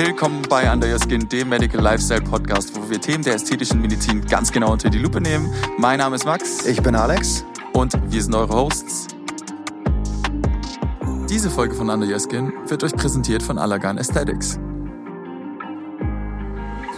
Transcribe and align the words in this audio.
Willkommen 0.00 0.42
bei 0.48 0.64
Your 0.92 1.00
Skin, 1.00 1.28
dem 1.28 1.48
Medical 1.48 1.80
Lifestyle 1.80 2.20
Podcast, 2.20 2.70
wo 2.76 2.88
wir 2.88 3.00
Themen 3.00 3.24
der 3.24 3.34
ästhetischen 3.34 3.80
Medizin 3.80 4.24
ganz 4.24 4.52
genau 4.52 4.70
unter 4.70 4.88
die 4.88 4.98
Lupe 4.98 5.20
nehmen. 5.20 5.52
Mein 5.76 5.98
Name 5.98 6.14
ist 6.14 6.24
Max. 6.24 6.64
Ich 6.66 6.80
bin 6.80 6.94
Alex. 6.94 7.44
Und 7.72 7.94
wir 8.08 8.22
sind 8.22 8.32
eure 8.32 8.54
Hosts. 8.54 9.08
Diese 11.28 11.50
Folge 11.50 11.74
von 11.74 11.88
Your 11.88 12.20
Skin 12.20 12.52
wird 12.68 12.84
euch 12.84 12.94
präsentiert 12.94 13.42
von 13.42 13.58
Allergan 13.58 13.98
Aesthetics. 13.98 14.60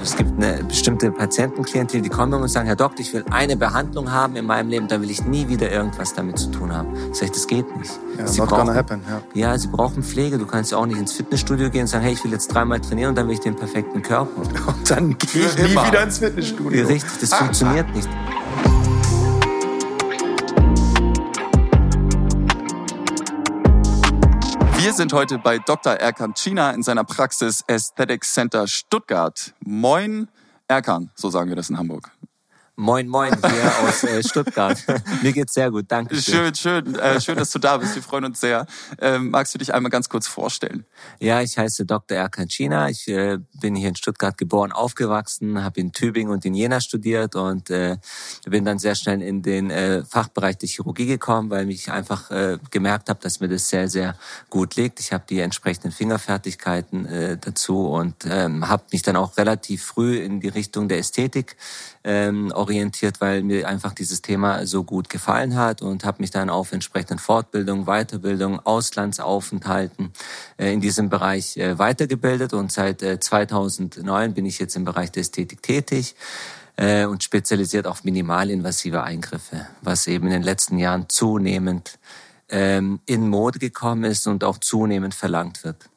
Es 0.02 0.16
gibt 0.16 0.42
eine 0.42 0.64
bestimmte 0.64 1.10
Patientenklientel, 1.10 2.00
die 2.00 2.08
kommen 2.08 2.40
und 2.40 2.48
sagen, 2.48 2.66
Herr 2.66 2.76
Doktor, 2.76 3.00
ich 3.00 3.12
will 3.12 3.24
eine 3.30 3.56
Behandlung 3.56 4.10
haben 4.10 4.34
in 4.36 4.46
meinem 4.46 4.70
Leben, 4.70 4.88
dann 4.88 5.02
will 5.02 5.10
ich 5.10 5.24
nie 5.24 5.48
wieder 5.48 5.70
irgendwas 5.70 6.14
damit 6.14 6.38
zu 6.38 6.50
tun 6.50 6.72
haben. 6.72 6.88
Sag 7.12 7.24
ich, 7.24 7.32
das 7.32 7.46
geht 7.46 7.76
nicht. 7.76 7.90
Ja, 8.18 8.26
sie 8.26 8.40
brauchen, 8.40 8.74
happen, 8.74 9.02
ja. 9.34 9.50
ja, 9.50 9.58
sie 9.58 9.68
brauchen 9.68 10.02
Pflege. 10.02 10.38
Du 10.38 10.46
kannst 10.46 10.72
ja 10.72 10.78
auch 10.78 10.86
nicht 10.86 10.98
ins 10.98 11.12
Fitnessstudio 11.12 11.70
gehen 11.70 11.82
und 11.82 11.86
sagen, 11.88 12.04
hey, 12.04 12.14
ich 12.14 12.24
will 12.24 12.32
jetzt 12.32 12.48
dreimal 12.48 12.80
trainieren 12.80 13.10
und 13.10 13.16
dann 13.16 13.26
will 13.26 13.34
ich 13.34 13.40
den 13.40 13.56
perfekten 13.56 14.02
Körper. 14.02 14.40
Und 14.66 14.90
dann 14.90 15.16
gehe 15.18 15.46
ich 15.46 15.56
nie 15.56 15.70
wieder 15.70 16.02
ins 16.02 16.18
Fitnessstudio. 16.18 16.86
Richtig, 16.86 17.20
das 17.20 17.34
funktioniert 17.34 17.94
nicht. 17.94 18.08
Wir 24.90 24.96
sind 24.96 25.12
heute 25.12 25.38
bei 25.38 25.60
Dr. 25.60 25.92
Erkan 25.92 26.34
China 26.34 26.72
in 26.72 26.82
seiner 26.82 27.04
Praxis 27.04 27.62
Aesthetic 27.68 28.24
Center 28.24 28.66
Stuttgart. 28.66 29.54
Moin, 29.60 30.26
Erkan, 30.66 31.12
so 31.14 31.30
sagen 31.30 31.48
wir 31.48 31.54
das 31.54 31.70
in 31.70 31.78
Hamburg. 31.78 32.10
Moin, 32.80 33.06
moin, 33.08 33.30
hier 33.30 33.72
aus 33.86 34.04
äh, 34.04 34.22
Stuttgart. 34.22 34.82
Mir 35.22 35.32
geht's 35.32 35.52
sehr 35.52 35.70
gut, 35.70 35.84
danke. 35.88 36.16
Schön, 36.16 36.54
schön, 36.54 36.94
äh, 36.94 37.20
schön, 37.20 37.36
dass 37.36 37.50
du 37.50 37.58
da 37.58 37.76
bist. 37.76 37.94
Wir 37.94 38.02
freuen 38.02 38.24
uns 38.24 38.40
sehr. 38.40 38.64
Ähm, 38.98 39.28
magst 39.28 39.52
du 39.52 39.58
dich 39.58 39.74
einmal 39.74 39.90
ganz 39.90 40.08
kurz 40.08 40.26
vorstellen? 40.26 40.86
Ja, 41.18 41.42
ich 41.42 41.58
heiße 41.58 41.84
Dr. 41.84 42.16
Erkan 42.16 42.48
China. 42.48 42.88
Ich 42.88 43.06
äh, 43.06 43.36
bin 43.60 43.74
hier 43.74 43.90
in 43.90 43.96
Stuttgart 43.96 44.38
geboren, 44.38 44.72
aufgewachsen, 44.72 45.62
habe 45.62 45.78
in 45.78 45.92
Tübingen 45.92 46.32
und 46.32 46.46
in 46.46 46.54
Jena 46.54 46.80
studiert 46.80 47.36
und 47.36 47.68
äh, 47.68 47.98
bin 48.46 48.64
dann 48.64 48.78
sehr 48.78 48.94
schnell 48.94 49.20
in 49.20 49.42
den 49.42 49.70
äh, 49.70 50.02
Fachbereich 50.02 50.56
der 50.56 50.70
Chirurgie 50.70 51.04
gekommen, 51.04 51.50
weil 51.50 51.68
ich 51.68 51.92
einfach 51.92 52.30
äh, 52.30 52.56
gemerkt 52.70 53.10
habe, 53.10 53.20
dass 53.20 53.40
mir 53.40 53.48
das 53.48 53.68
sehr, 53.68 53.90
sehr 53.90 54.16
gut 54.48 54.76
liegt. 54.76 55.00
Ich 55.00 55.12
habe 55.12 55.24
die 55.28 55.40
entsprechenden 55.40 55.92
Fingerfertigkeiten 55.92 57.04
äh, 57.04 57.36
dazu 57.36 57.90
und 57.90 58.24
ähm, 58.24 58.70
habe 58.70 58.84
mich 58.90 59.02
dann 59.02 59.16
auch 59.16 59.36
relativ 59.36 59.84
früh 59.84 60.16
in 60.16 60.40
die 60.40 60.48
Richtung 60.48 60.88
der 60.88 60.96
Ästhetik 60.96 61.56
ähm, 62.04 62.50
orientiert, 62.52 62.69
weil 63.20 63.42
mir 63.42 63.68
einfach 63.68 63.92
dieses 63.92 64.22
Thema 64.22 64.66
so 64.66 64.84
gut 64.84 65.08
gefallen 65.08 65.56
hat 65.56 65.82
und 65.82 66.04
habe 66.04 66.22
mich 66.22 66.30
dann 66.30 66.50
auf 66.50 66.72
entsprechenden 66.72 67.18
Fortbildungen, 67.18 67.86
Weiterbildung, 67.86 68.60
Auslandsaufenthalten 68.60 70.12
äh, 70.58 70.72
in 70.72 70.80
diesem 70.80 71.08
Bereich 71.08 71.56
äh, 71.56 71.78
weitergebildet 71.78 72.52
und 72.52 72.72
seit 72.72 73.02
äh, 73.02 73.18
2009 73.20 74.34
bin 74.34 74.46
ich 74.46 74.58
jetzt 74.58 74.76
im 74.76 74.84
Bereich 74.84 75.10
der 75.10 75.22
Ästhetik 75.22 75.62
tätig 75.62 76.14
äh, 76.76 77.04
und 77.04 77.22
spezialisiert 77.22 77.86
auf 77.86 78.04
minimalinvasive 78.04 79.02
Eingriffe, 79.02 79.66
was 79.82 80.06
eben 80.06 80.26
in 80.26 80.32
den 80.32 80.42
letzten 80.42 80.78
Jahren 80.78 81.08
zunehmend 81.08 81.98
ähm, 82.48 83.00
in 83.06 83.28
Mode 83.28 83.58
gekommen 83.58 84.04
ist 84.04 84.26
und 84.26 84.44
auch 84.44 84.58
zunehmend 84.58 85.14
verlangt 85.14 85.64
wird. 85.64 85.90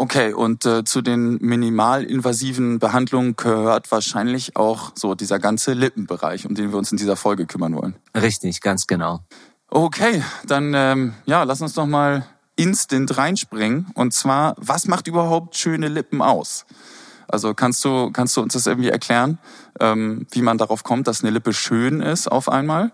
Okay, 0.00 0.32
und 0.32 0.64
äh, 0.64 0.82
zu 0.82 1.02
den 1.02 1.36
minimalinvasiven 1.42 2.78
Behandlungen 2.78 3.36
gehört 3.36 3.92
wahrscheinlich 3.92 4.56
auch 4.56 4.92
so 4.94 5.14
dieser 5.14 5.38
ganze 5.38 5.74
Lippenbereich, 5.74 6.46
um 6.46 6.54
den 6.54 6.70
wir 6.70 6.78
uns 6.78 6.90
in 6.90 6.96
dieser 6.96 7.16
Folge 7.16 7.44
kümmern 7.44 7.76
wollen. 7.76 7.96
Richtig, 8.16 8.62
ganz 8.62 8.86
genau. 8.86 9.20
Okay, 9.68 10.24
dann 10.46 10.72
ähm, 10.74 11.12
ja, 11.26 11.42
lass 11.42 11.60
uns 11.60 11.74
doch 11.74 11.84
mal 11.84 12.24
instant 12.56 13.14
reinspringen. 13.18 13.88
Und 13.92 14.14
zwar, 14.14 14.54
was 14.56 14.88
macht 14.88 15.06
überhaupt 15.06 15.54
schöne 15.58 15.88
Lippen 15.88 16.22
aus? 16.22 16.64
Also 17.28 17.52
kannst 17.52 17.84
du 17.84 18.10
kannst 18.10 18.34
du 18.38 18.40
uns 18.40 18.54
das 18.54 18.66
irgendwie 18.66 18.88
erklären, 18.88 19.38
ähm, 19.80 20.26
wie 20.30 20.40
man 20.40 20.56
darauf 20.56 20.82
kommt, 20.82 21.08
dass 21.08 21.22
eine 21.22 21.30
Lippe 21.30 21.52
schön 21.52 22.00
ist 22.00 22.26
auf 22.26 22.48
einmal? 22.48 22.90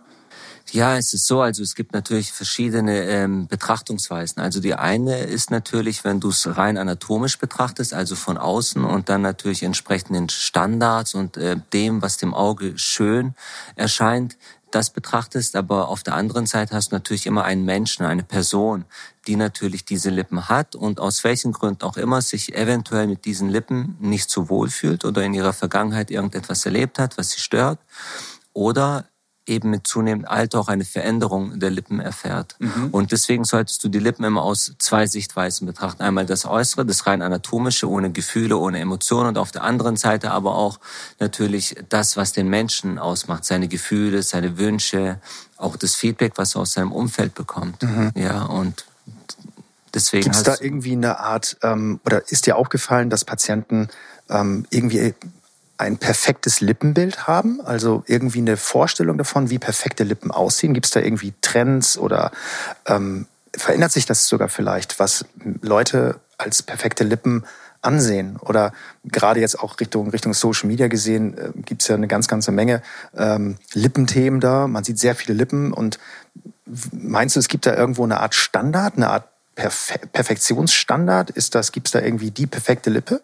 Ja, 0.72 0.96
es 0.96 1.12
ist 1.12 1.26
so, 1.26 1.40
also 1.40 1.62
es 1.62 1.74
gibt 1.76 1.92
natürlich 1.92 2.32
verschiedene 2.32 3.04
ähm, 3.04 3.46
Betrachtungsweisen. 3.46 4.42
Also 4.42 4.60
die 4.60 4.74
eine 4.74 5.20
ist 5.20 5.50
natürlich, 5.50 6.02
wenn 6.02 6.18
du 6.18 6.30
es 6.30 6.56
rein 6.56 6.76
anatomisch 6.76 7.38
betrachtest, 7.38 7.94
also 7.94 8.16
von 8.16 8.36
außen 8.36 8.84
und 8.84 9.08
dann 9.08 9.22
natürlich 9.22 9.62
entsprechenden 9.62 10.28
Standards 10.28 11.14
und 11.14 11.36
äh, 11.36 11.56
dem, 11.72 12.02
was 12.02 12.16
dem 12.16 12.34
Auge 12.34 12.76
schön 12.78 13.34
erscheint, 13.76 14.36
das 14.72 14.90
betrachtest, 14.90 15.54
aber 15.54 15.88
auf 15.88 16.02
der 16.02 16.14
anderen 16.14 16.46
Seite 16.46 16.74
hast 16.74 16.90
du 16.90 16.96
natürlich 16.96 17.26
immer 17.26 17.44
einen 17.44 17.64
Menschen, 17.64 18.04
eine 18.04 18.24
Person, 18.24 18.84
die 19.26 19.36
natürlich 19.36 19.84
diese 19.84 20.10
Lippen 20.10 20.48
hat 20.48 20.74
und 20.74 20.98
aus 20.98 21.22
welchen 21.22 21.52
Gründen 21.52 21.82
auch 21.82 21.96
immer 21.96 22.20
sich 22.20 22.54
eventuell 22.54 23.06
mit 23.06 23.24
diesen 23.24 23.48
Lippen 23.48 23.96
nicht 24.00 24.28
so 24.28 24.48
wohl 24.48 24.68
fühlt 24.68 25.04
oder 25.04 25.22
in 25.22 25.32
ihrer 25.32 25.52
Vergangenheit 25.52 26.10
irgendetwas 26.10 26.66
erlebt 26.66 26.98
hat, 26.98 27.16
was 27.16 27.30
sie 27.30 27.40
stört 27.40 27.78
oder 28.52 29.06
eben 29.46 29.70
mit 29.70 29.86
zunehmendem 29.86 30.28
Alter 30.30 30.60
auch 30.60 30.68
eine 30.68 30.84
Veränderung 30.84 31.58
der 31.58 31.70
Lippen 31.70 32.00
erfährt. 32.00 32.56
Mhm. 32.58 32.88
Und 32.90 33.12
deswegen 33.12 33.44
solltest 33.44 33.82
du 33.84 33.88
die 33.88 33.98
Lippen 33.98 34.24
immer 34.24 34.42
aus 34.42 34.74
zwei 34.78 35.06
Sichtweisen 35.06 35.66
betrachten. 35.66 36.02
Einmal 36.02 36.26
das 36.26 36.44
Äußere, 36.44 36.84
das 36.84 37.06
rein 37.06 37.22
anatomische, 37.22 37.88
ohne 37.88 38.10
Gefühle, 38.10 38.56
ohne 38.56 38.80
Emotionen 38.80 39.28
und 39.28 39.38
auf 39.38 39.52
der 39.52 39.62
anderen 39.62 39.96
Seite 39.96 40.32
aber 40.32 40.56
auch 40.56 40.78
natürlich 41.20 41.76
das, 41.88 42.16
was 42.16 42.32
den 42.32 42.48
Menschen 42.48 42.98
ausmacht, 42.98 43.44
seine 43.44 43.68
Gefühle, 43.68 44.22
seine 44.22 44.58
Wünsche, 44.58 45.20
auch 45.56 45.76
das 45.76 45.94
Feedback, 45.94 46.32
was 46.36 46.54
er 46.54 46.62
aus 46.62 46.72
seinem 46.72 46.92
Umfeld 46.92 47.34
bekommt. 47.34 47.82
Mhm. 47.82 48.12
Ja, 48.14 48.42
und 48.42 48.84
deswegen. 49.94 50.24
Gibt 50.24 50.36
es 50.36 50.42
da 50.42 50.56
irgendwie 50.60 50.92
eine 50.92 51.18
Art, 51.18 51.56
ähm, 51.62 52.00
oder 52.04 52.22
ist 52.30 52.46
dir 52.46 52.56
aufgefallen, 52.56 53.10
dass 53.10 53.24
Patienten 53.24 53.88
ähm, 54.28 54.66
irgendwie 54.70 55.14
ein 55.78 55.98
perfektes 55.98 56.60
Lippenbild 56.60 57.26
haben? 57.26 57.60
Also 57.60 58.02
irgendwie 58.06 58.38
eine 58.38 58.56
Vorstellung 58.56 59.18
davon, 59.18 59.50
wie 59.50 59.58
perfekte 59.58 60.04
Lippen 60.04 60.30
aussehen? 60.30 60.74
Gibt 60.74 60.86
es 60.86 60.92
da 60.92 61.00
irgendwie 61.00 61.34
Trends 61.40 61.98
oder 61.98 62.30
ähm, 62.86 63.26
verändert 63.56 63.92
sich 63.92 64.06
das 64.06 64.28
sogar 64.28 64.48
vielleicht, 64.48 64.98
was 64.98 65.24
Leute 65.62 66.20
als 66.38 66.62
perfekte 66.62 67.04
Lippen 67.04 67.44
ansehen? 67.82 68.36
Oder 68.36 68.72
gerade 69.04 69.40
jetzt 69.40 69.58
auch 69.58 69.78
Richtung, 69.78 70.10
Richtung 70.10 70.34
Social 70.34 70.68
Media 70.68 70.88
gesehen, 70.88 71.36
äh, 71.36 71.50
gibt 71.62 71.82
es 71.82 71.88
ja 71.88 71.94
eine 71.94 72.08
ganz, 72.08 72.28
ganze 72.28 72.52
Menge 72.52 72.82
ähm, 73.16 73.56
Lippenthemen 73.74 74.40
da. 74.40 74.66
Man 74.66 74.84
sieht 74.84 74.98
sehr 74.98 75.14
viele 75.14 75.36
Lippen 75.36 75.72
und 75.72 75.98
meinst 76.92 77.36
du, 77.36 77.40
es 77.40 77.48
gibt 77.48 77.66
da 77.66 77.74
irgendwo 77.74 78.04
eine 78.04 78.20
Art 78.20 78.34
Standard, 78.34 78.96
eine 78.96 79.08
Art 79.08 79.28
Perfe 79.54 79.98
Perfektionsstandard? 80.12 81.30
Ist 81.30 81.54
das, 81.54 81.72
gibt 81.72 81.88
es 81.88 81.92
da 81.92 82.00
irgendwie 82.00 82.30
die 82.30 82.46
perfekte 82.46 82.90
Lippe? 82.90 83.22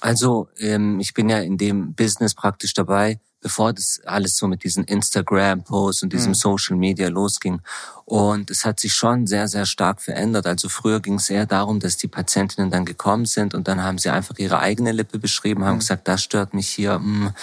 Also 0.00 0.48
ähm, 0.58 1.00
ich 1.00 1.14
bin 1.14 1.28
ja 1.28 1.38
in 1.38 1.56
dem 1.56 1.94
Business 1.94 2.34
praktisch 2.34 2.74
dabei, 2.74 3.18
bevor 3.40 3.72
das 3.72 4.00
alles 4.04 4.36
so 4.36 4.48
mit 4.48 4.64
diesen 4.64 4.84
Instagram-Posts 4.84 6.02
und 6.02 6.12
diesem 6.12 6.30
mhm. 6.30 6.34
Social 6.34 6.76
Media 6.76 7.08
losging. 7.08 7.60
Und 8.04 8.50
es 8.50 8.64
hat 8.64 8.80
sich 8.80 8.92
schon 8.92 9.26
sehr, 9.26 9.48
sehr 9.48 9.66
stark 9.66 10.00
verändert. 10.00 10.46
Also 10.46 10.68
früher 10.68 11.00
ging 11.00 11.14
es 11.14 11.30
eher 11.30 11.46
darum, 11.46 11.80
dass 11.80 11.96
die 11.96 12.08
Patientinnen 12.08 12.70
dann 12.70 12.84
gekommen 12.84 13.24
sind 13.24 13.54
und 13.54 13.68
dann 13.68 13.82
haben 13.82 13.98
sie 13.98 14.10
einfach 14.10 14.36
ihre 14.38 14.60
eigene 14.60 14.92
Lippe 14.92 15.18
beschrieben, 15.18 15.64
haben 15.64 15.76
mhm. 15.76 15.80
gesagt, 15.80 16.08
das 16.08 16.22
stört 16.22 16.54
mich 16.54 16.68
hier, 16.68 16.98
mh, 16.98 17.26
hm, 17.26 17.34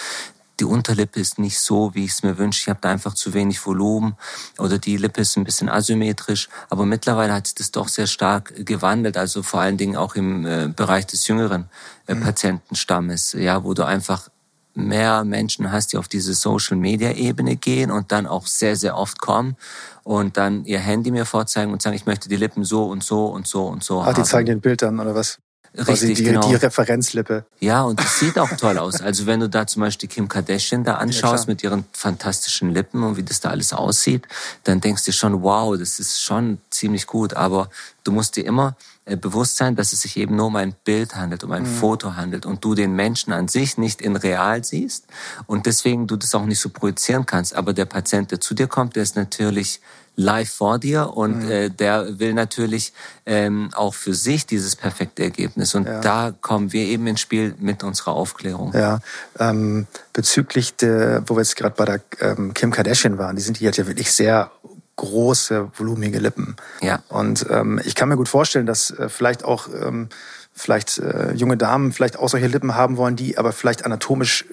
die 0.60 0.64
Unterlippe 0.64 1.20
ist 1.20 1.38
nicht 1.38 1.58
so, 1.58 1.94
wie 1.94 2.04
ich 2.04 2.12
es 2.12 2.22
mir 2.22 2.38
wünsche. 2.38 2.60
Ich 2.60 2.68
habe 2.68 2.78
da 2.80 2.90
einfach 2.90 3.14
zu 3.14 3.34
wenig 3.34 3.64
Volumen 3.64 4.16
oder 4.58 4.78
die 4.78 4.96
Lippe 4.96 5.20
ist 5.20 5.36
ein 5.36 5.44
bisschen 5.44 5.68
asymmetrisch. 5.68 6.48
Aber 6.70 6.86
mittlerweile 6.86 7.32
hat 7.32 7.46
sich 7.46 7.56
das 7.56 7.70
doch 7.70 7.88
sehr 7.88 8.06
stark 8.06 8.54
gewandelt. 8.64 9.16
Also 9.16 9.42
vor 9.42 9.60
allen 9.60 9.76
Dingen 9.76 9.96
auch 9.96 10.14
im 10.14 10.46
äh, 10.46 10.68
Bereich 10.68 11.06
des 11.06 11.26
jüngeren 11.26 11.68
äh, 12.06 12.14
mhm. 12.14 12.20
Patientenstammes, 12.20 13.32
ja, 13.32 13.64
wo 13.64 13.74
du 13.74 13.84
einfach 13.84 14.28
mehr 14.74 15.24
Menschen 15.24 15.70
hast, 15.70 15.92
die 15.92 15.98
auf 15.98 16.08
diese 16.08 16.34
Social-Media-Ebene 16.34 17.56
gehen 17.56 17.90
und 17.90 18.12
dann 18.12 18.26
auch 18.26 18.46
sehr, 18.46 18.76
sehr 18.76 18.96
oft 18.96 19.20
kommen 19.20 19.56
und 20.02 20.36
dann 20.36 20.64
ihr 20.64 20.80
Handy 20.80 21.10
mir 21.10 21.26
vorzeigen 21.26 21.72
und 21.72 21.80
sagen, 21.80 21.94
ich 21.94 22.06
möchte 22.06 22.28
die 22.28 22.36
Lippen 22.36 22.64
so 22.64 22.86
und 22.86 23.04
so 23.04 23.26
und 23.26 23.46
so 23.46 23.66
und 23.66 23.84
so 23.84 24.02
Ach, 24.02 24.06
haben. 24.06 24.14
die 24.16 24.22
zeigen 24.24 24.46
den 24.46 24.60
Bild 24.60 24.82
dann, 24.82 24.98
oder 24.98 25.14
was? 25.14 25.38
Richtig, 25.76 26.18
die, 26.18 26.24
genau. 26.24 26.48
die 26.48 26.54
Referenzlippe. 26.54 27.44
Ja, 27.58 27.82
und 27.82 28.00
es 28.00 28.20
sieht 28.20 28.38
auch 28.38 28.50
toll 28.56 28.78
aus. 28.78 29.00
Also 29.00 29.26
wenn 29.26 29.40
du 29.40 29.48
da 29.48 29.66
zum 29.66 29.82
Beispiel 29.82 30.08
Kim 30.08 30.28
Kardashian 30.28 30.84
da 30.84 30.96
anschaust 30.96 31.46
ja, 31.46 31.50
mit 31.50 31.64
ihren 31.64 31.84
fantastischen 31.92 32.70
Lippen 32.70 33.02
und 33.02 33.16
wie 33.16 33.24
das 33.24 33.40
da 33.40 33.50
alles 33.50 33.72
aussieht, 33.72 34.28
dann 34.62 34.80
denkst 34.80 35.04
du 35.04 35.12
schon, 35.12 35.42
wow, 35.42 35.76
das 35.76 35.98
ist 35.98 36.22
schon 36.22 36.58
ziemlich 36.70 37.08
gut. 37.08 37.34
Aber 37.34 37.70
du 38.04 38.12
musst 38.12 38.36
dir 38.36 38.46
immer 38.46 38.76
äh, 39.04 39.16
bewusst 39.16 39.56
sein, 39.56 39.74
dass 39.74 39.92
es 39.92 40.02
sich 40.02 40.16
eben 40.16 40.36
nur 40.36 40.46
um 40.46 40.56
ein 40.56 40.74
Bild 40.84 41.16
handelt, 41.16 41.42
um 41.42 41.50
ein 41.50 41.64
mhm. 41.64 41.76
Foto 41.76 42.14
handelt 42.14 42.46
und 42.46 42.64
du 42.64 42.74
den 42.74 42.94
Menschen 42.94 43.32
an 43.32 43.48
sich 43.48 43.76
nicht 43.76 44.00
in 44.00 44.14
real 44.14 44.62
siehst 44.62 45.06
und 45.46 45.66
deswegen 45.66 46.06
du 46.06 46.16
das 46.16 46.36
auch 46.36 46.46
nicht 46.46 46.60
so 46.60 46.68
projizieren 46.68 47.26
kannst. 47.26 47.54
Aber 47.54 47.72
der 47.72 47.84
Patient, 47.86 48.30
der 48.30 48.40
zu 48.40 48.54
dir 48.54 48.68
kommt, 48.68 48.94
der 48.94 49.02
ist 49.02 49.16
natürlich 49.16 49.80
live 50.16 50.50
vor 50.50 50.78
dir 50.78 51.16
und 51.16 51.44
mhm. 51.44 51.50
äh, 51.50 51.70
der 51.70 52.18
will 52.18 52.34
natürlich 52.34 52.92
ähm, 53.26 53.70
auch 53.74 53.94
für 53.94 54.14
sich 54.14 54.46
dieses 54.46 54.76
perfekte 54.76 55.24
Ergebnis. 55.24 55.74
Und 55.74 55.86
ja. 55.86 56.00
da 56.00 56.32
kommen 56.40 56.72
wir 56.72 56.84
eben 56.84 57.06
ins 57.06 57.20
Spiel 57.20 57.54
mit 57.58 57.82
unserer 57.82 58.12
Aufklärung. 58.12 58.72
Ja, 58.74 59.00
ähm, 59.38 59.86
bezüglich 60.12 60.76
der, 60.76 61.22
wo 61.26 61.36
wir 61.36 61.40
jetzt 61.42 61.56
gerade 61.56 61.74
bei 61.76 61.84
der 61.84 62.00
ähm, 62.20 62.54
Kim 62.54 62.70
Kardashian 62.70 63.18
waren, 63.18 63.36
die 63.36 63.42
sind 63.42 63.60
die 63.60 63.66
hat 63.66 63.76
ja 63.76 63.86
wirklich 63.86 64.12
sehr 64.12 64.50
große, 64.96 65.70
volumige 65.74 66.18
Lippen. 66.18 66.56
Ja. 66.80 67.02
Und 67.08 67.46
ähm, 67.50 67.80
ich 67.84 67.94
kann 67.94 68.08
mir 68.08 68.16
gut 68.16 68.28
vorstellen, 68.28 68.66
dass 68.66 68.90
äh, 68.90 69.08
vielleicht 69.08 69.44
auch 69.44 69.68
ähm, 69.68 70.08
vielleicht 70.52 70.98
äh, 70.98 71.32
junge 71.32 71.56
Damen 71.56 71.92
vielleicht 71.92 72.18
auch 72.18 72.28
solche 72.28 72.46
Lippen 72.46 72.76
haben 72.76 72.96
wollen, 72.96 73.16
die 73.16 73.36
aber 73.36 73.52
vielleicht 73.52 73.84
anatomisch 73.84 74.44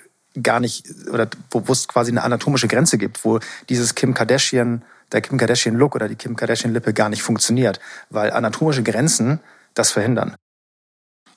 gar 0.41 0.59
nicht 0.59 0.85
oder 1.11 1.27
es 1.67 1.87
quasi 1.87 2.11
eine 2.11 2.23
anatomische 2.23 2.67
Grenze 2.67 2.97
gibt, 2.97 3.23
wo 3.25 3.39
dieses 3.69 3.95
Kim 3.95 4.13
Kardashian, 4.13 4.81
der 5.11 5.21
Kim 5.21 5.37
Kardashian 5.37 5.75
Look 5.75 5.95
oder 5.95 6.07
die 6.07 6.15
Kim 6.15 6.35
Kardashian 6.35 6.73
Lippe 6.73 6.93
gar 6.93 7.09
nicht 7.09 7.21
funktioniert, 7.21 7.79
weil 8.09 8.31
anatomische 8.31 8.83
Grenzen 8.83 9.39
das 9.73 9.91
verhindern. 9.91 10.35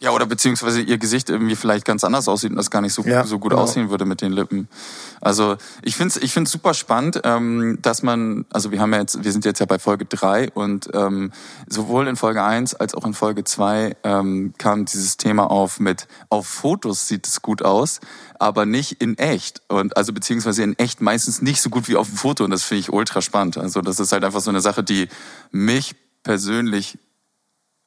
Ja, 0.00 0.10
oder 0.10 0.26
beziehungsweise 0.26 0.82
ihr 0.82 0.98
Gesicht 0.98 1.30
irgendwie 1.30 1.56
vielleicht 1.56 1.84
ganz 1.84 2.04
anders 2.04 2.28
aussieht 2.28 2.50
und 2.50 2.56
das 2.56 2.70
gar 2.70 2.80
nicht 2.80 2.92
so, 2.92 3.02
ja, 3.02 3.24
so 3.24 3.38
gut 3.38 3.50
genau. 3.50 3.62
aussehen 3.62 3.90
würde 3.90 4.04
mit 4.04 4.20
den 4.20 4.32
Lippen. 4.32 4.68
Also 5.20 5.56
ich 5.82 5.96
finde 5.96 6.14
es 6.16 6.22
ich 6.22 6.32
find's 6.32 6.50
super 6.50 6.74
spannend, 6.74 7.20
ähm, 7.24 7.78
dass 7.80 8.02
man, 8.02 8.44
also 8.50 8.70
wir 8.70 8.80
haben 8.80 8.92
ja 8.92 9.00
jetzt, 9.00 9.24
wir 9.24 9.32
sind 9.32 9.44
jetzt 9.44 9.60
ja 9.60 9.66
bei 9.66 9.78
Folge 9.78 10.04
drei 10.04 10.50
und 10.50 10.90
ähm, 10.92 11.32
sowohl 11.66 12.08
in 12.08 12.16
Folge 12.16 12.42
eins 12.42 12.74
als 12.74 12.94
auch 12.94 13.04
in 13.04 13.14
Folge 13.14 13.44
zwei 13.44 13.96
ähm, 14.02 14.52
kam 14.58 14.84
dieses 14.84 15.16
Thema 15.16 15.50
auf 15.50 15.80
mit, 15.80 16.06
auf 16.28 16.46
Fotos 16.46 17.08
sieht 17.08 17.26
es 17.26 17.40
gut 17.40 17.62
aus, 17.62 18.00
aber 18.38 18.66
nicht 18.66 19.00
in 19.00 19.16
echt. 19.16 19.62
Und 19.68 19.96
also 19.96 20.12
beziehungsweise 20.12 20.62
in 20.62 20.78
echt 20.78 21.00
meistens 21.00 21.40
nicht 21.40 21.62
so 21.62 21.70
gut 21.70 21.88
wie 21.88 21.96
auf 21.96 22.08
dem 22.08 22.16
Foto 22.16 22.44
und 22.44 22.50
das 22.50 22.64
finde 22.64 22.80
ich 22.80 22.92
ultra 22.92 23.22
spannend. 23.22 23.56
Also 23.58 23.80
das 23.80 24.00
ist 24.00 24.12
halt 24.12 24.24
einfach 24.24 24.40
so 24.40 24.50
eine 24.50 24.60
Sache, 24.60 24.82
die 24.82 25.08
mich 25.50 25.94
persönlich 26.22 26.98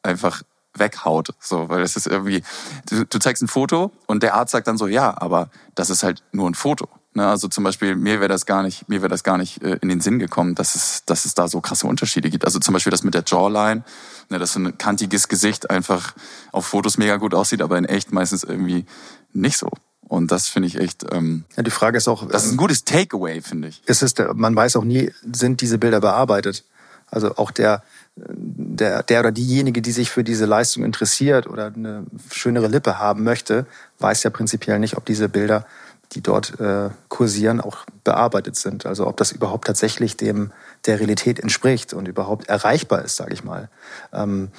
einfach 0.04 0.44
weghaut. 0.76 1.30
So, 1.40 1.70
weil 1.70 1.82
es 1.82 1.96
ist 1.96 2.08
irgendwie, 2.08 2.44
du, 2.90 3.06
du 3.06 3.20
zeigst 3.20 3.44
ein 3.44 3.48
Foto 3.48 3.92
und 4.06 4.24
der 4.24 4.36
Arzt 4.36 4.52
sagt 4.52 4.68
dann 4.68 4.78
so, 4.78 4.88
ja, 4.88 5.20
aber 5.20 5.50
das 5.76 5.90
ist 5.90 6.04
halt 6.04 6.24
nur 6.32 6.50
ein 6.50 6.56
Foto. 6.56 6.88
Ne? 7.18 7.28
Also 7.28 7.48
zum 7.48 7.64
Beispiel, 7.64 7.96
mir 7.96 8.20
wäre 8.20 8.30
das 8.30 8.46
gar 8.46 8.62
nicht, 8.62 8.88
mir 8.90 9.02
wäre 9.02 9.10
das 9.10 9.24
gar 9.24 9.40
nicht 9.40 9.64
äh, 9.64 9.80
in 9.82 9.90
den 9.90 10.02
Sinn 10.02 10.20
gekommen, 10.20 10.54
dass 10.54 10.76
es, 10.76 11.04
dass 11.06 11.26
es 11.26 11.34
da 11.34 11.48
so 11.48 11.62
krasse 11.62 11.88
Unterschiede 11.88 12.30
gibt. 12.30 12.46
Also 12.46 12.60
zum 12.60 12.74
Beispiel 12.74 12.92
das 12.92 13.04
mit 13.04 13.16
der 13.16 13.24
Jawline, 13.26 13.84
ne, 14.30 14.38
dass 14.38 14.54
so 14.54 14.60
ein 14.60 14.78
kantiges 14.78 15.28
Gesicht 15.28 15.70
einfach 15.72 16.14
auf 16.52 16.68
Fotos 16.68 17.00
mega 17.00 17.18
gut 17.18 17.34
aussieht, 17.34 17.64
aber 17.64 17.78
in 17.78 17.86
echt 17.86 18.12
meistens 18.12 18.44
irgendwie 18.44 18.86
nicht 19.34 19.58
so. 19.58 19.70
Und 20.02 20.32
das 20.32 20.48
finde 20.48 20.68
ich 20.68 20.76
echt. 20.78 21.06
Ähm, 21.12 21.46
ja, 21.58 21.64
die 21.64 21.72
Frage 21.72 21.98
ist 21.98 22.08
auch. 22.08 22.28
Das 22.28 22.46
ist 22.46 22.52
ein 22.52 22.58
gutes 22.58 22.86
Takeaway, 22.86 23.42
finde 23.42 23.70
ich. 23.70 23.82
Ist 23.88 24.04
es, 24.04 24.14
man 24.36 24.56
weiß 24.56 24.76
auch 24.78 24.84
nie, 24.84 25.12
sind 25.34 25.62
diese 25.62 25.80
Bilder 25.80 26.00
bearbeitet. 26.00 26.64
Also 27.10 27.36
auch 27.38 27.52
der, 27.52 27.84
der, 28.26 29.04
der 29.04 29.20
oder 29.20 29.32
diejenige, 29.32 29.82
die 29.82 29.92
sich 29.92 30.10
für 30.10 30.24
diese 30.24 30.46
Leistung 30.46 30.84
interessiert 30.84 31.48
oder 31.48 31.68
eine 31.68 32.06
schönere 32.32 32.68
Lippe 32.68 33.00
haben 33.00 33.24
möchte, 33.24 33.66
weiß 34.00 34.24
ja 34.24 34.30
prinzipiell 34.30 34.80
nicht, 34.80 34.98
ob 34.98 35.06
diese 35.06 35.30
Bilder, 35.30 35.66
die 36.14 36.22
dort 36.22 36.60
äh, 36.60 36.90
kursieren, 37.10 37.62
auch 37.62 37.86
bearbeitet 38.04 38.56
sind. 38.56 38.86
Also 38.86 39.08
ob 39.08 39.18
das 39.18 39.32
überhaupt 39.32 39.68
tatsächlich 39.68 40.18
dem 40.18 40.52
der 40.86 41.00
Realität 41.00 41.40
entspricht 41.40 41.94
und 41.94 42.08
überhaupt 42.08 42.48
erreichbar 42.48 43.04
ist, 43.04 43.18
sage 43.18 43.34
ich 43.34 43.44
mal. 43.44 43.70
Ähm, 44.14 44.50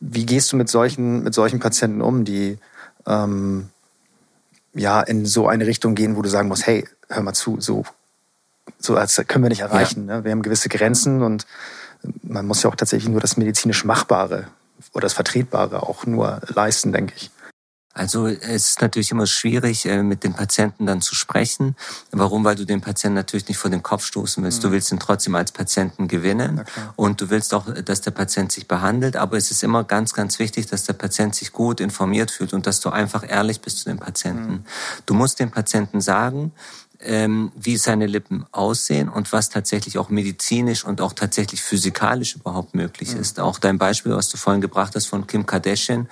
wie 0.00 0.26
gehst 0.26 0.52
du 0.52 0.56
mit 0.56 0.68
solchen 0.68 1.22
mit 1.22 1.34
solchen 1.34 1.60
Patienten 1.60 2.00
um, 2.00 2.24
die 2.24 2.58
ähm, 3.06 3.68
ja 4.74 5.00
in 5.00 5.26
so 5.26 5.48
eine 5.48 5.66
Richtung 5.66 5.94
gehen, 5.94 6.16
wo 6.16 6.22
du 6.22 6.28
sagen 6.28 6.48
musst, 6.48 6.66
hey, 6.66 6.86
hör 7.08 7.22
mal 7.22 7.34
zu, 7.34 7.60
so 7.60 7.84
so 8.78 8.96
als 8.96 9.22
können 9.28 9.44
wir 9.44 9.48
nicht 9.48 9.60
erreichen. 9.60 10.08
Ja. 10.08 10.18
Ne? 10.18 10.24
Wir 10.24 10.32
haben 10.32 10.42
gewisse 10.42 10.68
Grenzen 10.68 11.22
und 11.22 11.46
man 12.22 12.46
muss 12.46 12.62
ja 12.62 12.70
auch 12.70 12.76
tatsächlich 12.76 13.10
nur 13.10 13.20
das 13.20 13.36
medizinisch 13.36 13.84
Machbare 13.84 14.48
oder 14.92 15.02
das 15.02 15.14
Vertretbare 15.14 15.82
auch 15.82 16.06
nur 16.06 16.40
leisten, 16.54 16.92
denke 16.92 17.14
ich. 17.16 17.30
Also 17.96 18.26
es 18.26 18.68
ist 18.68 18.82
natürlich 18.82 19.10
immer 19.10 19.26
schwierig, 19.26 19.86
äh, 19.86 20.02
mit 20.02 20.22
den 20.22 20.34
Patienten 20.34 20.84
dann 20.84 21.00
zu 21.00 21.14
sprechen. 21.14 21.76
Warum? 22.12 22.44
Weil 22.44 22.54
du 22.54 22.66
den 22.66 22.82
Patienten 22.82 23.14
natürlich 23.14 23.48
nicht 23.48 23.56
vor 23.56 23.70
den 23.70 23.82
Kopf 23.82 24.04
stoßen 24.04 24.44
willst. 24.44 24.62
Du 24.62 24.68
mhm. 24.68 24.72
willst 24.72 24.92
ihn 24.92 24.98
trotzdem 24.98 25.34
als 25.34 25.50
Patienten 25.50 26.06
gewinnen 26.06 26.62
und 26.96 27.22
du 27.22 27.30
willst 27.30 27.54
auch, 27.54 27.64
dass 27.72 28.02
der 28.02 28.10
Patient 28.10 28.52
sich 28.52 28.68
behandelt. 28.68 29.16
Aber 29.16 29.38
es 29.38 29.50
ist 29.50 29.64
immer 29.64 29.82
ganz, 29.82 30.12
ganz 30.12 30.38
wichtig, 30.38 30.66
dass 30.66 30.84
der 30.84 30.92
Patient 30.92 31.34
sich 31.34 31.52
gut 31.52 31.80
informiert 31.80 32.30
fühlt 32.30 32.52
und 32.52 32.66
dass 32.66 32.80
du 32.80 32.90
einfach 32.90 33.24
ehrlich 33.26 33.62
bist 33.62 33.78
zu 33.78 33.86
den 33.86 33.98
Patienten. 33.98 34.52
Mhm. 34.52 34.64
Du 35.06 35.14
musst 35.14 35.40
dem 35.40 35.50
Patienten 35.50 36.02
sagen, 36.02 36.52
ähm, 37.06 37.52
wie 37.54 37.76
seine 37.76 38.06
Lippen 38.06 38.44
aussehen 38.52 39.08
und 39.08 39.32
was 39.32 39.48
tatsächlich 39.48 39.98
auch 39.98 40.08
medizinisch 40.08 40.84
und 40.84 41.00
auch 41.00 41.12
tatsächlich 41.12 41.62
physikalisch 41.62 42.36
überhaupt 42.36 42.74
möglich 42.74 43.14
mhm. 43.14 43.20
ist. 43.20 43.40
Auch 43.40 43.58
dein 43.58 43.78
Beispiel, 43.78 44.12
was 44.12 44.28
du 44.28 44.36
vorhin 44.36 44.60
gebracht 44.60 44.94
hast 44.94 45.06
von 45.06 45.26
Kim 45.26 45.46
Kardashian, 45.46 46.08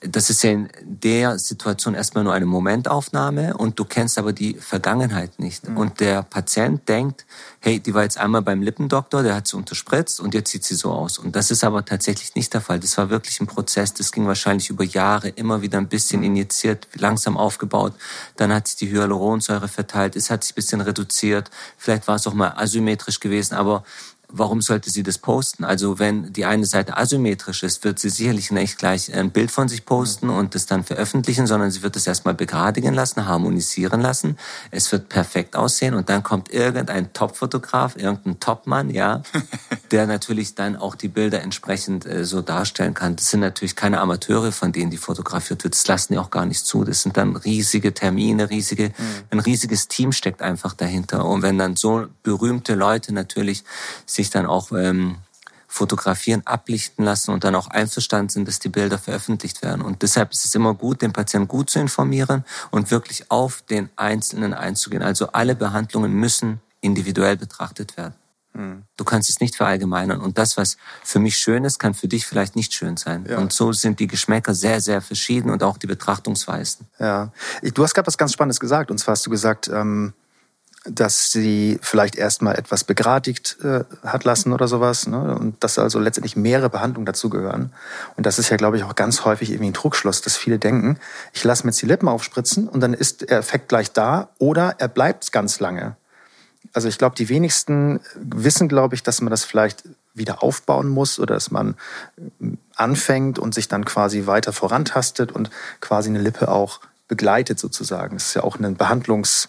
das 0.00 0.30
ist 0.30 0.42
ja 0.44 0.50
in 0.50 0.68
der 0.82 1.38
Situation 1.38 1.94
erstmal 1.94 2.22
nur 2.22 2.32
eine 2.32 2.46
Momentaufnahme 2.46 3.56
und 3.56 3.78
du 3.78 3.84
kennst 3.84 4.18
aber 4.18 4.32
die 4.32 4.54
Vergangenheit 4.54 5.38
nicht. 5.38 5.68
Mhm. 5.68 5.76
Und 5.76 6.00
der 6.00 6.22
Patient 6.22 6.88
denkt, 6.88 7.26
hey, 7.60 7.80
die 7.80 7.94
war 7.94 8.04
jetzt 8.04 8.18
einmal 8.18 8.42
beim 8.42 8.62
Lippendoktor, 8.62 9.22
der 9.22 9.34
hat 9.34 9.48
sie 9.48 9.56
unterspritzt 9.56 10.20
und 10.20 10.34
jetzt 10.34 10.50
sieht 10.50 10.64
sie 10.64 10.76
so 10.76 10.92
aus. 10.92 11.18
Und 11.18 11.34
das 11.34 11.50
ist 11.50 11.64
aber 11.64 11.84
tatsächlich 11.84 12.34
nicht 12.36 12.54
der 12.54 12.60
Fall. 12.60 12.78
Das 12.78 12.96
war 12.96 13.10
wirklich 13.10 13.40
ein 13.40 13.48
Prozess, 13.48 13.92
das 13.92 14.12
ging 14.12 14.26
wahrscheinlich 14.26 14.70
über 14.70 14.84
Jahre, 14.84 15.30
immer 15.30 15.62
wieder 15.62 15.78
ein 15.78 15.88
bisschen 15.88 16.22
injiziert, 16.22 16.86
langsam 16.94 17.36
aufgebaut. 17.36 17.94
Dann 18.36 18.52
hat 18.52 18.68
sich 18.68 18.76
die 18.76 18.90
Hyaluronsäure 18.90 19.68
verteilt, 19.68 20.14
es 20.14 20.30
hat 20.30 20.44
sich 20.44 20.52
ein 20.52 20.56
bisschen 20.56 20.80
reduziert. 20.80 21.50
Vielleicht 21.76 22.06
war 22.06 22.16
es 22.16 22.26
auch 22.26 22.34
mal 22.34 22.54
asymmetrisch 22.56 23.18
gewesen, 23.18 23.54
aber 23.54 23.82
warum 24.30 24.60
sollte 24.60 24.90
sie 24.90 25.02
das 25.02 25.18
posten? 25.18 25.64
Also 25.64 25.98
wenn 25.98 26.32
die 26.32 26.44
eine 26.44 26.66
Seite 26.66 26.96
asymmetrisch 26.96 27.62
ist, 27.62 27.84
wird 27.84 27.98
sie 27.98 28.10
sicherlich 28.10 28.50
nicht 28.50 28.78
gleich 28.78 29.12
ein 29.14 29.30
Bild 29.30 29.50
von 29.50 29.68
sich 29.68 29.86
posten 29.86 30.28
und 30.28 30.54
das 30.54 30.66
dann 30.66 30.84
veröffentlichen, 30.84 31.46
sondern 31.46 31.70
sie 31.70 31.82
wird 31.82 31.96
es 31.96 32.06
erstmal 32.06 32.34
begradigen 32.34 32.94
lassen, 32.94 33.26
harmonisieren 33.26 34.00
lassen. 34.00 34.36
Es 34.70 34.92
wird 34.92 35.08
perfekt 35.08 35.56
aussehen 35.56 35.94
und 35.94 36.10
dann 36.10 36.22
kommt 36.22 36.52
irgendein 36.52 37.12
Top-Fotograf, 37.12 37.96
irgendein 37.96 38.38
Topmann, 38.38 38.90
ja, 38.90 39.22
der 39.90 40.06
natürlich 40.06 40.54
dann 40.54 40.76
auch 40.76 40.94
die 40.94 41.08
Bilder 41.08 41.40
entsprechend 41.40 42.04
äh, 42.04 42.24
so 42.24 42.42
darstellen 42.42 42.94
kann. 42.94 43.16
Das 43.16 43.30
sind 43.30 43.40
natürlich 43.40 43.76
keine 43.76 44.00
Amateure, 44.00 44.52
von 44.52 44.72
denen 44.72 44.90
die 44.90 44.98
fotografiert 44.98 45.64
wird. 45.64 45.74
Das 45.74 45.86
lassen 45.86 46.12
die 46.12 46.18
auch 46.18 46.30
gar 46.30 46.44
nicht 46.44 46.66
zu. 46.66 46.84
Das 46.84 47.02
sind 47.02 47.16
dann 47.16 47.36
riesige 47.36 47.94
Termine, 47.94 48.50
riesige, 48.50 48.88
mhm. 48.88 48.92
ein 49.30 49.40
riesiges 49.40 49.88
Team 49.88 50.12
steckt 50.12 50.42
einfach 50.42 50.74
dahinter. 50.74 51.24
Und 51.24 51.40
wenn 51.40 51.56
dann 51.56 51.76
so 51.76 52.06
berühmte 52.22 52.74
Leute 52.74 53.14
natürlich 53.14 53.64
sich 54.18 54.30
dann 54.30 54.46
auch 54.46 54.72
ähm, 54.72 55.16
fotografieren, 55.66 56.42
ablichten 56.44 57.04
lassen 57.04 57.30
und 57.30 57.44
dann 57.44 57.54
auch 57.54 57.68
einverstanden 57.68 58.30
sind, 58.30 58.48
dass 58.48 58.58
die 58.58 58.68
Bilder 58.68 58.98
veröffentlicht 58.98 59.62
werden. 59.62 59.82
Und 59.82 60.02
deshalb 60.02 60.32
ist 60.32 60.44
es 60.44 60.54
immer 60.54 60.74
gut, 60.74 61.02
den 61.02 61.12
Patienten 61.12 61.46
gut 61.46 61.70
zu 61.70 61.78
informieren 61.78 62.44
und 62.70 62.90
wirklich 62.90 63.30
auf 63.30 63.62
den 63.62 63.90
Einzelnen 63.96 64.54
einzugehen. 64.54 65.02
Also 65.02 65.28
alle 65.28 65.54
Behandlungen 65.54 66.12
müssen 66.12 66.60
individuell 66.80 67.36
betrachtet 67.36 67.96
werden. 67.96 68.14
Hm. 68.54 68.82
Du 68.96 69.04
kannst 69.04 69.28
es 69.28 69.40
nicht 69.40 69.56
verallgemeinern. 69.56 70.20
Und 70.20 70.38
das, 70.38 70.56
was 70.56 70.78
für 71.04 71.18
mich 71.18 71.36
schön 71.36 71.64
ist, 71.64 71.78
kann 71.78 71.92
für 71.92 72.08
dich 72.08 72.26
vielleicht 72.26 72.56
nicht 72.56 72.72
schön 72.72 72.96
sein. 72.96 73.26
Ja. 73.28 73.38
Und 73.38 73.52
so 73.52 73.72
sind 73.72 74.00
die 74.00 74.06
Geschmäcker 74.06 74.54
sehr, 74.54 74.80
sehr 74.80 75.02
verschieden 75.02 75.50
und 75.50 75.62
auch 75.62 75.76
die 75.76 75.86
Betrachtungsweisen. 75.86 76.86
Ja. 76.98 77.30
Du 77.74 77.84
hast 77.84 77.94
gerade 77.94 78.06
was 78.06 78.16
ganz 78.16 78.32
Spannendes 78.32 78.58
gesagt. 78.58 78.90
Und 78.90 78.98
zwar 78.98 79.12
hast 79.12 79.26
du 79.26 79.30
gesagt, 79.30 79.68
ähm, 79.68 80.14
dass 80.84 81.32
sie 81.32 81.78
vielleicht 81.82 82.16
erstmal 82.16 82.56
etwas 82.56 82.84
begradigt 82.84 83.58
äh, 83.62 83.84
hat 84.04 84.24
lassen 84.24 84.52
oder 84.52 84.68
sowas. 84.68 85.06
Ne? 85.06 85.36
Und 85.36 85.62
dass 85.62 85.78
also 85.78 85.98
letztendlich 85.98 86.36
mehrere 86.36 86.70
Behandlungen 86.70 87.06
dazugehören. 87.06 87.72
Und 88.16 88.26
das 88.26 88.38
ist 88.38 88.48
ja, 88.48 88.56
glaube 88.56 88.76
ich, 88.76 88.84
auch 88.84 88.94
ganz 88.94 89.24
häufig 89.24 89.50
irgendwie 89.50 89.70
ein 89.70 89.74
Druckschluss, 89.74 90.22
dass 90.22 90.36
viele 90.36 90.58
denken, 90.58 90.98
ich 91.32 91.44
lasse 91.44 91.64
mir 91.64 91.70
jetzt 91.70 91.82
die 91.82 91.86
Lippen 91.86 92.08
aufspritzen 92.08 92.68
und 92.68 92.80
dann 92.80 92.94
ist 92.94 93.28
der 93.28 93.38
Effekt 93.38 93.68
gleich 93.68 93.92
da 93.92 94.28
oder 94.38 94.76
er 94.78 94.88
bleibt 94.88 95.32
ganz 95.32 95.60
lange. 95.60 95.96
Also 96.72 96.88
ich 96.88 96.98
glaube, 96.98 97.16
die 97.16 97.28
wenigsten 97.28 98.00
wissen, 98.14 98.68
glaube 98.68 98.94
ich, 98.94 99.02
dass 99.02 99.20
man 99.20 99.30
das 99.30 99.44
vielleicht 99.44 99.84
wieder 100.14 100.42
aufbauen 100.42 100.88
muss 100.88 101.18
oder 101.18 101.34
dass 101.34 101.50
man 101.50 101.76
anfängt 102.74 103.38
und 103.38 103.54
sich 103.54 103.68
dann 103.68 103.84
quasi 103.84 104.26
weiter 104.26 104.52
vorantastet 104.52 105.32
und 105.32 105.50
quasi 105.80 106.08
eine 106.08 106.20
Lippe 106.20 106.48
auch 106.48 106.80
begleitet 107.08 107.58
sozusagen. 107.58 108.16
Das 108.16 108.26
ist 108.26 108.34
ja 108.34 108.44
auch 108.44 108.58
ein 108.58 108.76
Behandlungs- 108.76 109.48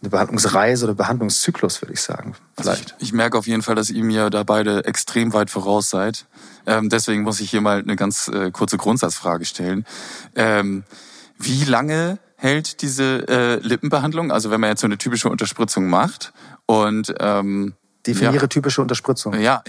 eine 0.00 0.10
Behandlungsreise 0.10 0.84
oder 0.84 0.94
Behandlungszyklus, 0.94 1.82
würde 1.82 1.92
ich 1.94 2.00
sagen. 2.00 2.36
Vielleicht. 2.56 2.92
Also 2.92 2.94
ich, 2.98 3.08
ich, 3.08 3.12
merke 3.12 3.36
auf 3.36 3.48
jeden 3.48 3.62
Fall, 3.62 3.74
dass 3.74 3.90
ihr 3.90 4.04
mir 4.04 4.30
da 4.30 4.44
beide 4.44 4.84
extrem 4.84 5.32
weit 5.32 5.50
voraus 5.50 5.90
seid. 5.90 6.26
Ähm, 6.66 6.88
deswegen 6.88 7.22
muss 7.22 7.40
ich 7.40 7.50
hier 7.50 7.60
mal 7.60 7.80
eine 7.80 7.96
ganz 7.96 8.28
äh, 8.28 8.52
kurze 8.52 8.76
Grundsatzfrage 8.76 9.44
stellen. 9.44 9.84
Ähm, 10.36 10.84
wie 11.36 11.64
lange 11.64 12.18
hält 12.36 12.82
diese 12.82 13.26
äh, 13.28 13.56
Lippenbehandlung? 13.56 14.30
Also 14.30 14.50
wenn 14.50 14.60
man 14.60 14.70
jetzt 14.70 14.82
so 14.82 14.86
eine 14.86 14.98
typische 14.98 15.28
Unterspritzung 15.28 15.88
macht 15.88 16.32
und 16.66 17.12
ähm, 17.18 17.74
definiere 18.06 18.42
ja, 18.42 18.46
typische 18.46 18.80
Unterspritzung. 18.80 19.34
Ja. 19.40 19.64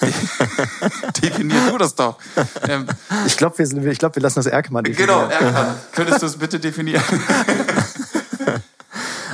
Definier 1.22 1.70
du 1.70 1.78
das 1.78 1.94
doch. 1.94 2.18
Ähm, 2.66 2.86
ich 3.26 3.36
glaube, 3.36 3.58
wir, 3.58 3.94
glaub, 3.94 4.16
wir 4.16 4.22
lassen 4.22 4.38
das 4.40 4.46
Erkmann 4.46 4.84
definieren. 4.84 5.28
Genau, 5.28 5.30
Erkmann. 5.30 5.76
Könntest 5.92 6.22
du 6.22 6.26
es 6.26 6.36
bitte 6.36 6.58
definieren? 6.58 7.02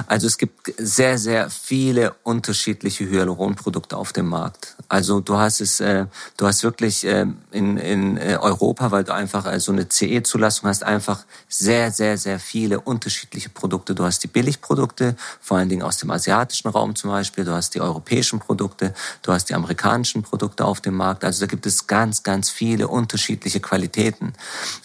Also 0.07 0.27
es 0.27 0.39
gibt 0.39 0.73
sehr, 0.77 1.19
sehr 1.19 1.51
viele 1.51 2.15
unterschiedliche 2.23 3.09
Hyaluronprodukte 3.09 3.97
auf 3.97 4.13
dem 4.13 4.29
Markt. 4.29 4.77
Also 4.89 5.21
du 5.21 5.37
hast 5.37 5.61
es, 5.61 5.81
äh, 5.81 6.07
du 6.37 6.47
hast 6.47 6.63
wirklich 6.63 7.05
äh, 7.07 7.27
in, 7.51 7.77
in 7.77 8.17
äh, 8.17 8.39
Europa, 8.41 8.91
weil 8.91 9.05
du 9.05 9.15
einfach 9.15 9.51
äh, 9.51 9.61
so 9.61 9.73
eine 9.73 9.89
CE-Zulassung 9.89 10.69
hast, 10.69 10.83
einfach 10.83 11.25
sehr, 11.49 11.91
sehr, 11.91 12.19
sehr 12.19 12.39
viele 12.39 12.81
unterschiedliche 12.81 13.49
Produkte. 13.49 13.95
Du 13.95 14.05
hast 14.05 14.21
die 14.21 14.29
Billigprodukte, 14.29 15.17
vor 15.41 15.59
allen 15.59 15.69
Dingen 15.69 15.83
aus 15.83 15.97
dem 15.97 16.11
asiatischen 16.11 16.69
Raum 16.69 16.95
zum 16.95 17.11
Beispiel. 17.11 17.45
Du 17.45 17.53
hast 17.53 17.75
die 17.75 17.81
europäischen 17.81 18.39
Produkte, 18.39 18.95
du 19.23 19.33
hast 19.33 19.49
die 19.51 19.55
amerikanischen 19.55 20.23
Produkte 20.23 20.65
auf 20.65 20.81
dem 20.81 20.95
Markt. 20.95 21.25
Also 21.25 21.41
da 21.41 21.47
gibt 21.47 21.67
es 21.67 21.87
ganz, 21.87 22.23
ganz 22.23 22.51
viele 22.51 22.89
unterschiedliche 22.89 23.61
Qualitäten. 23.61 24.33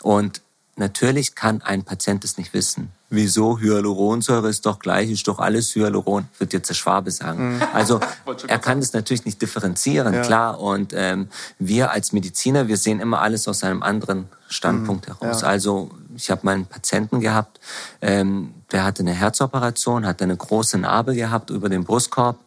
Und 0.01 0.41
Natürlich 0.79 1.35
kann 1.35 1.61
ein 1.61 1.83
Patient 1.83 2.23
es 2.23 2.37
nicht 2.37 2.53
wissen. 2.53 2.93
Wieso? 3.11 3.59
Hyaluronsäure 3.59 4.49
ist 4.49 4.65
doch 4.67 4.77
gleich, 4.77 5.09
ist 5.09 5.27
doch 5.27 5.39
alles 5.39 5.73
Hyaluron, 5.73 6.27
wird 6.37 6.53
jetzt 6.53 6.69
der 6.69 6.75
Schwabe 6.75 7.09
sagen. 7.09 7.55
Mhm. 7.55 7.63
Also 7.73 7.99
er 8.47 8.59
kann 8.59 8.79
es 8.79 8.93
natürlich 8.93 9.25
nicht 9.25 9.41
differenzieren, 9.41 10.13
ja. 10.13 10.21
klar. 10.21 10.59
Und 10.59 10.93
ähm, 10.95 11.29
wir 11.57 11.91
als 11.91 12.11
Mediziner, 12.11 12.67
wir 12.67 12.77
sehen 12.77 12.99
immer 12.99 13.21
alles 13.21 13.47
aus 13.47 13.63
einem 13.63 13.81
anderen 13.81 14.27
Standpunkt 14.47 15.07
mhm. 15.07 15.19
heraus. 15.19 15.41
Ja. 15.41 15.47
Also 15.47 15.89
ich 16.15 16.29
habe 16.29 16.41
mal 16.43 16.53
einen 16.53 16.67
Patienten 16.67 17.19
gehabt, 17.19 17.59
ähm, 18.01 18.53
der 18.71 18.83
hatte 18.83 19.01
eine 19.01 19.13
Herzoperation, 19.13 20.05
hatte 20.05 20.25
eine 20.25 20.37
große 20.37 20.77
Narbe 20.77 21.15
gehabt 21.15 21.49
über 21.49 21.69
den 21.69 21.85
Brustkorb 21.85 22.37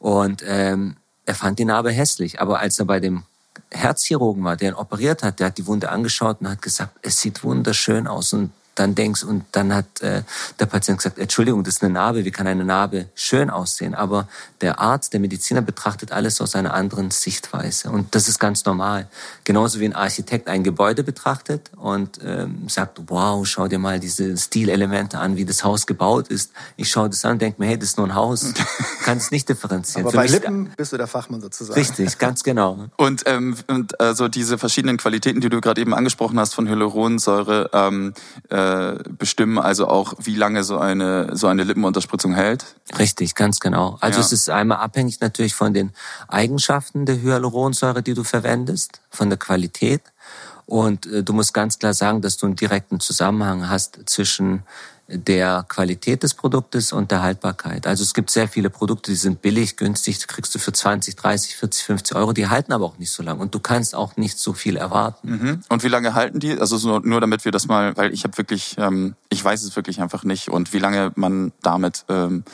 und 0.00 0.42
ähm, 0.44 0.96
er 1.24 1.34
fand 1.36 1.60
die 1.60 1.64
Narbe 1.64 1.92
hässlich. 1.92 2.40
Aber 2.40 2.58
als 2.58 2.80
er 2.80 2.86
bei 2.86 2.98
dem 2.98 3.22
Herzchirurgen 3.70 4.42
war, 4.42 4.56
der 4.56 4.70
ihn 4.70 4.74
operiert 4.74 5.22
hat, 5.22 5.38
der 5.38 5.48
hat 5.48 5.58
die 5.58 5.66
Wunde 5.66 5.90
angeschaut 5.90 6.40
und 6.40 6.48
hat 6.48 6.62
gesagt, 6.62 6.96
es 7.02 7.20
sieht 7.20 7.44
wunderschön 7.44 8.08
aus 8.08 8.32
und 8.32 8.50
dann 8.74 8.94
denkst 8.94 9.24
und 9.24 9.44
dann 9.52 9.74
hat 9.74 10.00
äh, 10.00 10.22
der 10.58 10.66
Patient 10.66 10.98
gesagt, 10.98 11.18
Entschuldigung, 11.18 11.64
das 11.64 11.74
ist 11.74 11.82
eine 11.82 11.92
Narbe, 11.92 12.24
wie 12.24 12.30
kann 12.30 12.46
eine 12.46 12.64
Narbe 12.64 13.06
schön 13.14 13.50
aussehen? 13.50 13.94
Aber 13.94 14.28
der 14.60 14.78
Arzt, 14.78 15.12
der 15.12 15.20
Mediziner 15.20 15.60
betrachtet 15.60 16.12
alles 16.12 16.40
aus 16.40 16.54
einer 16.54 16.72
anderen 16.74 17.10
Sichtweise 17.10 17.90
und 17.90 18.14
das 18.14 18.28
ist 18.28 18.38
ganz 18.38 18.64
normal. 18.64 19.08
Genauso 19.44 19.80
wie 19.80 19.84
ein 19.84 19.94
Architekt 19.94 20.48
ein 20.48 20.64
Gebäude 20.64 21.02
betrachtet 21.02 21.70
und 21.76 22.20
ähm, 22.24 22.68
sagt, 22.68 23.00
wow, 23.06 23.46
schau 23.46 23.68
dir 23.68 23.78
mal 23.78 24.00
diese 24.00 24.36
Stilelemente 24.36 25.18
an, 25.18 25.36
wie 25.36 25.44
das 25.44 25.64
Haus 25.64 25.86
gebaut 25.86 26.28
ist. 26.28 26.52
Ich 26.76 26.90
schaue 26.90 27.10
das 27.10 27.24
an 27.24 27.32
und 27.32 27.42
denke 27.42 27.60
mir, 27.60 27.68
hey, 27.68 27.78
das 27.78 27.90
ist 27.90 27.98
nur 27.98 28.06
ein 28.06 28.14
Haus, 28.14 28.52
kann 29.04 29.18
es 29.18 29.30
nicht 29.30 29.48
differenzieren. 29.48 30.04
Aber 30.04 30.12
Für 30.12 30.16
bei 30.18 30.26
Lippen 30.26 30.72
bist 30.76 30.92
du 30.92 30.96
der 30.96 31.06
Fachmann 31.06 31.40
sozusagen. 31.40 31.78
Richtig, 31.78 32.18
ganz 32.18 32.42
genau. 32.42 32.86
Und, 32.96 33.24
ähm, 33.26 33.56
und 33.66 34.00
also 34.00 34.28
diese 34.28 34.58
verschiedenen 34.58 34.96
Qualitäten, 34.96 35.40
die 35.40 35.48
du 35.48 35.60
gerade 35.60 35.80
eben 35.80 35.94
angesprochen 35.94 36.38
hast 36.38 36.54
von 36.54 36.68
Hyaluronsäure, 36.68 37.70
ähm, 37.72 38.14
äh, 38.48 38.59
äh, 38.60 39.02
bestimmen 39.10 39.58
also 39.58 39.88
auch, 39.88 40.14
wie 40.18 40.34
lange 40.34 40.64
so 40.64 40.78
eine, 40.78 41.36
so 41.36 41.46
eine 41.46 41.64
Lippenunterspritzung 41.64 42.34
hält? 42.34 42.64
Richtig, 42.98 43.34
ganz 43.34 43.60
genau. 43.60 43.96
Also 44.00 44.20
ja. 44.20 44.24
es 44.24 44.32
ist 44.32 44.50
einmal 44.50 44.78
abhängig 44.78 45.20
natürlich 45.20 45.54
von 45.54 45.74
den 45.74 45.92
Eigenschaften 46.28 47.06
der 47.06 47.20
Hyaluronsäure, 47.20 48.02
die 48.02 48.14
du 48.14 48.24
verwendest, 48.24 49.00
von 49.10 49.28
der 49.28 49.38
Qualität. 49.38 50.02
Und 50.66 51.06
äh, 51.06 51.22
du 51.22 51.32
musst 51.32 51.52
ganz 51.52 51.78
klar 51.78 51.94
sagen, 51.94 52.20
dass 52.20 52.36
du 52.36 52.46
einen 52.46 52.56
direkten 52.56 53.00
Zusammenhang 53.00 53.68
hast 53.68 54.00
zwischen 54.06 54.62
der 55.12 55.64
Qualität 55.68 56.22
des 56.22 56.34
Produktes 56.34 56.92
und 56.92 57.10
der 57.10 57.22
Haltbarkeit. 57.22 57.86
Also 57.86 58.02
es 58.02 58.14
gibt 58.14 58.30
sehr 58.30 58.48
viele 58.48 58.70
Produkte, 58.70 59.10
die 59.10 59.16
sind 59.16 59.42
billig, 59.42 59.76
günstig, 59.76 60.26
kriegst 60.26 60.54
du 60.54 60.58
für 60.58 60.72
20, 60.72 61.16
30, 61.16 61.56
40, 61.56 61.84
50 61.84 62.16
Euro, 62.16 62.32
die 62.32 62.48
halten 62.48 62.72
aber 62.72 62.84
auch 62.84 62.98
nicht 62.98 63.10
so 63.10 63.22
lange 63.22 63.40
und 63.40 63.54
du 63.54 63.60
kannst 63.60 63.94
auch 63.94 64.16
nicht 64.16 64.38
so 64.38 64.52
viel 64.52 64.76
erwarten. 64.76 65.30
Mhm. 65.30 65.62
Und 65.68 65.82
wie 65.82 65.88
lange 65.88 66.14
halten 66.14 66.38
die? 66.38 66.58
Also 66.58 66.76
nur, 66.86 67.00
nur 67.00 67.20
damit 67.20 67.44
wir 67.44 67.52
das 67.52 67.66
mal, 67.66 67.96
weil 67.96 68.12
ich 68.12 68.24
habe 68.24 68.38
wirklich, 68.38 68.76
ähm, 68.78 69.14
ich 69.28 69.44
weiß 69.44 69.62
es 69.62 69.74
wirklich 69.76 70.00
einfach 70.00 70.24
nicht 70.24 70.48
und 70.48 70.72
wie 70.72 70.78
lange 70.78 71.12
man 71.16 71.52
damit 71.62 72.04
ähm, 72.08 72.44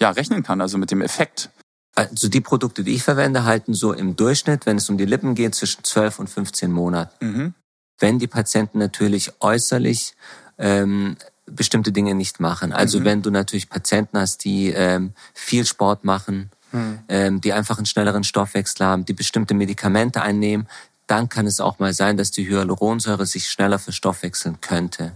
ja 0.00 0.10
rechnen 0.10 0.42
kann, 0.42 0.60
also 0.60 0.78
mit 0.78 0.90
dem 0.90 1.02
Effekt. 1.02 1.50
Also 1.94 2.28
die 2.28 2.40
Produkte, 2.40 2.84
die 2.84 2.94
ich 2.94 3.02
verwende, 3.02 3.44
halten 3.44 3.72
so 3.72 3.92
im 3.92 4.16
Durchschnitt, 4.16 4.66
wenn 4.66 4.76
es 4.76 4.88
um 4.90 4.98
die 4.98 5.06
Lippen 5.06 5.34
geht, 5.34 5.54
zwischen 5.54 5.82
12 5.82 6.18
und 6.18 6.30
15 6.30 6.70
Monaten. 6.70 7.26
Mhm. 7.26 7.54
Wenn 7.98 8.18
die 8.18 8.26
Patienten 8.26 8.78
natürlich 8.78 9.32
äußerlich 9.40 10.14
ähm, 10.58 11.16
bestimmte 11.46 11.92
Dinge 11.92 12.14
nicht 12.14 12.40
machen. 12.40 12.72
Also 12.72 13.00
mhm. 13.00 13.04
wenn 13.04 13.22
du 13.22 13.30
natürlich 13.30 13.68
Patienten 13.68 14.18
hast, 14.18 14.44
die 14.44 14.68
ähm, 14.68 15.12
viel 15.34 15.64
Sport 15.64 16.04
machen, 16.04 16.50
mhm. 16.72 16.98
ähm, 17.08 17.40
die 17.40 17.52
einfach 17.52 17.78
einen 17.78 17.86
schnelleren 17.86 18.24
Stoffwechsel 18.24 18.84
haben, 18.84 19.04
die 19.04 19.12
bestimmte 19.12 19.54
Medikamente 19.54 20.22
einnehmen, 20.22 20.68
dann 21.06 21.28
kann 21.28 21.46
es 21.46 21.60
auch 21.60 21.78
mal 21.78 21.94
sein, 21.94 22.16
dass 22.16 22.32
die 22.32 22.48
Hyaluronsäure 22.48 23.26
sich 23.26 23.48
schneller 23.48 23.78
verstoffwechseln 23.78 24.60
könnte. 24.60 25.12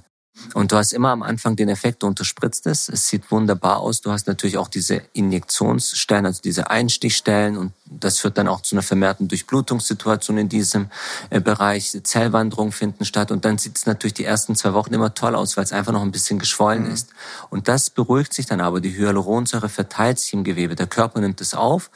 Und 0.54 0.72
du 0.72 0.76
hast 0.76 0.92
immer 0.92 1.10
am 1.10 1.22
Anfang 1.22 1.56
den 1.56 1.68
Effekt, 1.68 2.02
du 2.02 2.06
unterspritzt 2.06 2.66
es. 2.66 2.88
Es 2.88 3.08
sieht 3.08 3.30
wunderbar 3.30 3.78
aus. 3.78 4.00
Du 4.00 4.10
hast 4.10 4.26
natürlich 4.26 4.58
auch 4.58 4.68
diese 4.68 5.02
Injektionsstellen, 5.12 6.26
also 6.26 6.40
diese 6.42 6.70
Einstichstellen. 6.70 7.56
Und 7.56 7.72
das 7.86 8.18
führt 8.18 8.38
dann 8.38 8.48
auch 8.48 8.60
zu 8.60 8.74
einer 8.74 8.82
vermehrten 8.82 9.28
Durchblutungssituation 9.28 10.38
in 10.38 10.48
diesem 10.48 10.90
äh, 11.30 11.40
Bereich. 11.40 11.96
Zellwanderungen 12.02 12.72
finden 12.72 13.04
statt. 13.04 13.30
Und 13.30 13.44
dann 13.44 13.58
sieht 13.58 13.76
es 13.76 13.86
natürlich 13.86 14.14
die 14.14 14.24
ersten 14.24 14.56
zwei 14.56 14.74
Wochen 14.74 14.94
immer 14.94 15.14
toll 15.14 15.34
aus, 15.34 15.56
weil 15.56 15.64
es 15.64 15.72
einfach 15.72 15.92
noch 15.92 16.02
ein 16.02 16.12
bisschen 16.12 16.38
geschwollen 16.38 16.84
mhm. 16.84 16.92
ist. 16.92 17.10
Und 17.50 17.68
das 17.68 17.90
beruhigt 17.90 18.34
sich 18.34 18.46
dann 18.46 18.60
aber. 18.60 18.80
Die 18.80 18.96
Hyaluronsäure 18.96 19.68
verteilt 19.68 20.18
sich 20.18 20.32
im 20.32 20.44
Gewebe. 20.44 20.74
Der 20.74 20.86
Körper 20.86 21.20
nimmt 21.20 21.40
es 21.40 21.54
auf. 21.54 21.90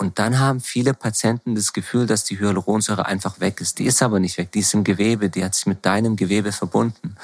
Und 0.00 0.18
dann 0.18 0.38
haben 0.38 0.60
viele 0.60 0.94
Patienten 0.94 1.54
das 1.54 1.74
Gefühl, 1.74 2.06
dass 2.06 2.24
die 2.24 2.40
Hyaluronsäure 2.40 3.04
einfach 3.04 3.38
weg 3.38 3.60
ist. 3.60 3.78
Die 3.78 3.84
ist 3.84 4.02
aber 4.02 4.18
nicht 4.18 4.38
weg, 4.38 4.50
die 4.50 4.60
ist 4.60 4.72
im 4.72 4.82
Gewebe, 4.82 5.28
die 5.28 5.44
hat 5.44 5.54
sich 5.54 5.66
mit 5.66 5.84
deinem 5.84 6.16
Gewebe 6.16 6.52
verbunden. 6.52 7.16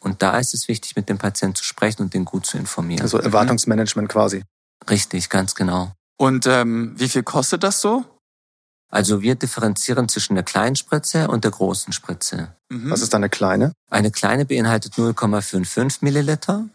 Und 0.00 0.20
da 0.20 0.36
ist 0.38 0.52
es 0.52 0.66
wichtig, 0.66 0.96
mit 0.96 1.08
dem 1.08 1.16
Patienten 1.16 1.54
zu 1.54 1.62
sprechen 1.62 2.02
und 2.02 2.12
den 2.12 2.24
gut 2.24 2.44
zu 2.44 2.58
informieren. 2.58 3.02
Also 3.02 3.18
Erwartungsmanagement 3.18 4.08
quasi. 4.08 4.42
Richtig, 4.90 5.30
ganz 5.30 5.54
genau. 5.54 5.92
Und 6.16 6.48
ähm, 6.48 6.94
wie 6.96 7.08
viel 7.08 7.22
kostet 7.22 7.62
das 7.62 7.80
so? 7.80 8.04
Also 8.90 9.22
wir 9.22 9.36
differenzieren 9.36 10.08
zwischen 10.08 10.34
der 10.34 10.42
kleinen 10.42 10.74
Spritze 10.74 11.28
und 11.28 11.44
der 11.44 11.52
großen 11.52 11.92
Spritze. 11.92 12.56
Mhm. 12.68 12.90
Was 12.90 13.00
ist 13.00 13.14
eine 13.14 13.28
kleine? 13.28 13.70
Eine 13.90 14.10
kleine 14.10 14.44
beinhaltet 14.44 14.94
0,55 14.94 15.98
Milliliter 16.00 16.68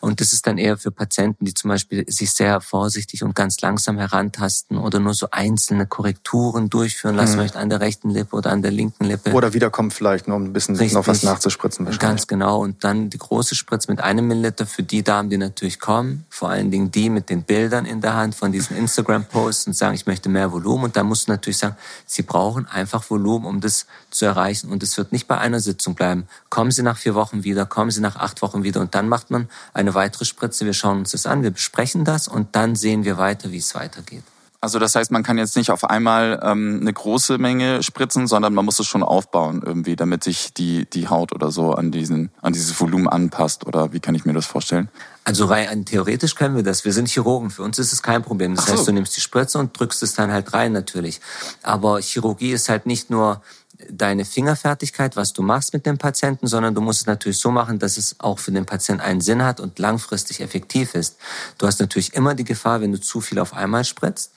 und 0.00 0.20
das 0.20 0.32
ist 0.32 0.46
dann 0.46 0.58
eher 0.58 0.76
für 0.76 0.90
Patienten, 0.90 1.44
die 1.46 1.54
zum 1.54 1.70
Beispiel 1.70 2.04
sich 2.08 2.32
sehr 2.32 2.60
vorsichtig 2.60 3.22
und 3.22 3.34
ganz 3.34 3.60
langsam 3.62 3.96
herantasten 3.96 4.76
oder 4.76 4.98
nur 4.98 5.14
so 5.14 5.28
einzelne 5.30 5.86
Korrekturen 5.86 6.68
durchführen 6.68 7.16
lassen 7.16 7.36
mhm. 7.36 7.42
möchten 7.42 7.58
an 7.58 7.70
der 7.70 7.80
rechten 7.80 8.10
Lippe 8.10 8.36
oder 8.36 8.50
an 8.50 8.60
der 8.60 8.70
linken 8.70 9.04
Lippe. 9.04 9.32
Oder 9.32 9.54
wiederkommt 9.54 9.94
vielleicht, 9.94 10.28
nur 10.28 10.36
um 10.36 10.44
ein 10.44 10.52
bisschen 10.52 10.76
Richtig. 10.76 10.94
noch 10.94 11.06
was 11.06 11.22
nachzuspritzen. 11.22 11.88
Ganz 11.98 12.26
genau. 12.26 12.60
Und 12.60 12.84
dann 12.84 13.08
die 13.08 13.18
große 13.18 13.54
Spritze 13.54 13.90
mit 13.90 14.00
einem 14.00 14.26
Milliliter 14.26 14.66
für 14.66 14.82
die 14.82 15.02
Damen, 15.02 15.30
die 15.30 15.38
natürlich 15.38 15.80
kommen. 15.80 16.26
Vor 16.28 16.50
allen 16.50 16.70
Dingen 16.70 16.90
die 16.90 17.08
mit 17.08 17.30
den 17.30 17.42
Bildern 17.42 17.86
in 17.86 18.02
der 18.02 18.14
Hand 18.14 18.34
von 18.34 18.52
diesen 18.52 18.76
Instagram-Posts 18.76 19.68
und 19.68 19.72
sagen, 19.72 19.94
ich 19.94 20.06
möchte 20.06 20.28
mehr 20.28 20.52
Volumen. 20.52 20.84
Und 20.84 20.96
da 20.96 21.02
musst 21.02 21.28
du 21.28 21.32
natürlich 21.32 21.58
sagen, 21.58 21.76
sie 22.04 22.22
brauchen 22.22 22.66
einfach 22.66 23.08
Volumen, 23.08 23.46
um 23.46 23.60
das 23.60 23.86
zu 24.14 24.24
erreichen. 24.24 24.70
Und 24.70 24.82
es 24.82 24.96
wird 24.96 25.12
nicht 25.12 25.26
bei 25.26 25.38
einer 25.38 25.60
Sitzung 25.60 25.94
bleiben. 25.94 26.26
Kommen 26.50 26.70
Sie 26.70 26.82
nach 26.82 26.96
vier 26.96 27.14
Wochen 27.14 27.44
wieder, 27.44 27.66
kommen 27.66 27.90
Sie 27.90 28.00
nach 28.00 28.16
acht 28.16 28.42
Wochen 28.42 28.62
wieder. 28.62 28.80
Und 28.80 28.94
dann 28.94 29.08
macht 29.08 29.30
man 29.30 29.48
eine 29.72 29.94
weitere 29.94 30.24
Spritze, 30.24 30.66
wir 30.66 30.74
schauen 30.74 30.98
uns 30.98 31.12
das 31.12 31.26
an, 31.26 31.42
wir 31.42 31.50
besprechen 31.50 32.04
das 32.04 32.28
und 32.28 32.54
dann 32.56 32.76
sehen 32.76 33.04
wir 33.04 33.18
weiter, 33.18 33.50
wie 33.50 33.58
es 33.58 33.74
weitergeht. 33.74 34.24
Also 34.64 34.78
das 34.78 34.94
heißt, 34.94 35.10
man 35.10 35.22
kann 35.22 35.36
jetzt 35.36 35.56
nicht 35.56 35.70
auf 35.70 35.84
einmal 35.84 36.40
ähm, 36.42 36.78
eine 36.80 36.90
große 36.90 37.36
Menge 37.36 37.82
spritzen, 37.82 38.26
sondern 38.26 38.54
man 38.54 38.64
muss 38.64 38.78
es 38.78 38.86
schon 38.86 39.02
aufbauen 39.02 39.62
irgendwie, 39.62 39.94
damit 39.94 40.24
sich 40.24 40.54
die, 40.54 40.86
die 40.88 41.08
Haut 41.08 41.34
oder 41.34 41.50
so 41.50 41.74
an, 41.74 41.92
diesen, 41.92 42.30
an 42.40 42.54
dieses 42.54 42.80
Volumen 42.80 43.06
anpasst. 43.06 43.66
Oder 43.66 43.92
wie 43.92 44.00
kann 44.00 44.14
ich 44.14 44.24
mir 44.24 44.32
das 44.32 44.46
vorstellen? 44.46 44.88
Also 45.22 45.44
rein 45.44 45.84
theoretisch 45.84 46.34
können 46.34 46.56
wir 46.56 46.62
das. 46.62 46.86
Wir 46.86 46.94
sind 46.94 47.10
Chirurgen. 47.10 47.50
Für 47.50 47.62
uns 47.62 47.78
ist 47.78 47.92
es 47.92 48.02
kein 48.02 48.22
Problem. 48.22 48.56
Das 48.56 48.64
so. 48.64 48.72
heißt, 48.72 48.88
du 48.88 48.92
nimmst 48.92 49.14
die 49.14 49.20
Spritze 49.20 49.58
und 49.58 49.78
drückst 49.78 50.02
es 50.02 50.14
dann 50.14 50.32
halt 50.32 50.54
rein 50.54 50.72
natürlich. 50.72 51.20
Aber 51.62 52.00
Chirurgie 52.00 52.52
ist 52.52 52.70
halt 52.70 52.86
nicht 52.86 53.10
nur 53.10 53.42
deine 53.90 54.24
Fingerfertigkeit, 54.24 55.16
was 55.16 55.32
du 55.32 55.42
machst 55.42 55.72
mit 55.72 55.86
dem 55.86 55.98
Patienten, 55.98 56.46
sondern 56.46 56.74
du 56.74 56.80
musst 56.80 57.02
es 57.02 57.06
natürlich 57.06 57.38
so 57.38 57.50
machen, 57.50 57.78
dass 57.78 57.96
es 57.96 58.16
auch 58.18 58.38
für 58.38 58.52
den 58.52 58.66
Patienten 58.66 59.02
einen 59.02 59.20
Sinn 59.20 59.42
hat 59.44 59.60
und 59.60 59.78
langfristig 59.78 60.40
effektiv 60.40 60.94
ist. 60.94 61.16
Du 61.58 61.66
hast 61.66 61.80
natürlich 61.80 62.14
immer 62.14 62.34
die 62.34 62.44
Gefahr, 62.44 62.80
wenn 62.80 62.92
du 62.92 63.00
zu 63.00 63.20
viel 63.20 63.38
auf 63.38 63.54
einmal 63.54 63.84
spritzt, 63.84 64.32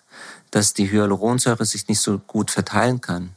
dass 0.52 0.74
die 0.74 0.92
Hyaluronsäure 0.92 1.66
sich 1.66 1.88
nicht 1.88 2.02
so 2.02 2.20
gut 2.20 2.52
verteilen 2.52 3.02
kann, 3.02 3.32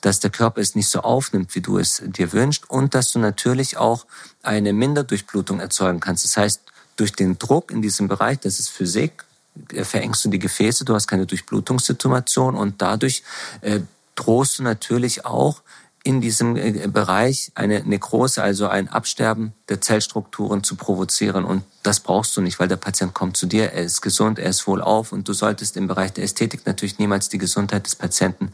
dass 0.00 0.20
der 0.20 0.30
Körper 0.30 0.60
es 0.60 0.74
nicht 0.74 0.88
so 0.88 1.00
aufnimmt, 1.00 1.54
wie 1.54 1.60
du 1.60 1.78
es 1.78 2.02
dir 2.04 2.32
wünschst 2.32 2.68
und 2.70 2.94
dass 2.94 3.12
du 3.12 3.18
natürlich 3.18 3.76
auch 3.76 4.06
eine 4.42 4.72
Minderdurchblutung 4.72 5.60
erzeugen 5.60 6.00
kannst. 6.00 6.24
Das 6.24 6.36
heißt, 6.36 6.62
durch 6.96 7.12
den 7.12 7.38
Druck 7.38 7.70
in 7.70 7.82
diesem 7.82 8.08
Bereich, 8.08 8.40
das 8.40 8.58
ist 8.58 8.70
Physik, 8.70 9.24
äh, 9.72 9.84
verengst 9.84 10.24
du 10.24 10.30
die 10.30 10.38
Gefäße, 10.38 10.84
du 10.84 10.94
hast 10.94 11.06
keine 11.06 11.26
Durchblutungssituation 11.26 12.54
und 12.56 12.80
dadurch 12.80 13.22
äh, 13.60 13.80
drohst 14.18 14.58
du 14.58 14.62
natürlich 14.62 15.24
auch 15.24 15.62
in 16.04 16.20
diesem 16.20 16.56
äh, 16.56 16.86
Bereich 16.88 17.52
eine 17.54 17.82
Nekrose, 17.82 18.42
also 18.42 18.68
ein 18.68 18.88
Absterben 18.88 19.52
der 19.68 19.80
Zellstrukturen 19.80 20.62
zu 20.62 20.76
provozieren. 20.76 21.44
Und 21.44 21.64
das 21.82 22.00
brauchst 22.00 22.36
du 22.36 22.40
nicht, 22.40 22.58
weil 22.58 22.68
der 22.68 22.76
Patient 22.76 23.14
kommt 23.14 23.36
zu 23.36 23.46
dir, 23.46 23.72
er 23.72 23.82
ist 23.82 24.00
gesund, 24.00 24.38
er 24.38 24.48
ist 24.48 24.66
wohlauf 24.66 25.12
und 25.12 25.28
du 25.28 25.32
solltest 25.32 25.76
im 25.76 25.86
Bereich 25.86 26.12
der 26.12 26.24
Ästhetik 26.24 26.64
natürlich 26.66 26.98
niemals 26.98 27.28
die 27.28 27.38
Gesundheit 27.38 27.84
des 27.84 27.96
Patienten 27.96 28.52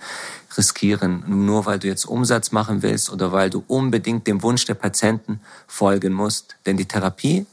riskieren. 0.56 1.22
Nur 1.26 1.66
weil 1.66 1.78
du 1.78 1.86
jetzt 1.86 2.06
Umsatz 2.06 2.50
machen 2.50 2.82
willst 2.82 3.10
oder 3.10 3.30
weil 3.30 3.50
du 3.50 3.62
unbedingt 3.68 4.26
dem 4.26 4.42
Wunsch 4.42 4.64
der 4.64 4.74
Patienten 4.74 5.40
folgen 5.66 6.12
musst. 6.12 6.56
Denn 6.66 6.76
die 6.76 6.86
Therapie 6.86 7.46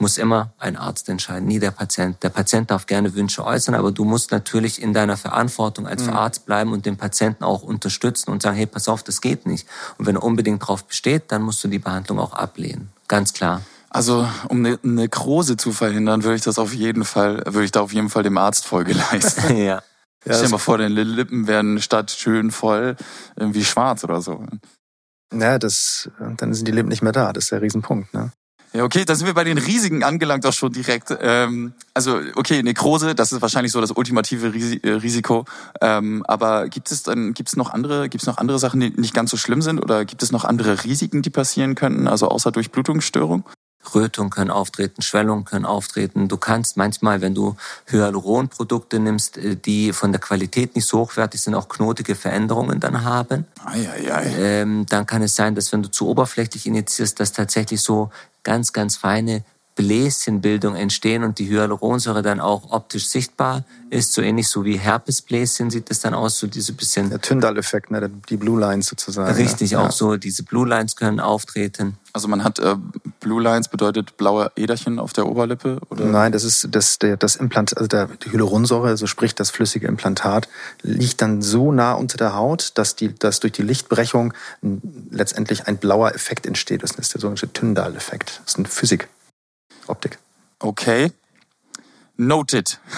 muss 0.00 0.18
immer 0.18 0.52
ein 0.58 0.76
Arzt 0.76 1.08
entscheiden, 1.08 1.46
nie 1.46 1.58
der 1.58 1.70
Patient. 1.70 2.22
Der 2.22 2.30
Patient 2.30 2.70
darf 2.70 2.86
gerne 2.86 3.14
Wünsche 3.14 3.44
äußern, 3.44 3.74
aber 3.74 3.92
du 3.92 4.04
musst 4.04 4.30
natürlich 4.32 4.80
in 4.80 4.92
deiner 4.92 5.16
Verantwortung 5.16 5.86
als 5.86 6.04
mhm. 6.04 6.14
Arzt 6.14 6.46
bleiben 6.46 6.72
und 6.72 6.86
den 6.86 6.96
Patienten 6.96 7.44
auch 7.44 7.62
unterstützen 7.62 8.30
und 8.30 8.42
sagen, 8.42 8.56
hey, 8.56 8.66
pass 8.66 8.88
auf, 8.88 9.02
das 9.02 9.20
geht 9.20 9.46
nicht. 9.46 9.66
Und 9.98 10.06
wenn 10.06 10.16
er 10.16 10.22
unbedingt 10.22 10.62
darauf 10.62 10.84
besteht, 10.84 11.24
dann 11.28 11.42
musst 11.42 11.62
du 11.62 11.68
die 11.68 11.78
Behandlung 11.78 12.18
auch 12.18 12.32
ablehnen. 12.32 12.90
Ganz 13.08 13.32
klar. 13.32 13.62
Also 13.90 14.26
um 14.48 14.64
eine 14.64 14.78
Nekrose 14.82 15.56
zu 15.56 15.72
verhindern, 15.72 16.22
würde 16.22 16.36
ich 16.36 16.42
das 16.42 16.58
auf 16.58 16.72
jeden 16.72 17.04
Fall, 17.04 17.42
würde 17.46 17.64
ich 17.64 17.72
da 17.72 17.80
auf 17.80 17.92
jeden 17.92 18.08
Fall 18.08 18.22
dem 18.22 18.38
Arzt 18.38 18.66
Folge 18.66 18.92
leisten. 19.12 19.56
ja. 19.56 19.82
Ja, 20.26 20.34
Stell 20.34 20.46
dir 20.46 20.50
mal 20.50 20.58
vor, 20.58 20.76
deine 20.76 21.02
Lippen 21.02 21.46
werden 21.46 21.80
statt 21.80 22.10
schön 22.10 22.50
voll 22.50 22.96
irgendwie 23.36 23.64
schwarz 23.64 24.04
oder 24.04 24.20
so. 24.20 24.44
Ja, 25.32 25.58
das, 25.58 26.10
dann 26.36 26.52
sind 26.52 26.68
die 26.68 26.72
Lippen 26.72 26.90
nicht 26.90 27.00
mehr 27.00 27.12
da. 27.12 27.32
Das 27.32 27.44
ist 27.44 27.52
der 27.52 27.62
Riesenpunkt, 27.62 28.12
ne? 28.12 28.30
Ja, 28.72 28.84
okay, 28.84 29.04
da 29.04 29.16
sind 29.16 29.26
wir 29.26 29.34
bei 29.34 29.42
den 29.42 29.58
Risiken 29.58 30.04
angelangt 30.04 30.46
auch 30.46 30.52
schon 30.52 30.72
direkt. 30.72 31.16
Ähm, 31.20 31.72
also, 31.92 32.20
okay, 32.36 32.62
Nekrose, 32.62 33.16
das 33.16 33.32
ist 33.32 33.42
wahrscheinlich 33.42 33.72
so 33.72 33.80
das 33.80 33.90
ultimative 33.90 34.46
äh, 34.46 34.90
Risiko. 34.92 35.44
Ähm, 35.80 36.24
aber 36.28 36.68
gibt 36.68 36.92
es 36.92 37.02
dann, 37.02 37.34
gibt 37.34 37.48
es 37.48 37.56
noch 37.56 37.70
andere, 37.70 38.08
gibt 38.08 38.22
es 38.22 38.28
noch 38.28 38.38
andere 38.38 38.60
Sachen, 38.60 38.78
die 38.78 38.90
nicht 38.90 39.12
ganz 39.12 39.30
so 39.30 39.36
schlimm 39.36 39.60
sind? 39.60 39.80
Oder 39.80 40.04
gibt 40.04 40.22
es 40.22 40.30
noch 40.30 40.44
andere 40.44 40.84
Risiken, 40.84 41.22
die 41.22 41.30
passieren 41.30 41.74
könnten? 41.74 42.06
Also 42.06 42.28
außer 42.28 42.52
Durchblutungsstörung? 42.52 43.44
Rötungen 43.94 44.30
können 44.30 44.50
auftreten, 44.50 45.02
Schwellungen 45.02 45.44
können 45.44 45.64
auftreten. 45.64 46.28
Du 46.28 46.36
kannst 46.36 46.76
manchmal, 46.76 47.20
wenn 47.20 47.34
du 47.34 47.56
Hyaluronprodukte 47.86 48.98
nimmst, 48.98 49.38
äh, 49.38 49.56
die 49.56 49.92
von 49.92 50.12
der 50.12 50.20
Qualität 50.20 50.76
nicht 50.76 50.86
so 50.86 51.00
hochwertig 51.00 51.40
sind, 51.40 51.54
auch 51.54 51.68
knotige 51.68 52.14
Veränderungen 52.14 52.80
dann 52.80 53.04
haben. 53.04 53.46
Ei, 53.64 53.88
ei, 53.90 54.14
ei. 54.14 54.34
Ähm, 54.38 54.86
dann 54.88 55.06
kann 55.06 55.22
es 55.22 55.34
sein, 55.34 55.54
dass 55.54 55.72
wenn 55.72 55.82
du 55.82 55.90
zu 55.90 56.08
oberflächlich 56.08 56.66
initiierst, 56.66 57.18
dass 57.20 57.32
tatsächlich 57.32 57.80
so 57.80 58.10
ganz, 58.42 58.72
ganz 58.72 58.96
feine 58.96 59.44
Bläschenbildung 59.80 60.76
entstehen 60.76 61.24
und 61.24 61.38
die 61.38 61.48
Hyaluronsäure 61.48 62.20
dann 62.20 62.38
auch 62.38 62.70
optisch 62.70 63.08
sichtbar 63.08 63.64
ist, 63.88 64.12
so 64.12 64.20
ähnlich 64.20 64.46
so 64.46 64.64
wie 64.66 64.76
Herpesbläschen 64.76 65.70
sieht 65.70 65.90
es 65.90 66.00
dann 66.00 66.12
aus, 66.12 66.38
so 66.38 66.46
diese 66.46 66.74
bisschen... 66.74 67.08
Der 67.08 67.20
Tyndall-Effekt, 67.20 67.90
ne? 67.90 68.10
die 68.28 68.36
Blue 68.36 68.60
Lines 68.60 68.88
sozusagen. 68.88 69.34
Richtig, 69.34 69.70
ja. 69.70 69.86
auch 69.86 69.90
so 69.90 70.18
diese 70.18 70.42
Blue 70.42 70.68
Lines 70.68 70.96
können 70.96 71.18
auftreten. 71.18 71.96
Also 72.12 72.28
man 72.28 72.44
hat 72.44 72.58
äh, 72.58 72.76
Blue 73.20 73.42
Lines 73.42 73.68
bedeutet 73.68 74.18
blaue 74.18 74.52
Äderchen 74.54 74.98
auf 74.98 75.14
der 75.14 75.26
Oberlippe? 75.26 75.80
Oder? 75.88 76.04
Nein, 76.04 76.32
das 76.32 76.44
ist 76.44 76.68
das, 76.70 76.98
der, 76.98 77.16
das 77.16 77.36
Implant, 77.36 77.74
also 77.76 77.88
der, 77.88 78.06
die 78.06 78.30
Hyaluronsäure, 78.30 78.88
also 78.88 79.06
sprich 79.06 79.34
das 79.34 79.50
flüssige 79.50 79.86
Implantat, 79.86 80.46
liegt 80.82 81.22
dann 81.22 81.40
so 81.40 81.72
nah 81.72 81.94
unter 81.94 82.18
der 82.18 82.34
Haut, 82.34 82.72
dass, 82.74 82.96
die, 82.96 83.14
dass 83.14 83.40
durch 83.40 83.54
die 83.54 83.62
Lichtbrechung 83.62 84.34
letztendlich 85.10 85.66
ein 85.68 85.78
blauer 85.78 86.14
Effekt 86.14 86.46
entsteht. 86.46 86.82
Das 86.82 86.92
ist 86.92 87.14
der 87.14 87.20
sogenannte 87.22 87.50
Tyndall-Effekt. 87.50 88.42
Das 88.44 88.52
ist 88.52 88.58
eine 88.58 88.68
Physik. 88.68 89.08
Optik. 89.90 90.18
Okay. 90.58 91.12
Noted. 92.16 92.78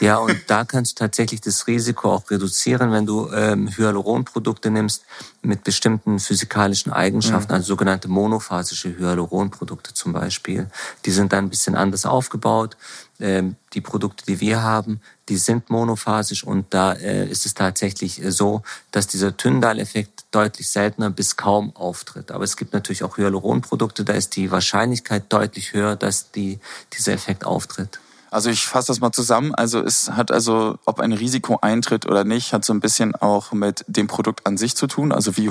Ja, 0.00 0.18
und 0.18 0.44
da 0.46 0.64
kannst 0.64 0.92
du 0.92 1.04
tatsächlich 1.04 1.40
das 1.40 1.66
Risiko 1.66 2.12
auch 2.12 2.30
reduzieren, 2.30 2.92
wenn 2.92 3.04
du 3.04 3.28
ähm, 3.32 3.68
Hyaluronprodukte 3.68 4.70
nimmst 4.70 5.04
mit 5.42 5.64
bestimmten 5.64 6.20
physikalischen 6.20 6.92
Eigenschaften, 6.92 7.52
mhm. 7.52 7.56
also 7.56 7.66
sogenannte 7.66 8.06
monophasische 8.06 8.96
Hyaluronprodukte 8.96 9.94
zum 9.94 10.12
Beispiel. 10.12 10.70
Die 11.04 11.10
sind 11.10 11.32
dann 11.32 11.46
ein 11.46 11.50
bisschen 11.50 11.74
anders 11.74 12.06
aufgebaut. 12.06 12.76
Ähm, 13.20 13.56
die 13.74 13.80
Produkte, 13.80 14.24
die 14.26 14.40
wir 14.40 14.62
haben, 14.62 15.00
die 15.28 15.38
sind 15.38 15.70
monophasisch 15.70 16.44
und 16.44 16.66
da 16.70 16.92
äh, 16.92 17.28
ist 17.28 17.46
es 17.46 17.54
tatsächlich 17.54 18.22
äh, 18.22 18.30
so, 18.30 18.62
dass 18.92 19.08
dieser 19.08 19.36
Tyndall-Effekt 19.36 20.26
deutlich 20.30 20.68
seltener 20.68 21.10
bis 21.10 21.36
kaum 21.36 21.74
auftritt. 21.74 22.30
Aber 22.30 22.44
es 22.44 22.56
gibt 22.56 22.74
natürlich 22.74 23.02
auch 23.02 23.18
Hyaluronprodukte, 23.18 24.04
da 24.04 24.12
ist 24.12 24.36
die 24.36 24.52
Wahrscheinlichkeit 24.52 25.24
deutlich 25.30 25.72
höher, 25.72 25.96
dass 25.96 26.30
die, 26.30 26.60
dieser 26.92 27.12
Effekt 27.12 27.44
auftritt. 27.44 27.98
Also 28.30 28.50
ich 28.50 28.66
fasse 28.66 28.88
das 28.88 29.00
mal 29.00 29.12
zusammen. 29.12 29.54
Also 29.54 29.82
es 29.82 30.10
hat 30.10 30.30
also, 30.30 30.78
ob 30.84 31.00
ein 31.00 31.12
Risiko 31.12 31.58
eintritt 31.60 32.06
oder 32.06 32.24
nicht, 32.24 32.52
hat 32.52 32.64
so 32.64 32.72
ein 32.72 32.80
bisschen 32.80 33.14
auch 33.16 33.52
mit 33.52 33.84
dem 33.88 34.06
Produkt 34.06 34.46
an 34.46 34.56
sich 34.56 34.76
zu 34.76 34.86
tun. 34.86 35.12
Also 35.12 35.36
wie 35.36 35.50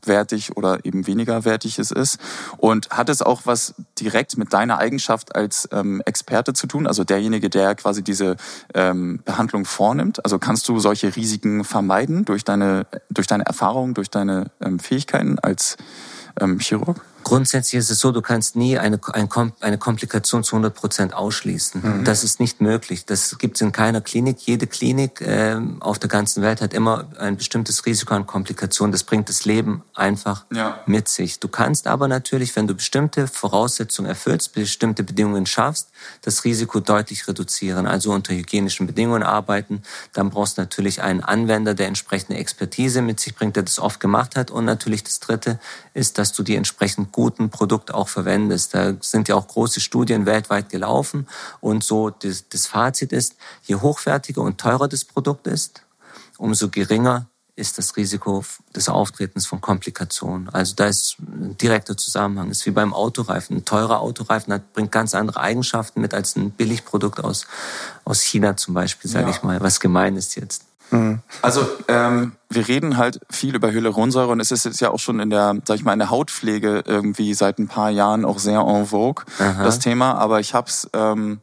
hochwertig 0.00 0.56
oder 0.56 0.84
eben 0.84 1.06
weniger 1.06 1.44
wertig 1.44 1.78
es 1.78 1.90
ist. 1.90 2.18
Und 2.56 2.90
hat 2.90 3.08
es 3.08 3.22
auch 3.22 3.42
was 3.44 3.74
direkt 3.98 4.36
mit 4.36 4.52
deiner 4.52 4.78
Eigenschaft 4.78 5.34
als 5.34 5.68
ähm, 5.72 6.02
Experte 6.04 6.52
zu 6.52 6.66
tun? 6.66 6.86
Also 6.86 7.04
derjenige, 7.04 7.50
der 7.50 7.74
quasi 7.74 8.02
diese 8.02 8.36
ähm, 8.74 9.20
Behandlung 9.24 9.64
vornimmt. 9.64 10.24
Also 10.24 10.38
kannst 10.38 10.68
du 10.68 10.78
solche 10.78 11.14
Risiken 11.16 11.64
vermeiden 11.64 12.24
durch 12.24 12.44
deine, 12.44 12.86
durch 13.10 13.26
deine 13.26 13.46
Erfahrung, 13.46 13.94
durch 13.94 14.10
deine 14.10 14.50
ähm, 14.60 14.78
Fähigkeiten 14.78 15.38
als 15.38 15.76
ähm, 16.40 16.58
Chirurg? 16.58 17.00
Grundsätzlich 17.22 17.78
ist 17.78 17.90
es 17.90 18.00
so, 18.00 18.12
du 18.12 18.22
kannst 18.22 18.56
nie 18.56 18.78
eine, 18.78 18.98
eine 19.60 19.78
Komplikation 19.78 20.42
zu 20.42 20.56
100 20.56 20.74
Prozent 20.74 21.14
ausschließen. 21.14 22.00
Mhm. 22.00 22.04
Das 22.04 22.24
ist 22.24 22.40
nicht 22.40 22.60
möglich. 22.60 23.04
Das 23.04 23.38
gibt 23.38 23.56
es 23.56 23.60
in 23.60 23.72
keiner 23.72 24.00
Klinik. 24.00 24.38
Jede 24.40 24.66
Klinik 24.66 25.20
äh, 25.20 25.56
auf 25.80 25.98
der 25.98 26.08
ganzen 26.08 26.42
Welt 26.42 26.60
hat 26.60 26.74
immer 26.74 27.08
ein 27.18 27.36
bestimmtes 27.36 27.86
Risiko 27.86 28.14
an 28.14 28.26
Komplikationen. 28.26 28.92
Das 28.92 29.04
bringt 29.04 29.28
das 29.28 29.44
Leben 29.44 29.82
einfach 29.94 30.44
ja. 30.52 30.80
mit 30.86 31.08
sich. 31.08 31.40
Du 31.40 31.48
kannst 31.48 31.86
aber 31.86 32.08
natürlich, 32.08 32.56
wenn 32.56 32.66
du 32.66 32.74
bestimmte 32.74 33.26
Voraussetzungen 33.26 34.08
erfüllst, 34.08 34.54
bestimmte 34.54 35.02
Bedingungen 35.02 35.46
schaffst, 35.46 35.90
das 36.22 36.44
Risiko 36.44 36.80
deutlich 36.80 37.28
reduzieren. 37.28 37.86
Also 37.86 38.12
unter 38.12 38.34
hygienischen 38.34 38.86
Bedingungen 38.86 39.22
arbeiten. 39.22 39.82
Dann 40.12 40.30
brauchst 40.30 40.58
du 40.58 40.62
natürlich 40.62 41.02
einen 41.02 41.22
Anwender, 41.22 41.74
der 41.74 41.86
entsprechende 41.86 42.38
Expertise 42.38 43.02
mit 43.02 43.20
sich 43.20 43.34
bringt, 43.34 43.56
der 43.56 43.62
das 43.62 43.78
oft 43.78 44.00
gemacht 44.00 44.36
hat. 44.36 44.50
Und 44.50 44.64
natürlich 44.64 45.04
das 45.04 45.20
Dritte 45.20 45.58
ist, 45.94 46.18
dass 46.18 46.32
du 46.32 46.42
die 46.42 46.56
entsprechend 46.56 47.12
guten 47.12 47.50
Produkt 47.50 47.92
auch 47.92 48.08
verwendest. 48.08 48.74
Da 48.74 48.94
sind 49.00 49.28
ja 49.28 49.34
auch 49.34 49.48
große 49.48 49.80
Studien 49.80 50.26
weltweit 50.26 50.68
gelaufen 50.68 51.26
und 51.60 51.82
so 51.84 52.10
das, 52.10 52.48
das 52.48 52.66
Fazit 52.66 53.12
ist, 53.12 53.36
je 53.62 53.76
hochwertiger 53.76 54.42
und 54.42 54.58
teurer 54.58 54.88
das 54.88 55.04
Produkt 55.04 55.46
ist, 55.46 55.82
umso 56.38 56.68
geringer 56.68 57.29
ist 57.60 57.78
das 57.78 57.96
Risiko 57.96 58.44
des 58.74 58.88
Auftretens 58.88 59.46
von 59.46 59.60
Komplikationen. 59.60 60.48
Also 60.48 60.74
da 60.74 60.86
ist 60.86 61.16
ein 61.20 61.56
direkter 61.58 61.96
Zusammenhang. 61.96 62.48
Das 62.48 62.58
ist 62.58 62.66
wie 62.66 62.70
beim 62.70 62.94
Autoreifen. 62.94 63.58
Ein 63.58 63.64
teurer 63.64 64.00
Autoreifen 64.00 64.52
hat, 64.52 64.72
bringt 64.72 64.90
ganz 64.90 65.14
andere 65.14 65.40
Eigenschaften 65.40 66.00
mit 66.00 66.14
als 66.14 66.36
ein 66.36 66.50
Billigprodukt 66.50 67.22
aus, 67.22 67.46
aus 68.04 68.22
China 68.22 68.56
zum 68.56 68.74
Beispiel, 68.74 69.10
sage 69.10 69.26
ja. 69.26 69.30
ich 69.30 69.42
mal, 69.42 69.60
was 69.60 69.78
gemein 69.78 70.16
ist 70.16 70.36
jetzt. 70.36 70.64
Mhm. 70.90 71.20
Also 71.42 71.66
ähm, 71.88 72.32
wir 72.48 72.66
reden 72.66 72.96
halt 72.96 73.20
viel 73.30 73.54
über 73.54 73.70
Hyaluronsäure 73.70 74.32
und 74.32 74.40
es 74.40 74.50
ist 74.50 74.64
jetzt 74.64 74.80
ja 74.80 74.90
auch 74.90 74.98
schon 74.98 75.20
in 75.20 75.30
der, 75.30 75.56
sag 75.64 75.76
ich 75.76 75.84
mal, 75.84 75.92
in 75.92 76.00
der 76.00 76.10
Hautpflege 76.10 76.82
irgendwie 76.86 77.34
seit 77.34 77.58
ein 77.58 77.68
paar 77.68 77.90
Jahren 77.90 78.24
auch 78.24 78.38
sehr 78.38 78.60
en 78.60 78.86
vogue 78.86 79.24
Aha. 79.38 79.62
das 79.62 79.78
Thema. 79.78 80.14
Aber 80.14 80.40
ich 80.40 80.54
habe 80.54 80.68
es 80.68 80.88
ähm, 80.92 81.40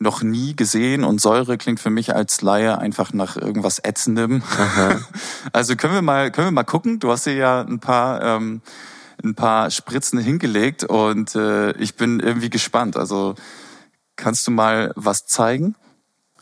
noch 0.00 0.22
nie 0.22 0.56
gesehen 0.56 1.04
und 1.04 1.20
Säure 1.20 1.58
klingt 1.58 1.78
für 1.78 1.90
mich 1.90 2.14
als 2.14 2.40
Laie 2.40 2.78
einfach 2.78 3.12
nach 3.12 3.36
irgendwas 3.36 3.78
ätzendem. 3.84 4.42
Aha. 4.58 5.00
Also 5.52 5.76
können 5.76 5.94
wir 5.94 6.02
mal 6.02 6.30
können 6.30 6.48
wir 6.48 6.52
mal 6.52 6.64
gucken. 6.64 7.00
Du 7.00 7.10
hast 7.10 7.24
hier 7.24 7.34
ja 7.34 7.60
ein 7.60 7.80
paar 7.80 8.22
ähm, 8.22 8.62
ein 9.22 9.34
paar 9.34 9.70
Spritzen 9.70 10.18
hingelegt 10.18 10.84
und 10.84 11.34
äh, 11.34 11.72
ich 11.72 11.96
bin 11.96 12.20
irgendwie 12.20 12.50
gespannt. 12.50 12.96
Also 12.96 13.34
kannst 14.16 14.46
du 14.46 14.50
mal 14.50 14.92
was 14.96 15.26
zeigen? 15.26 15.76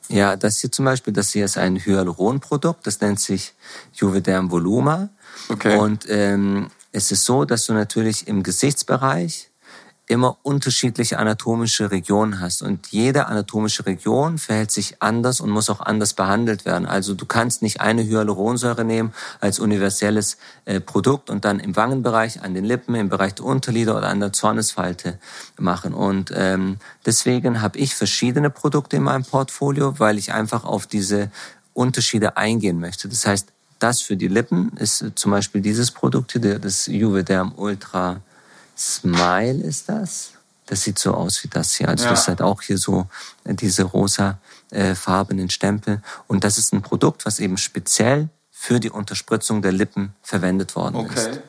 Ja, 0.09 0.37
das 0.37 0.61
hier 0.61 0.73
zum 0.73 0.85
Beispiel, 0.85 1.13
das 1.13 1.33
hier 1.33 1.45
ist 1.45 1.59
ein 1.59 1.77
Hyaluronprodukt, 1.77 2.87
das 2.87 3.01
nennt 3.01 3.21
sich 3.21 3.55
Juvederm 3.93 4.51
Voluma. 4.51 5.11
Okay. 5.49 5.77
Und 5.77 6.07
ähm, 6.09 6.71
es 6.93 7.13
ist 7.13 7.25
so, 7.25 7.45
dass 7.45 7.67
du 7.67 7.75
natürlich 7.75 8.27
im 8.27 8.43
Gesichtsbereich 8.43 9.48
immer 10.09 10.39
unterschiedliche 10.43 11.19
anatomische 11.19 11.91
Regionen 11.91 12.41
hast. 12.41 12.63
Und 12.63 12.89
jede 12.89 13.27
anatomische 13.27 13.85
Region 13.85 14.39
verhält 14.39 14.71
sich 14.71 15.03
anders 15.03 15.41
und 15.41 15.51
muss 15.51 15.69
auch 15.69 15.81
anders 15.81 16.15
behandelt 16.15 16.65
werden. 16.65 16.87
Also 16.87 17.15
du 17.15 17.27
kannst 17.27 17.61
nicht 17.61 17.81
eine 17.83 18.03
Hyaluronsäure 18.03 18.85
nehmen 18.85 19.13
als 19.41 19.59
universelles 19.61 20.39
äh, 20.65 20.81
Produkt 20.81 21.29
und 21.29 21.45
dann 21.45 21.61
im 21.61 21.77
Wangenbereich, 21.77 22.43
an 22.43 22.55
den 22.55 22.65
Lippen, 22.65 22.95
im 22.95 23.11
Bereich 23.11 23.35
der 23.35 23.45
Unterlider 23.45 23.97
oder 23.99 24.09
an 24.09 24.21
der 24.21 24.33
Zornesfalte 24.33 25.19
machen. 25.59 25.93
Und 25.93 26.33
ähm, 26.35 26.79
deswegen 27.05 27.61
habe 27.61 27.79
ich 27.79 27.95
verschiedene 27.95 28.49
Produkte 28.49 28.97
in 28.97 29.03
meinem 29.03 29.25
Portfolio, 29.25 29.99
weil 29.99 30.17
ich 30.17 30.33
einfach 30.33 30.65
auf 30.65 30.87
diese 30.87 31.31
Unterschiede 31.75 32.39
eingehen 32.39 32.81
möchte. 32.81 33.09
Das 33.09 33.27
heißt, 33.27 33.49
das 33.79 34.01
für 34.01 34.17
die 34.17 34.29
Lippen 34.29 34.73
ist 34.79 35.05
zum 35.15 35.31
Beispiel 35.31 35.61
dieses 35.61 35.91
Produkt 35.91 36.33
hier, 36.33 36.59
das 36.59 36.87
Juvederm 36.87 37.53
Ultra 37.57 38.23
Smile 38.79 39.63
ist 39.63 39.89
das. 39.89 40.33
Das 40.67 40.83
sieht 40.83 40.99
so 40.99 41.15
aus 41.15 41.43
wie 41.43 41.49
das 41.49 41.75
hier. 41.75 41.89
Also 41.89 42.05
ja. 42.05 42.11
das 42.11 42.29
hat 42.29 42.43
auch 42.43 42.63
hier 42.63 42.79
so 42.79 43.07
diese 43.45 43.83
rosa 43.85 44.39
äh, 44.71 44.95
farbenen 44.95 45.51
Stempel. 45.51 46.03
Und 46.27 46.45
das 46.45 46.59
ist 46.59 46.73
ein 46.73 46.83
Produkt, 46.83 47.25
was 47.27 47.41
eben 47.41 47.57
speziell 47.57 48.29
für 48.51 48.79
die 48.81 48.91
Unterspritzung 48.91 49.63
der 49.63 49.73
Lippen 49.73 50.15
verwendet 50.23 50.77
worden 50.77 50.97
Okay. 50.97 51.15
ist. 51.15 51.41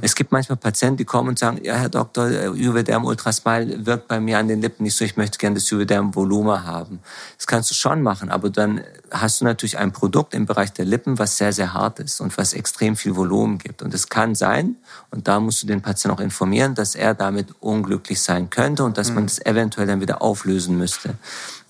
Es 0.00 0.14
gibt 0.14 0.32
manchmal 0.32 0.56
Patienten, 0.56 0.96
die 0.96 1.04
kommen 1.04 1.30
und 1.30 1.38
sagen, 1.38 1.60
ja, 1.62 1.76
Herr 1.76 1.88
Doktor, 1.88 2.28
äh, 2.28 2.48
Juvederm 2.48 3.04
Ultrasmile 3.04 3.86
wirkt 3.86 4.08
bei 4.08 4.18
mir 4.18 4.38
an 4.38 4.48
den 4.48 4.60
Lippen 4.60 4.82
nicht 4.82 4.96
so, 4.96 5.04
ich 5.04 5.16
möchte 5.16 5.38
gerne 5.38 5.54
das 5.54 5.70
Juvederm 5.70 6.14
Volumen 6.14 6.64
haben. 6.64 7.00
Das 7.36 7.46
kannst 7.46 7.70
du 7.70 7.74
schon 7.74 8.02
machen, 8.02 8.28
aber 8.30 8.50
dann 8.50 8.80
hast 9.10 9.40
du 9.40 9.44
natürlich 9.44 9.78
ein 9.78 9.92
Produkt 9.92 10.34
im 10.34 10.46
Bereich 10.46 10.72
der 10.72 10.84
Lippen, 10.84 11.18
was 11.18 11.36
sehr, 11.36 11.52
sehr 11.52 11.74
hart 11.74 12.00
ist 12.00 12.20
und 12.20 12.36
was 12.36 12.52
extrem 12.54 12.96
viel 12.96 13.14
Volumen 13.14 13.58
gibt. 13.58 13.82
Und 13.82 13.94
es 13.94 14.08
kann 14.08 14.34
sein, 14.34 14.76
und 15.10 15.28
da 15.28 15.38
musst 15.38 15.62
du 15.62 15.66
den 15.66 15.80
Patienten 15.80 16.16
auch 16.16 16.20
informieren, 16.20 16.74
dass 16.74 16.94
er 16.94 17.14
damit 17.14 17.54
unglücklich 17.60 18.20
sein 18.20 18.50
könnte 18.50 18.84
und 18.84 18.98
dass 18.98 19.12
man 19.12 19.26
das 19.26 19.44
eventuell 19.44 19.86
dann 19.86 20.00
wieder 20.00 20.22
auflösen 20.22 20.76
müsste. 20.76 21.14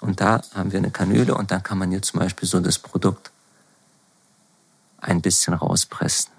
Und 0.00 0.20
da 0.20 0.40
haben 0.54 0.72
wir 0.72 0.78
eine 0.78 0.90
Kanüle 0.90 1.34
und 1.34 1.50
dann 1.50 1.62
kann 1.62 1.78
man 1.78 1.90
hier 1.90 2.02
zum 2.02 2.20
Beispiel 2.20 2.48
so 2.48 2.60
das 2.60 2.78
Produkt 2.78 3.30
ein 5.00 5.20
bisschen 5.20 5.54
rauspressen. 5.54 6.37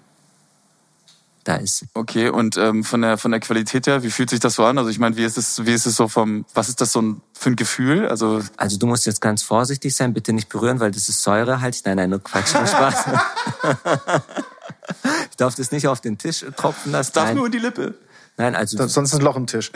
Da 1.44 1.56
ist 1.56 1.86
Okay, 1.94 2.28
und 2.28 2.58
ähm, 2.58 2.84
von 2.84 3.00
der 3.00 3.16
von 3.16 3.30
der 3.30 3.40
Qualität 3.40 3.86
her, 3.86 4.02
wie 4.02 4.10
fühlt 4.10 4.28
sich 4.28 4.40
das 4.40 4.54
so 4.56 4.64
an? 4.64 4.76
Also 4.76 4.90
ich 4.90 4.98
meine, 4.98 5.16
wie 5.16 5.24
ist 5.24 5.38
es, 5.38 5.64
wie 5.64 5.72
ist 5.72 5.86
es 5.86 5.96
so 5.96 6.06
vom, 6.06 6.44
was 6.52 6.68
ist 6.68 6.80
das 6.82 6.92
so 6.92 7.00
ein, 7.00 7.22
für 7.32 7.50
ein 7.50 7.56
Gefühl? 7.56 8.08
Also 8.08 8.42
Also 8.58 8.76
du 8.78 8.86
musst 8.86 9.06
jetzt 9.06 9.20
ganz 9.22 9.42
vorsichtig 9.42 9.96
sein, 9.96 10.12
bitte 10.12 10.34
nicht 10.34 10.50
berühren, 10.50 10.80
weil 10.80 10.90
das 10.90 11.08
ist 11.08 11.22
säurehaltig. 11.22 11.84
Nein, 11.86 11.96
nein, 11.96 12.10
nur 12.10 12.22
Quatsch, 12.22 12.54
nur 12.54 12.66
Spaß. 12.66 13.04
ich 15.30 15.36
darf 15.36 15.54
das 15.54 15.72
nicht 15.72 15.86
auf 15.88 16.00
den 16.02 16.18
Tisch 16.18 16.44
tropfen 16.56 16.92
lassen. 16.92 17.12
darf 17.14 17.24
nein, 17.26 17.36
nur 17.36 17.46
in 17.46 17.52
die 17.52 17.58
Lippe. 17.58 17.94
nein, 18.36 18.54
also 18.54 18.76
Sonst 18.86 19.14
ist 19.14 19.20
ein 19.20 19.24
Loch 19.24 19.36
im 19.36 19.46
Tisch. 19.46 19.72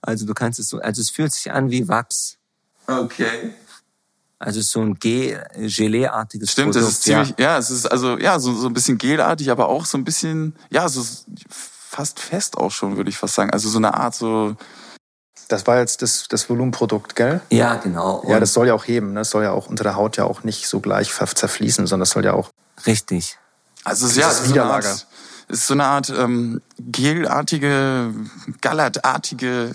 also 0.00 0.24
du 0.26 0.32
kannst 0.34 0.58
es 0.60 0.68
so, 0.68 0.80
also 0.80 1.00
es 1.02 1.10
fühlt 1.10 1.32
sich 1.32 1.52
an 1.52 1.70
wie 1.70 1.88
Wachs. 1.88 2.38
Okay. 2.86 3.54
Also 4.42 4.58
es 4.60 4.66
ist 4.66 4.72
so 4.72 4.80
ein 4.82 4.94
Ge- 4.98 5.38
Gelee-artiges 5.56 6.52
Stimmt, 6.52 6.72
Produkt. 6.72 6.84
es 6.90 6.94
ist 6.98 7.02
ziemlich, 7.04 7.34
ja. 7.38 7.56
es 7.58 7.70
ist 7.70 7.86
also 7.86 8.18
ja 8.18 8.38
so 8.38 8.54
so 8.54 8.66
ein 8.66 8.74
bisschen 8.74 8.98
gelartig, 8.98 9.50
aber 9.50 9.68
auch 9.68 9.86
so 9.86 9.96
ein 9.98 10.04
bisschen, 10.04 10.56
ja, 10.70 10.88
so 10.88 11.04
fast 11.48 12.18
fest 12.20 12.58
auch 12.58 12.70
schon, 12.70 12.96
würde 12.96 13.10
ich 13.10 13.16
fast 13.18 13.34
sagen. 13.34 13.50
Also 13.50 13.68
so 13.68 13.78
eine 13.78 13.94
Art 13.94 14.14
so, 14.14 14.56
Das 15.48 15.66
war 15.66 15.78
jetzt 15.78 16.02
das, 16.02 16.26
das 16.28 16.48
Volumenprodukt, 16.48 17.14
gell? 17.16 17.40
Ja, 17.50 17.76
genau. 17.76 18.22
Ja, 18.26 18.34
Und- 18.34 18.40
das 18.40 18.52
soll 18.52 18.66
ja 18.68 18.74
auch 18.74 18.84
heben. 18.86 19.08
Ne? 19.12 19.20
Das 19.20 19.30
soll 19.30 19.44
ja 19.44 19.52
auch 19.52 19.66
unter 19.68 19.84
der 19.84 19.96
Haut 19.96 20.16
ja 20.16 20.24
auch 20.24 20.42
nicht 20.44 20.66
so 20.66 20.80
gleich 20.80 21.12
zerfließen, 21.12 21.86
sondern 21.86 22.00
das 22.00 22.10
soll 22.10 22.24
ja 22.24 22.32
auch. 22.32 22.50
Richtig. 22.86 23.38
also 23.84 24.06
es 24.06 24.12
ist, 24.12 24.16
Dieses 24.16 24.22
ja, 24.22 24.28
es 24.28 24.34
ist 24.34 24.38
so 24.38 24.44
eine 24.44 24.54
Widerlager. 24.54 24.88
Art, 24.88 25.06
es 25.48 25.58
ist 25.58 25.66
so 25.66 25.74
eine 25.74 25.84
Art 25.84 26.08
ähm, 26.10 26.62
gelartige, 26.78 28.14
gallertartige 28.62 29.72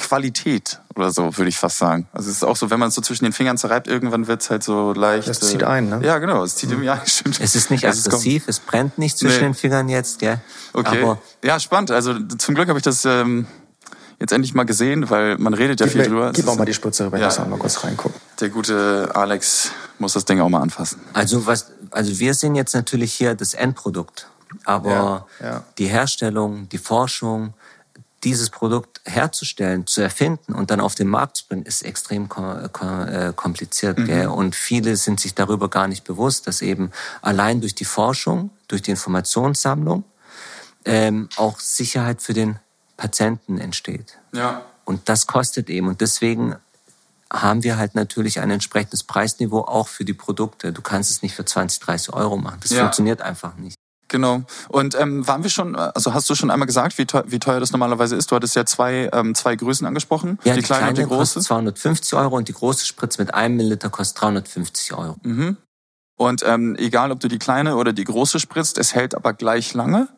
Qualität 0.00 0.80
oder 0.96 1.10
so, 1.12 1.36
würde 1.36 1.48
ich 1.48 1.56
fast 1.56 1.78
sagen. 1.78 2.08
Also 2.12 2.28
es 2.30 2.36
ist 2.36 2.42
auch 2.44 2.56
so, 2.56 2.70
wenn 2.70 2.78
man 2.80 2.88
es 2.88 2.94
so 2.94 3.00
zwischen 3.00 3.24
den 3.24 3.32
Fingern 3.32 3.56
zerreibt, 3.58 3.86
irgendwann 3.88 4.26
wird's 4.26 4.50
halt 4.50 4.62
so 4.64 4.92
leicht. 4.92 5.28
Das 5.28 5.40
zieht 5.40 5.62
ein, 5.62 5.88
ne? 5.88 6.00
Ja, 6.04 6.18
genau, 6.18 6.42
es 6.42 6.56
zieht 6.56 6.70
im 6.72 6.82
ja, 6.82 7.00
stimmt. 7.06 7.40
Es 7.40 7.54
ist 7.54 7.70
nicht 7.70 7.84
Es 7.84 8.02
kommt- 8.04 8.14
aggressiv, 8.14 8.44
es 8.48 8.60
brennt 8.60 8.98
nicht 8.98 9.16
zwischen 9.18 9.36
Nee. 9.36 9.48
den 9.48 9.54
Fingern 9.54 9.88
jetzt, 9.88 10.18
gell? 10.18 10.40
Okay. 10.72 11.02
Aber 11.02 11.18
ja, 11.44 11.60
spannend. 11.60 11.90
Also 11.90 12.18
zum 12.18 12.54
Glück 12.54 12.68
habe 12.68 12.78
ich 12.78 12.84
das 12.84 13.04
ähm, 13.04 13.46
jetzt 14.18 14.32
endlich 14.32 14.54
mal 14.54 14.64
gesehen, 14.64 15.08
weil 15.10 15.38
man 15.38 15.54
redet 15.54 15.80
ja 15.80 15.86
Gib, 15.86 15.92
viel 15.92 16.02
mir, 16.02 16.08
drüber. 16.08 16.32
gib 16.32 16.44
Es 16.44 16.50
auch 16.50 16.56
mal 16.56 16.64
die 16.64 16.74
Spritze 16.74 17.06
rüber, 17.06 17.18
Ja. 17.18 17.28
ich 17.28 17.36
muss 17.38 17.44
auch 17.46 17.48
mal 17.48 17.58
kurz 17.58 17.82
reingucken. 17.84 18.20
Der 18.40 18.48
gute 18.50 19.10
Alex 19.14 19.70
muss 19.98 20.12
das 20.14 20.24
Ding 20.24 20.40
auch 20.40 20.48
mal 20.48 20.60
anfassen. 20.60 21.00
Also 21.12 21.46
was, 21.46 21.66
also 21.90 22.18
wir 22.18 22.34
sehen 22.34 22.54
jetzt 22.54 22.74
natürlich 22.74 23.12
hier 23.14 23.34
das 23.34 23.54
Endprodukt, 23.54 24.28
aber 24.64 25.26
Ja, 25.40 25.46
ja. 25.46 25.64
die 25.78 25.86
Herstellung, 25.86 26.68
die 26.70 26.78
Forschung, 26.78 27.54
dieses 28.24 28.50
Produkt 28.50 29.00
herzustellen, 29.04 29.86
zu 29.86 30.00
erfinden 30.02 30.54
und 30.54 30.70
dann 30.70 30.80
auf 30.80 30.94
den 30.94 31.08
Markt 31.08 31.38
zu 31.38 31.48
bringen, 31.48 31.64
ist 31.64 31.82
extrem 31.82 32.24
äh, 32.24 33.32
kompliziert. 33.34 33.96
Gell? 34.04 34.26
Und 34.28 34.54
viele 34.54 34.96
sind 34.96 35.20
sich 35.20 35.34
darüber 35.34 35.68
gar 35.70 35.88
nicht 35.88 36.04
bewusst, 36.04 36.46
dass 36.46 36.60
eben 36.62 36.90
allein 37.22 37.60
durch 37.60 37.74
die 37.74 37.84
Forschung, 37.86 38.50
durch 38.68 38.82
die 38.82 38.90
Informationssammlung 38.90 40.04
ähm, 40.84 41.28
auch 41.36 41.60
Sicherheit 41.60 42.22
für 42.22 42.34
den 42.34 42.58
Patienten 42.96 43.58
entsteht. 43.58 44.18
Ja. 44.32 44.62
Und 44.84 45.08
das 45.08 45.26
kostet 45.26 45.70
eben. 45.70 45.88
Und 45.88 46.00
deswegen 46.00 46.56
haben 47.32 47.62
wir 47.62 47.78
halt 47.78 47.94
natürlich 47.94 48.40
ein 48.40 48.50
entsprechendes 48.50 49.04
Preisniveau 49.04 49.60
auch 49.60 49.88
für 49.88 50.04
die 50.04 50.14
Produkte. 50.14 50.72
Du 50.72 50.82
kannst 50.82 51.10
es 51.10 51.22
nicht 51.22 51.34
für 51.34 51.44
20, 51.44 51.80
30 51.80 52.12
Euro 52.12 52.36
machen. 52.36 52.58
Das 52.60 52.72
Ja. 52.72 52.80
funktioniert 52.82 53.22
einfach 53.22 53.54
nicht. 53.56 53.76
Genau. 54.10 54.42
Und 54.68 54.98
ähm, 55.00 55.26
waren 55.26 55.44
wir 55.44 55.50
schon, 55.50 55.76
also 55.76 56.12
hast 56.12 56.28
du 56.28 56.34
schon 56.34 56.50
einmal 56.50 56.66
gesagt, 56.66 56.98
wie 56.98 57.06
teuer, 57.06 57.22
wie 57.28 57.38
teuer 57.38 57.60
das 57.60 57.70
normalerweise 57.70 58.16
ist? 58.16 58.30
Du 58.30 58.36
hattest 58.36 58.56
ja 58.56 58.66
zwei, 58.66 59.08
ähm, 59.12 59.36
zwei 59.36 59.54
Größen 59.54 59.86
angesprochen, 59.86 60.38
Ja, 60.42 60.54
die, 60.54 60.62
kleine 60.62 60.88
und 60.88 60.98
die 60.98 61.04
große. 61.04 61.16
kostet 61.18 61.42
250 61.44 62.14
Euro 62.18 62.36
und 62.36 62.48
die 62.48 62.52
große 62.52 62.84
Spritze 62.84 63.22
mit 63.22 63.32
einem 63.32 63.56
Milliliter 63.56 63.88
kostet 63.88 64.20
350 64.20 64.92
Euro. 64.94 65.16
Mhm. 65.22 65.56
Und 66.16 66.42
ähm, 66.44 66.74
egal, 66.76 67.12
ob 67.12 67.20
du 67.20 67.28
die 67.28 67.38
kleine 67.38 67.76
oder 67.76 67.92
die 67.92 68.04
große 68.04 68.40
spritzt, 68.40 68.78
es 68.78 68.94
hält 68.94 69.14
aber 69.14 69.32
gleich 69.32 69.74
lange. 69.74 70.08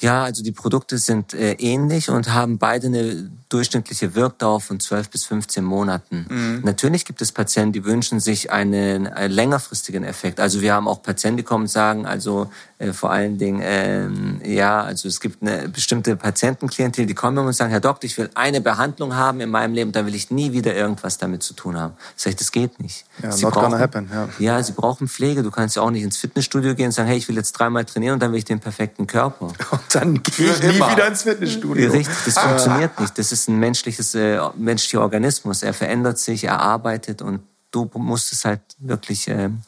Ja, 0.00 0.24
also 0.24 0.42
die 0.42 0.52
Produkte 0.52 0.98
sind 0.98 1.32
äh, 1.34 1.52
ähnlich 1.54 2.10
und 2.10 2.32
haben 2.32 2.58
beide 2.58 2.88
eine 2.88 3.30
durchschnittliche 3.48 4.14
Wirkdauer 4.14 4.60
von 4.60 4.80
12 4.80 5.08
bis 5.08 5.24
15 5.24 5.62
Monaten. 5.64 6.26
Mhm. 6.28 6.60
Natürlich 6.64 7.04
gibt 7.04 7.22
es 7.22 7.30
Patienten, 7.32 7.72
die 7.72 7.84
wünschen 7.84 8.18
sich 8.20 8.50
einen, 8.50 9.06
einen 9.06 9.32
längerfristigen 9.32 10.02
Effekt. 10.04 10.40
Also 10.40 10.60
wir 10.60 10.74
haben 10.74 10.88
auch 10.88 11.00
Patienten, 11.02 11.38
die 11.38 11.42
kommen 11.44 11.62
und 11.62 11.68
sagen, 11.68 12.06
also 12.06 12.50
äh, 12.78 12.92
vor 12.92 13.10
allen 13.12 13.38
Dingen, 13.38 13.60
ähm, 13.64 14.40
ja, 14.44 14.82
also 14.82 15.08
es 15.08 15.20
gibt 15.20 15.42
eine 15.42 15.68
bestimmte 15.68 16.16
Patientenklientel, 16.16 17.06
die 17.06 17.14
kommen 17.14 17.38
und 17.38 17.52
sagen, 17.52 17.70
Herr 17.70 17.80
Doktor, 17.80 18.04
ich 18.06 18.18
will 18.18 18.28
eine 18.34 18.60
Behandlung 18.60 19.14
haben 19.14 19.40
in 19.40 19.48
meinem 19.50 19.74
Leben, 19.74 19.92
dann 19.92 20.06
will 20.06 20.14
ich 20.14 20.30
nie 20.30 20.52
wieder 20.52 20.74
irgendwas 20.74 21.16
damit 21.18 21.42
zu 21.44 21.54
tun 21.54 21.78
haben. 21.78 21.94
Sag 22.16 22.30
ich, 22.30 22.36
das 22.36 22.50
geht 22.52 22.80
nicht. 22.80 23.04
Ja, 23.22 23.30
Sie 23.32 23.44
not 23.44 23.54
gonna 23.54 23.68
brauchen- 23.68 23.80
happen, 23.80 24.10
ja. 24.12 24.28
ja, 24.38 24.62
sie 24.62 24.72
brauchen 24.72 25.08
Pflege. 25.08 25.42
Du 25.42 25.50
kannst 25.52 25.76
ja 25.76 25.82
auch 25.82 25.90
nicht 25.90 26.02
ins 26.02 26.16
Fitnessstudio 26.16 26.74
gehen 26.74 26.86
und 26.86 26.92
sagen, 26.92 27.08
hey, 27.08 27.16
ich 27.16 27.28
will 27.28 27.36
jetzt 27.36 27.52
dreimal 27.52 27.84
trainieren 27.84 28.14
und 28.14 28.20
dann 28.22 28.32
will 28.32 28.38
ich 28.38 28.44
den 28.44 28.60
perfekten 28.60 29.06
Körper. 29.06 29.52
Dann 29.96 30.22
gehe 30.22 30.52
ich 30.52 30.62
nie 30.62 30.76
immer. 30.76 30.92
wieder 30.92 31.06
ins 31.06 31.22
Fitnessstudio. 31.22 31.90
Richtig, 31.90 32.14
das 32.26 32.38
funktioniert 32.38 33.00
nicht. 33.00 33.16
Das 33.16 33.32
ist 33.32 33.48
ein 33.48 33.58
menschliches, 33.58 34.14
äh, 34.14 34.38
menschlicher 34.54 35.00
Organismus. 35.00 35.62
Er 35.62 35.72
verändert 35.72 36.18
sich, 36.18 36.44
er 36.44 36.60
arbeitet 36.60 37.22
und 37.22 37.40
du 37.70 37.90
musst 37.94 38.30
es 38.30 38.44
halt 38.44 38.60
wirklich 38.78 39.26
ähm, 39.28 39.62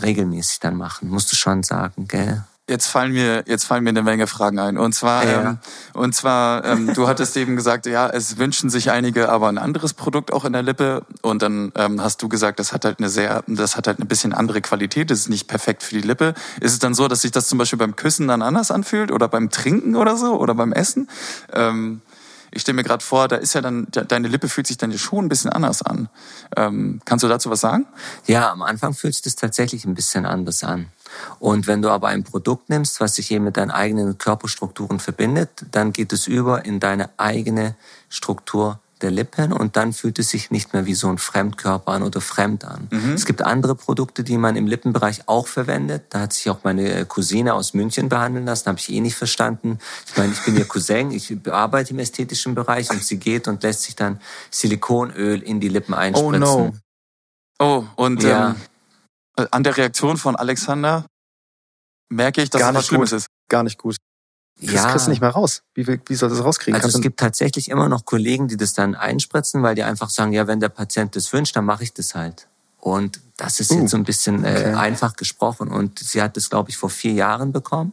regelmäßig 0.00 0.58
dann 0.58 0.76
machen, 0.76 1.08
musst 1.08 1.30
du 1.30 1.36
schon 1.36 1.62
sagen, 1.62 2.08
gell? 2.08 2.42
Jetzt 2.70 2.86
fallen 2.86 3.12
mir 3.12 3.42
jetzt 3.46 3.64
fallen 3.64 3.82
mir 3.82 3.90
eine 3.90 4.04
Menge 4.04 4.28
Fragen 4.28 4.60
ein. 4.60 4.78
Und 4.78 4.94
zwar 4.94 5.24
Ja. 5.26 5.40
ähm, 5.40 5.58
und 5.94 6.14
zwar 6.14 6.64
ähm, 6.64 6.94
du 6.94 7.08
hattest 7.08 7.36
eben 7.36 7.56
gesagt, 7.56 7.86
ja, 7.86 8.08
es 8.08 8.38
wünschen 8.38 8.70
sich 8.70 8.92
einige 8.92 9.30
aber 9.30 9.48
ein 9.48 9.58
anderes 9.58 9.94
Produkt 9.94 10.32
auch 10.32 10.44
in 10.44 10.52
der 10.52 10.62
Lippe. 10.62 11.02
Und 11.22 11.42
dann 11.42 11.72
ähm, 11.74 12.00
hast 12.00 12.22
du 12.22 12.28
gesagt, 12.28 12.60
das 12.60 12.72
hat 12.72 12.84
halt 12.84 13.00
eine 13.00 13.08
sehr, 13.08 13.42
das 13.48 13.76
hat 13.76 13.88
halt 13.88 13.98
ein 13.98 14.06
bisschen 14.06 14.32
andere 14.32 14.60
Qualität. 14.60 15.10
Das 15.10 15.18
ist 15.18 15.28
nicht 15.28 15.48
perfekt 15.48 15.82
für 15.82 15.96
die 15.96 16.06
Lippe. 16.06 16.34
Ist 16.60 16.72
es 16.72 16.78
dann 16.78 16.94
so, 16.94 17.08
dass 17.08 17.22
sich 17.22 17.32
das 17.32 17.48
zum 17.48 17.58
Beispiel 17.58 17.80
beim 17.80 17.96
Küssen 17.96 18.28
dann 18.28 18.42
anders 18.42 18.70
anfühlt 18.70 19.10
oder 19.10 19.26
beim 19.26 19.50
Trinken 19.50 19.96
oder 19.96 20.16
so 20.16 20.38
oder 20.38 20.54
beim 20.54 20.72
Essen? 20.72 21.08
Ähm, 21.52 22.00
ich 22.52 22.62
stelle 22.62 22.76
mir 22.76 22.84
gerade 22.84 23.04
vor, 23.04 23.28
da 23.28 23.36
ist 23.36 23.54
ja 23.54 23.60
dann 23.60 23.86
de- 23.90 24.04
deine 24.04 24.28
Lippe 24.28 24.48
fühlt 24.48 24.66
sich 24.66 24.76
dann 24.76 24.96
schon 24.96 25.24
ein 25.24 25.28
bisschen 25.28 25.50
anders 25.50 25.82
an. 25.82 26.08
Ähm, 26.56 27.00
kannst 27.04 27.22
du 27.22 27.28
dazu 27.28 27.50
was 27.50 27.60
sagen? 27.60 27.86
Ja, 28.26 28.50
am 28.50 28.62
Anfang 28.62 28.94
fühlt 28.94 29.14
sich 29.14 29.22
das 29.22 29.36
tatsächlich 29.36 29.84
ein 29.84 29.94
bisschen 29.94 30.26
anders 30.26 30.62
an. 30.62 30.86
Und 31.38 31.66
wenn 31.66 31.82
du 31.82 31.90
aber 31.90 32.08
ein 32.08 32.24
Produkt 32.24 32.68
nimmst, 32.68 33.00
was 33.00 33.16
sich 33.16 33.30
eben 33.30 33.44
mit 33.44 33.56
deinen 33.56 33.70
eigenen 33.70 34.18
Körperstrukturen 34.18 34.98
verbindet, 35.00 35.50
dann 35.70 35.92
geht 35.92 36.12
es 36.12 36.26
über 36.26 36.64
in 36.64 36.80
deine 36.80 37.10
eigene 37.18 37.74
Struktur 38.08 38.78
der 39.02 39.10
Lippen 39.10 39.52
und 39.52 39.76
dann 39.76 39.92
fühlt 39.92 40.18
es 40.18 40.30
sich 40.30 40.50
nicht 40.50 40.72
mehr 40.72 40.86
wie 40.86 40.94
so 40.94 41.08
ein 41.08 41.18
Fremdkörper 41.18 41.92
an 41.92 42.02
oder 42.02 42.20
fremd 42.20 42.64
an. 42.64 42.88
Es 43.14 43.26
gibt 43.26 43.42
andere 43.42 43.74
Produkte, 43.74 44.24
die 44.24 44.38
man 44.38 44.56
im 44.56 44.66
Lippenbereich 44.66 45.28
auch 45.28 45.46
verwendet. 45.46 46.04
Da 46.10 46.20
hat 46.20 46.32
sich 46.32 46.48
auch 46.50 46.64
meine 46.64 47.04
Cousine 47.06 47.54
aus 47.54 47.74
München 47.74 48.08
behandeln 48.08 48.46
lassen, 48.46 48.66
habe 48.68 48.78
ich 48.78 48.90
eh 48.90 49.00
nicht 49.00 49.16
verstanden. 49.16 49.78
Ich 50.06 50.16
meine, 50.16 50.32
ich 50.32 50.40
bin 50.44 50.56
ihr 50.56 50.64
Cousin, 50.68 51.10
ich 51.10 51.36
arbeite 51.50 51.90
im 51.92 51.98
ästhetischen 51.98 52.54
Bereich 52.54 52.90
und 52.90 53.02
sie 53.02 53.18
geht 53.18 53.48
und 53.48 53.62
lässt 53.62 53.82
sich 53.82 53.96
dann 53.96 54.20
Silikonöl 54.50 55.42
in 55.42 55.60
die 55.60 55.68
Lippen 55.68 55.94
Oh 55.94 55.96
einspritzen. 55.98 56.40
no. 56.40 56.72
Oh, 57.58 57.84
und 57.96 58.22
Ja. 58.22 58.56
ähm, 59.36 59.46
an 59.50 59.62
der 59.62 59.76
Reaktion 59.76 60.16
von 60.16 60.36
Alexander 60.36 61.06
merke 62.10 62.42
ich, 62.42 62.50
dass 62.50 62.60
Gar 62.60 62.70
es 62.70 62.74
was 62.76 62.80
nicht 62.82 62.88
Schlimmes 62.88 63.10
gut. 63.10 63.16
ist. 63.18 63.26
Gar 63.48 63.62
nicht 63.62 63.78
gut. 63.78 63.96
Das 64.66 64.86
kriegst 64.88 65.06
du 65.06 65.10
nicht 65.10 65.20
mehr 65.20 65.30
raus. 65.30 65.62
Wie, 65.74 65.86
wie 65.86 66.14
soll 66.14 66.28
das 66.30 66.42
rauskriegen? 66.42 66.74
Also 66.74 66.86
Kannst 66.86 66.96
es 66.96 67.02
gibt 67.02 67.18
tatsächlich 67.18 67.68
immer 67.68 67.88
noch 67.88 68.04
Kollegen, 68.04 68.48
die 68.48 68.56
das 68.56 68.74
dann 68.74 68.94
einspritzen, 68.94 69.62
weil 69.62 69.74
die 69.74 69.82
einfach 69.82 70.10
sagen, 70.10 70.32
ja, 70.32 70.46
wenn 70.46 70.60
der 70.60 70.68
Patient 70.68 71.16
das 71.16 71.32
wünscht, 71.32 71.56
dann 71.56 71.64
mache 71.64 71.82
ich 71.82 71.92
das 71.92 72.14
halt. 72.14 72.48
Und 72.78 73.20
das 73.36 73.60
ist 73.60 73.70
Uh, 73.70 73.80
jetzt 73.80 73.90
so 73.90 73.96
ein 73.96 74.04
bisschen 74.04 74.40
okay. 74.40 74.72
äh, 74.72 74.74
einfach 74.74 75.14
gesprochen. 75.16 75.68
Und 75.68 75.98
sie 76.00 76.20
hat 76.20 76.36
das, 76.36 76.50
glaube 76.50 76.70
ich, 76.70 76.76
vor 76.76 76.90
vier 76.90 77.12
Jahren 77.12 77.52
bekommen. 77.52 77.92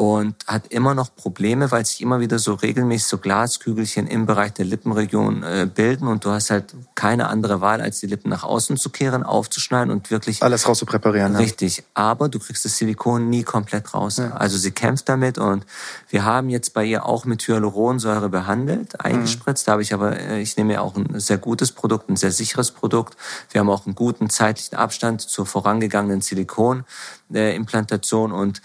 Und 0.00 0.34
hat 0.46 0.68
immer 0.68 0.94
noch 0.94 1.14
Probleme, 1.14 1.70
weil 1.70 1.84
sich 1.84 2.00
immer 2.00 2.20
wieder 2.20 2.38
so 2.38 2.54
regelmäßig 2.54 3.06
so 3.06 3.18
Glaskügelchen 3.18 4.06
im 4.06 4.24
Bereich 4.24 4.54
der 4.54 4.64
Lippenregion 4.64 5.42
äh, 5.42 5.68
bilden 5.72 6.06
und 6.06 6.24
du 6.24 6.30
hast 6.30 6.48
halt 6.48 6.74
keine 6.94 7.28
andere 7.28 7.60
Wahl, 7.60 7.82
als 7.82 8.00
die 8.00 8.06
Lippen 8.06 8.30
nach 8.30 8.42
außen 8.42 8.78
zu 8.78 8.88
kehren, 8.88 9.24
aufzuschneiden 9.24 9.92
und 9.92 10.10
wirklich 10.10 10.42
alles 10.42 10.66
raus 10.66 10.78
zu 10.78 10.86
präparieren. 10.86 11.36
Richtig, 11.36 11.76
ja. 11.76 11.84
aber 11.92 12.30
du 12.30 12.38
kriegst 12.38 12.64
das 12.64 12.78
Silikon 12.78 13.28
nie 13.28 13.42
komplett 13.42 13.92
raus. 13.92 14.16
Ja. 14.16 14.30
Also 14.30 14.56
sie 14.56 14.70
kämpft 14.70 15.06
damit 15.10 15.36
und 15.36 15.66
wir 16.08 16.24
haben 16.24 16.48
jetzt 16.48 16.72
bei 16.72 16.82
ihr 16.82 17.04
auch 17.04 17.26
mit 17.26 17.46
Hyaluronsäure 17.46 18.30
behandelt, 18.30 19.04
eingespritzt. 19.04 19.66
Mhm. 19.66 19.68
Da 19.68 19.72
habe 19.72 19.82
ich 19.82 19.92
aber, 19.92 20.18
äh, 20.18 20.40
ich 20.40 20.56
nehme 20.56 20.72
ja 20.72 20.80
auch 20.80 20.96
ein 20.96 21.20
sehr 21.20 21.36
gutes 21.36 21.72
Produkt, 21.72 22.08
ein 22.08 22.16
sehr 22.16 22.32
sicheres 22.32 22.70
Produkt. 22.70 23.18
Wir 23.50 23.60
haben 23.60 23.68
auch 23.68 23.84
einen 23.84 23.94
guten 23.94 24.30
zeitlichen 24.30 24.78
Abstand 24.78 25.20
zur 25.20 25.44
vorangegangenen 25.44 26.22
Silikonimplantation 26.22 28.32
und 28.32 28.62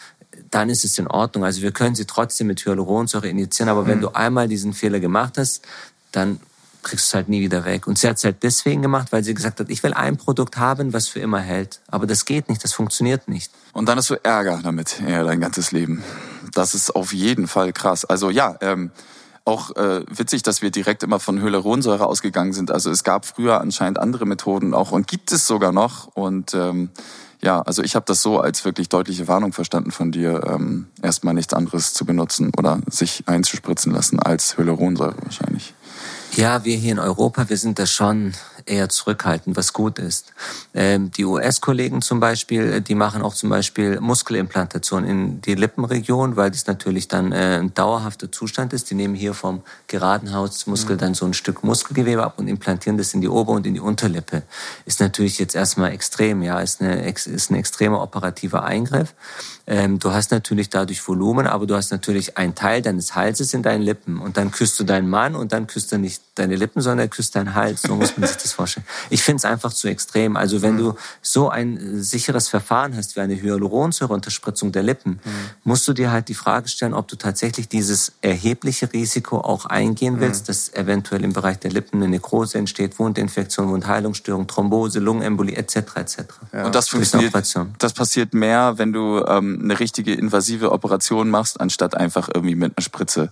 dann 0.52 0.70
ist 0.70 0.86
es 0.86 0.98
in 0.98 1.08
Ordnung. 1.08 1.44
Also 1.44 1.62
wir 1.62 1.72
können 1.72 1.96
sie 1.96 2.06
trotzdem 2.06 2.48
mit 2.48 2.66
Hyaluronsäure 2.66 3.28
injizieren, 3.28 3.70
aber 3.70 3.84
mhm. 3.84 3.88
wenn 3.88 4.02
du 4.02 4.10
einmal 4.10 4.48
diesen 4.48 4.74
Fehler 4.74 5.00
gemacht 5.00 5.38
hast, 5.38 5.62
dann 6.12 6.40
kriegst 6.86 7.08
du 7.08 7.10
es 7.10 7.14
halt 7.16 7.30
nie 7.30 7.42
wieder 7.42 7.66
weg. 7.66 7.88
Und 7.88 7.98
sie 7.98 8.08
hat 8.08 8.18
es 8.18 8.24
halt 8.24 8.44
deswegen 8.44 8.82
gemacht, 8.82 9.12
weil 9.12 9.24
sie 9.24 9.34
gesagt 9.34 9.60
hat, 9.60 9.70
ich 9.70 9.84
will 9.84 9.94
ein 9.94 10.18
Produkt 10.18 10.58
haben, 10.58 10.94
was 10.94 11.08
für 11.08 11.20
immer 11.20 11.40
hält. 11.40 11.82
Aber 11.88 12.06
das 12.06 12.26
geht 12.26 12.48
nicht, 12.48 12.64
das 12.64 12.74
funktioniert 12.74 13.28
nicht. 13.28 13.52
Und 13.74 13.90
dann 13.90 13.98
hast 13.98 14.10
du 14.10 14.16
Ärger 14.24 14.62
damit, 14.64 15.02
ja, 15.06 15.24
dein 15.24 15.42
ganzes 15.42 15.72
Leben. 15.72 16.04
Das 16.54 16.74
ist 16.74 16.96
auf 16.96 17.12
jeden 17.12 17.48
Fall 17.48 17.74
krass. 17.74 18.06
Also 18.06 18.30
ja, 18.30 18.56
ähm, 18.62 18.92
auch 19.46 19.76
äh, 19.76 20.04
witzig, 20.10 20.44
dass 20.44 20.62
wir 20.62 20.72
direkt 20.72 21.04
immer 21.04 21.20
von 21.20 21.42
Hyaluronsäure 21.42 22.06
ausgegangen 22.06 22.54
sind. 22.54 22.72
Also 22.72 22.90
es 22.90 23.04
gab 23.04 23.26
früher 23.26 23.62
anscheinend 23.62 24.00
andere 24.00 24.26
Methoden 24.26 24.74
auch 24.74 24.92
und 24.92 25.08
gibt 25.08 25.32
es 25.32 25.46
sogar 25.46 25.72
noch. 25.72 26.08
Und 26.08 26.54
ähm, 26.54 26.90
ja, 27.46 27.62
also 27.62 27.84
ich 27.84 27.96
habe 27.96 28.06
das 28.08 28.22
so 28.22 28.40
als 28.40 28.66
wirklich 28.66 28.90
deutliche 28.90 29.28
Warnung 29.28 29.54
verstanden 29.54 29.92
von 29.92 30.12
dir, 30.12 30.42
ähm, 30.48 30.88
erstmal 31.02 31.36
nichts 31.36 31.54
anderes 31.54 31.94
zu 31.94 32.04
benutzen 32.04 32.52
oder 32.58 32.82
sich 32.90 33.24
einzuspritzen 33.28 33.94
lassen 33.94 34.20
als 34.20 34.58
Hyaluronsäure 34.58 35.16
wahrscheinlich. 35.22 35.74
Ja, 36.36 36.66
wir 36.66 36.76
hier 36.76 36.92
in 36.92 37.00
Europa, 37.00 37.48
wir 37.48 37.56
sind 37.56 37.80
da 37.80 37.86
schon 37.86 38.34
eher 38.66 38.90
zurückhaltend, 38.90 39.56
was 39.56 39.72
gut 39.72 40.00
ist. 40.00 40.34
Ähm, 40.74 41.10
die 41.12 41.24
US-Kollegen 41.24 42.02
zum 42.02 42.20
Beispiel, 42.20 42.82
die 42.82 42.96
machen 42.96 43.22
auch 43.22 43.34
zum 43.34 43.50
Beispiel 43.50 44.02
Muskelimplantation 44.02 45.06
in 45.06 45.42
die 45.42 45.56
Lippenregion, 45.56 46.36
weil 46.36 46.52
das 46.52 46.68
natürlich 46.68 47.08
dann 47.08 47.32
äh, 47.32 47.60
ein 47.60 47.74
dauerhafter 47.74 48.32
Zustand 48.32 48.74
ist. 48.74 48.90
Die 48.90 48.96
nehmen 48.96 49.16
hier 49.16 49.34
vom 49.34 49.62
geraden 49.88 50.34
Hautmuskel 50.34 50.96
mhm. 50.96 51.00
dann 51.00 51.14
so 51.14 51.26
ein 51.26 51.34
Stück 51.34 51.64
Muskelgewebe 51.64 52.24
ab 52.24 52.34
und 52.38 52.50
implantieren 52.50 52.98
das 52.98 53.14
in 53.14 53.22
die 53.22 53.30
Ober- 53.30 53.54
und 53.54 53.66
in 53.66 53.74
die 53.74 53.80
Unterlippe. 53.80 54.44
Ist 54.86 55.00
natürlich 55.00 55.40
jetzt 55.40 55.56
erstmal 55.56 55.94
extrem, 55.94 56.42
ja, 56.42 56.60
ist, 56.60 56.82
eine, 56.82 57.08
ist 57.08 57.50
ein 57.50 57.56
extremer 57.56 58.02
operativer 58.02 58.66
Eingriff. 58.66 59.14
Ähm, 59.68 59.98
du 59.98 60.12
hast 60.12 60.32
natürlich 60.32 60.70
dadurch 60.70 61.08
Volumen, 61.08 61.48
aber 61.48 61.66
du 61.66 61.76
hast 61.76 61.92
natürlich 61.92 62.38
einen 62.38 62.54
Teil 62.54 62.84
deines 62.84 63.16
Halses 63.16 63.54
in 63.54 63.64
deinen 63.64 63.82
Lippen 63.82 64.20
und 64.20 64.38
dann 64.38 64.52
küsst 64.52 64.80
du 64.80 64.84
deinen 64.84 65.10
Mann 65.10 65.36
und 65.36 65.54
dann 65.54 65.66
küsst 65.66 65.92
er 65.92 65.98
nicht 65.98 66.22
deine 66.36 66.56
Lippen, 66.56 66.82
sondern 66.82 67.00
er 67.00 67.08
küsst 67.08 67.36
deinen 67.36 67.56
Hals. 67.56 67.82
So 67.82 67.96
muss 67.96 68.16
man 68.18 68.28
sich 68.28 68.38
das 68.38 68.54
vorstellen. 68.54 68.86
Ich 69.10 69.24
finde 69.24 69.38
es 69.38 69.46
einfach 69.46 69.74
zu 69.74 69.88
extrem. 69.88 70.38
Also 70.38 70.62
wenn 70.62 70.74
mhm. 70.74 70.80
du 70.80 70.96
so 71.22 71.50
ein 71.50 71.78
äh, 71.78 72.04
sicheres 72.04 72.48
Verfahren 72.48 72.96
hast 72.96 73.16
wie 73.16 73.22
eine 73.22 73.42
Hyaluronsäureunterspritzung 73.42 74.72
der 74.72 74.84
Lippen, 74.84 75.20
mhm. 75.24 75.32
musst 75.64 75.88
du 75.88 75.94
dir 75.94 76.12
halt 76.12 76.28
die 76.30 76.36
Frage 76.36 76.68
stellen, 76.68 76.94
ob 76.94 77.08
du 77.08 77.16
tatsächlich 77.16 77.68
dieses 77.68 78.12
erhebliche 78.22 78.92
Risiko 78.94 79.40
auch 79.40 79.66
eingehen 79.66 80.20
willst, 80.20 80.44
mhm. 80.44 80.48
dass 80.48 80.74
eventuell 80.74 81.24
im 81.24 81.34
Bereich 81.34 81.58
der 81.58 81.72
Lippen 81.72 81.98
eine 81.98 82.10
Nekrose 82.10 82.60
entsteht, 82.60 83.00
Wundinfektion, 83.00 83.70
Wundheilungsstörung, 83.70 84.46
Thrombose, 84.46 85.00
Lungenembolie 85.00 85.56
etc. 85.56 85.78
etc. 85.96 86.18
Ja. 86.54 86.66
Und 86.68 86.76
das 86.76 86.90
funktioniert. 86.90 87.34
Das 87.80 87.94
passiert 87.94 88.34
mehr, 88.34 88.78
wenn 88.78 88.94
du 88.94 89.24
ähm, 89.28 89.55
eine 89.62 89.80
richtige 89.80 90.14
invasive 90.14 90.72
Operation 90.72 91.30
machst, 91.30 91.60
anstatt 91.60 91.96
einfach 91.96 92.30
irgendwie 92.34 92.56
mit 92.56 92.78
einer 92.78 92.84
Spritze 92.84 93.32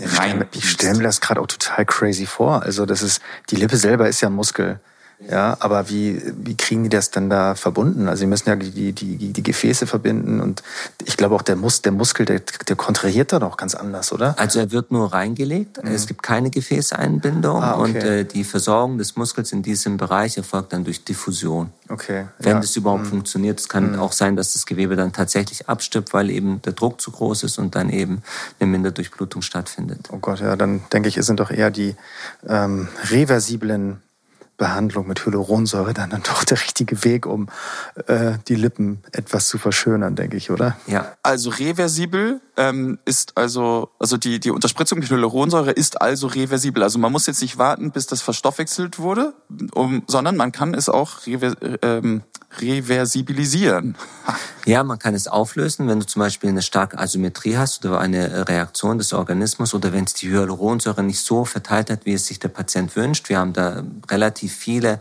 rein. 0.00 0.46
Ich 0.52 0.70
stelle 0.70 0.96
mir 0.96 1.04
das 1.04 1.20
gerade 1.20 1.40
auch 1.40 1.46
total 1.46 1.84
crazy 1.84 2.26
vor. 2.26 2.62
Also 2.62 2.86
das 2.86 3.02
ist, 3.02 3.20
die 3.50 3.56
Lippe 3.56 3.76
selber 3.76 4.08
ist 4.08 4.20
ja 4.20 4.30
Muskel. 4.30 4.80
Ja, 5.28 5.56
aber 5.60 5.90
wie, 5.90 6.20
wie 6.38 6.56
kriegen 6.56 6.82
die 6.82 6.88
das 6.88 7.10
denn 7.10 7.28
da 7.28 7.54
verbunden? 7.54 8.08
Also 8.08 8.20
sie 8.20 8.26
müssen 8.26 8.48
ja 8.48 8.56
die, 8.56 8.92
die, 8.92 9.32
die 9.32 9.42
Gefäße 9.42 9.86
verbinden 9.86 10.40
und 10.40 10.62
ich 11.04 11.16
glaube 11.16 11.34
auch 11.34 11.42
der, 11.42 11.56
Mus, 11.56 11.82
der 11.82 11.92
Muskel, 11.92 12.24
der, 12.24 12.40
der 12.40 12.76
kontrahiert 12.76 13.32
da 13.32 13.38
doch 13.38 13.58
ganz 13.58 13.74
anders, 13.74 14.12
oder? 14.12 14.38
Also 14.38 14.60
er 14.60 14.72
wird 14.72 14.90
nur 14.90 15.12
reingelegt, 15.12 15.84
mhm. 15.84 15.90
es 15.90 16.06
gibt 16.06 16.22
keine 16.22 16.50
Gefäßeinbindung 16.50 17.62
ah, 17.62 17.78
okay. 17.78 17.82
und 17.82 17.96
äh, 17.96 18.24
die 18.24 18.44
Versorgung 18.44 18.96
des 18.96 19.16
Muskels 19.16 19.52
in 19.52 19.62
diesem 19.62 19.98
Bereich 19.98 20.38
erfolgt 20.38 20.72
dann 20.72 20.84
durch 20.84 21.04
Diffusion. 21.04 21.70
Okay. 21.90 22.26
Wenn 22.38 22.52
ja. 22.52 22.60
das 22.60 22.74
überhaupt 22.76 23.04
mhm. 23.04 23.08
funktioniert. 23.08 23.60
Es 23.60 23.68
kann 23.68 23.92
mhm. 23.92 23.98
auch 23.98 24.12
sein, 24.12 24.36
dass 24.36 24.52
das 24.54 24.64
Gewebe 24.64 24.96
dann 24.96 25.12
tatsächlich 25.12 25.68
abstirbt, 25.68 26.14
weil 26.14 26.30
eben 26.30 26.62
der 26.62 26.72
Druck 26.72 27.00
zu 27.00 27.10
groß 27.10 27.42
ist 27.42 27.58
und 27.58 27.74
dann 27.74 27.90
eben 27.90 28.22
eine 28.58 28.70
Minderdurchblutung 28.70 29.42
stattfindet. 29.42 30.08
Oh 30.10 30.18
Gott, 30.18 30.40
ja, 30.40 30.56
dann 30.56 30.82
denke 30.92 31.08
ich, 31.08 31.16
es 31.16 31.26
sind 31.26 31.40
doch 31.40 31.50
eher 31.50 31.70
die 31.70 31.96
ähm, 32.48 32.88
reversiblen 33.10 34.00
Behandlung 34.60 35.08
mit 35.08 35.24
Hyaluronsäure 35.24 35.94
dann, 35.94 36.10
dann 36.10 36.22
doch 36.22 36.44
der 36.44 36.60
richtige 36.60 37.02
Weg, 37.02 37.24
um 37.24 37.48
äh, 38.06 38.34
die 38.46 38.56
Lippen 38.56 39.02
etwas 39.10 39.48
zu 39.48 39.56
verschönern, 39.56 40.16
denke 40.16 40.36
ich, 40.36 40.50
oder? 40.50 40.76
Ja, 40.86 41.16
also 41.22 41.48
reversibel 41.48 42.42
ähm, 42.58 42.98
ist 43.06 43.38
also, 43.38 43.88
also 43.98 44.18
die, 44.18 44.38
die 44.38 44.50
Unterspritzung 44.50 44.98
mit 44.98 45.08
Hyaluronsäure 45.08 45.70
ist 45.70 46.02
also 46.02 46.26
reversibel. 46.26 46.82
Also 46.82 46.98
man 46.98 47.10
muss 47.10 47.26
jetzt 47.26 47.40
nicht 47.40 47.56
warten, 47.56 47.90
bis 47.90 48.06
das 48.06 48.20
verstoffwechselt 48.20 48.98
wurde, 48.98 49.32
um, 49.72 50.02
sondern 50.06 50.36
man 50.36 50.52
kann 50.52 50.74
es 50.74 50.90
auch 50.90 51.20
ähm, 51.80 52.22
reversibilisieren. 52.58 53.96
Ja, 54.66 54.82
man 54.84 54.98
kann 54.98 55.14
es 55.14 55.28
auflösen, 55.28 55.88
wenn 55.88 56.00
du 56.00 56.06
zum 56.06 56.20
Beispiel 56.20 56.50
eine 56.50 56.62
starke 56.62 56.98
Asymmetrie 56.98 57.56
hast 57.56 57.84
oder 57.84 58.00
eine 58.00 58.48
Reaktion 58.48 58.98
des 58.98 59.12
Organismus 59.12 59.74
oder 59.74 59.92
wenn 59.92 60.04
es 60.04 60.14
die 60.14 60.28
Hyaluronsäure 60.28 61.02
nicht 61.02 61.20
so 61.20 61.44
verteilt 61.44 61.90
hat, 61.90 62.04
wie 62.04 62.12
es 62.12 62.26
sich 62.26 62.38
der 62.38 62.48
Patient 62.48 62.94
wünscht. 62.96 63.28
Wir 63.28 63.38
haben 63.38 63.52
da 63.52 63.82
relativ 64.10 64.54
viele 64.54 65.00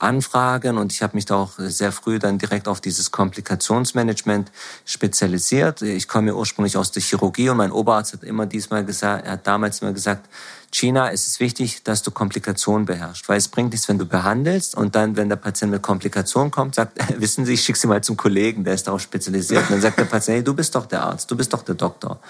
Anfragen 0.00 0.78
und 0.78 0.92
ich 0.92 1.02
habe 1.02 1.16
mich 1.16 1.26
da 1.26 1.36
auch 1.36 1.52
sehr 1.58 1.92
früh 1.92 2.18
dann 2.18 2.38
direkt 2.38 2.68
auf 2.68 2.80
dieses 2.80 3.10
Komplikationsmanagement 3.10 4.50
spezialisiert. 4.84 5.82
Ich 5.82 6.08
komme 6.08 6.34
ursprünglich 6.34 6.76
aus 6.76 6.90
der 6.90 7.02
Chirurgie 7.02 7.50
und 7.50 7.58
mein 7.58 7.72
Oberarzt 7.72 8.14
hat 8.14 8.24
immer 8.24 8.46
diesmal 8.46 8.84
gesagt, 8.84 9.26
er 9.26 9.32
hat 9.32 9.46
damals 9.46 9.82
immer 9.82 9.92
gesagt, 9.92 10.28
China, 10.72 11.10
es 11.10 11.26
ist 11.26 11.40
wichtig, 11.40 11.82
dass 11.82 12.02
du 12.02 12.12
Komplikationen 12.12 12.86
beherrschst, 12.86 13.28
weil 13.28 13.38
es 13.38 13.48
bringt 13.48 13.72
nichts, 13.72 13.88
wenn 13.88 13.98
du 13.98 14.06
behandelst 14.06 14.76
und 14.76 14.94
dann, 14.94 15.16
wenn 15.16 15.28
der 15.28 15.36
Patient 15.36 15.72
mit 15.72 15.82
Komplikationen 15.82 16.52
kommt, 16.52 16.76
sagt, 16.76 16.96
wissen 17.20 17.44
Sie, 17.44 17.54
ich 17.54 17.62
schicke 17.62 17.78
Sie 17.78 17.88
mal 17.88 18.02
zum 18.02 18.16
Kollegen, 18.16 18.62
der 18.62 18.74
ist 18.74 18.86
darauf 18.86 19.00
spezialisiert. 19.00 19.64
Und 19.64 19.72
dann 19.72 19.80
sagt 19.80 19.98
der 19.98 20.04
Patient, 20.04 20.36
hey, 20.36 20.44
du 20.44 20.54
bist 20.54 20.74
doch 20.76 20.86
der 20.86 21.02
Arzt, 21.02 21.30
du 21.30 21.36
bist 21.36 21.52
doch 21.52 21.62
der 21.62 21.74
Doktor. 21.74 22.20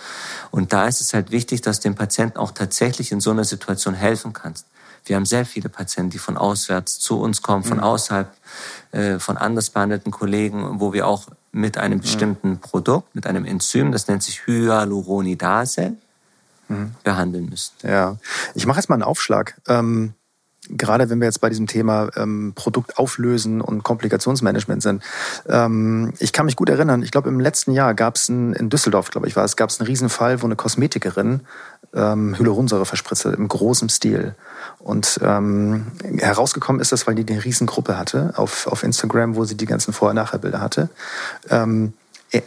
Und 0.51 0.73
da 0.73 0.89
ist 0.89 1.03
es 1.03 1.13
halt 1.13 1.31
wichtig, 1.31 1.61
dass 1.61 1.81
du 1.81 1.91
dem 1.91 1.95
Patienten 1.95 2.39
auch 2.39 2.53
tatsächlich 2.53 3.13
in 3.13 3.21
so 3.21 3.31
einer 3.31 3.45
Situation 3.45 3.95
helfen 3.95 4.33
kannst. 4.33 4.67
Wir 5.05 5.17
haben 5.17 5.27
sehr 5.27 5.45
viele 5.45 5.69
Patienten, 5.69 6.11
die 6.11 6.19
von 6.19 6.37
auswärts 6.37 6.99
zu 6.99 7.21
uns 7.21 7.43
kommen, 7.43 7.65
von 7.65 7.79
mhm. 7.79 7.85
außerhalb, 7.85 8.33
äh, 8.93 9.19
von 9.19 9.37
anders 9.37 9.71
behandelten 9.71 10.13
Kollegen, 10.13 10.81
wo 10.81 10.93
wir 10.93 11.07
auch 11.07 11.27
mit 11.53 11.79
einem 11.79 11.99
mhm. 11.99 12.03
bestimmten 12.03 12.59
Produkt, 12.61 13.15
mit 13.15 13.27
einem 13.27 13.45
Enzym, 13.45 13.93
das 13.93 14.09
nennt 14.09 14.23
sich 14.23 14.47
Hyaluronidase, 14.47 15.95
mhm. 16.69 16.95
behandeln 17.03 17.49
müssen. 17.49 17.73
Ja, 17.83 18.17
ich 18.55 18.67
mache 18.67 18.79
jetzt 18.79 18.89
mal 18.89 18.95
einen 18.95 19.03
Aufschlag. 19.03 19.61
Ähm 19.67 20.15
gerade 20.77 21.11
wenn 21.11 21.21
wir 21.21 21.27
jetzt 21.27 21.41
bei 21.41 21.49
diesem 21.49 21.67
Thema 21.67 22.09
ähm, 22.17 22.53
Produkt 22.55 22.99
auflösen 22.99 23.61
und 23.61 23.83
Komplikationsmanagement 23.83 24.83
sind. 24.83 25.03
Ähm, 25.49 26.13
ich 26.19 26.33
kann 26.33 26.47
mich 26.47 26.57
gut 26.57 26.69
erinnern, 26.69 27.03
ich 27.03 27.11
glaube 27.11 27.29
im 27.29 27.41
letzten 27.41 27.73
Jahr 27.73 27.95
gab 27.95 28.17
es 28.17 28.29
in 28.29 28.69
Düsseldorf, 28.71 29.11
glaube 29.11 29.29
ich, 29.29 29.37
war 29.37 29.45
es, 29.45 29.57
gab 29.57 29.71
es 29.71 29.81
einen 29.81 29.87
Riesenfall, 29.87 30.43
wo 30.43 30.47
eine 30.47 30.57
Kosmetikerin 30.57 31.41
ähm, 31.95 32.37
Hyaluronsäure 32.39 32.87
verspritzte 32.87 33.31
im 33.31 33.49
großen 33.49 33.89
Stil. 33.89 34.35
Und 34.79 35.21
ähm, 35.23 35.87
herausgekommen 36.19 36.81
ist 36.81 36.93
das, 36.93 37.07
weil 37.07 37.15
die 37.15 37.31
eine 37.31 37.45
Riesengruppe 37.45 37.99
hatte 37.99 38.33
auf, 38.37 38.67
auf 38.67 38.83
Instagram, 38.83 39.37
wo 39.37 39.45
sie 39.45 39.57
die 39.57 39.67
ganzen 39.67 39.93
Vorher-Nachher-Bilder 39.93 40.61
hatte. 40.61 40.89
Ähm, 41.49 41.93
äh, 42.31 42.41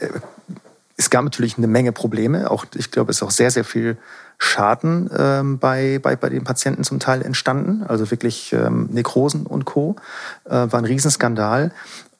es 0.95 1.09
gab 1.09 1.23
natürlich 1.23 1.57
eine 1.57 1.67
Menge 1.67 1.91
Probleme. 1.91 2.49
Auch 2.51 2.65
ich 2.75 2.91
glaube, 2.91 3.11
es 3.11 3.17
ist 3.17 3.23
auch 3.23 3.31
sehr, 3.31 3.51
sehr 3.51 3.63
viel 3.63 3.97
Schaden 4.37 5.09
ähm, 5.15 5.59
bei, 5.59 5.99
bei, 6.01 6.15
bei 6.15 6.29
den 6.29 6.43
Patienten 6.43 6.83
zum 6.83 6.99
Teil 6.99 7.21
entstanden. 7.21 7.83
Also 7.83 8.11
wirklich 8.11 8.53
ähm, 8.53 8.89
Nekrosen 8.91 9.45
und 9.45 9.65
Co. 9.65 9.95
Äh, 10.45 10.51
war 10.51 10.75
ein 10.75 10.85
Riesenskandal. 10.85 11.71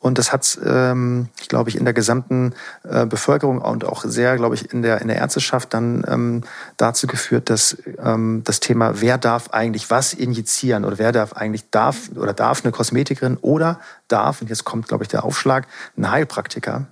Und 0.04 0.18
das 0.18 0.34
hat, 0.34 0.60
ähm, 0.66 1.30
ich 1.40 1.48
glaube 1.48 1.70
ich, 1.70 1.78
in 1.78 1.86
der 1.86 1.94
gesamten 1.94 2.54
äh, 2.84 3.06
Bevölkerung 3.06 3.60
und 3.60 3.86
auch 3.86 4.04
sehr, 4.04 4.36
glaube 4.36 4.54
ich, 4.54 4.74
in 4.74 4.82
der, 4.82 5.00
in 5.00 5.08
der 5.08 5.16
Ärzteschaft 5.16 5.74
dann 5.74 6.04
ähm, 6.06 6.42
dazu 6.76 7.08
geführt, 7.08 7.50
dass 7.50 7.78
ähm, 8.04 8.42
das 8.44 8.60
Thema, 8.60 9.00
wer 9.00 9.18
darf 9.18 9.52
eigentlich 9.52 9.90
was 9.90 10.14
injizieren 10.14 10.84
oder 10.84 10.98
wer 10.98 11.14
darf 11.14 11.32
eigentlich 11.32 11.70
darf 11.70 12.10
oder 12.18 12.34
darf 12.34 12.66
eine 12.66 12.74
Kosmetikerin 12.74 13.38
oder 13.38 13.80
darf, 14.10 14.42
und 14.42 14.50
jetzt 14.50 14.66
kommt, 14.66 14.90
glaube 14.90 15.06
ich, 15.06 15.08
der 15.08 15.24
Aufschlag, 15.24 15.68
ein 15.98 16.12
Heilpraktiker 16.12 16.88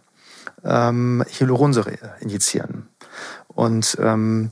ähm, 0.63 1.25
Hyaluronsäure 1.37 1.97
injizieren. 2.21 2.87
Und 3.49 3.97
ähm, 4.01 4.51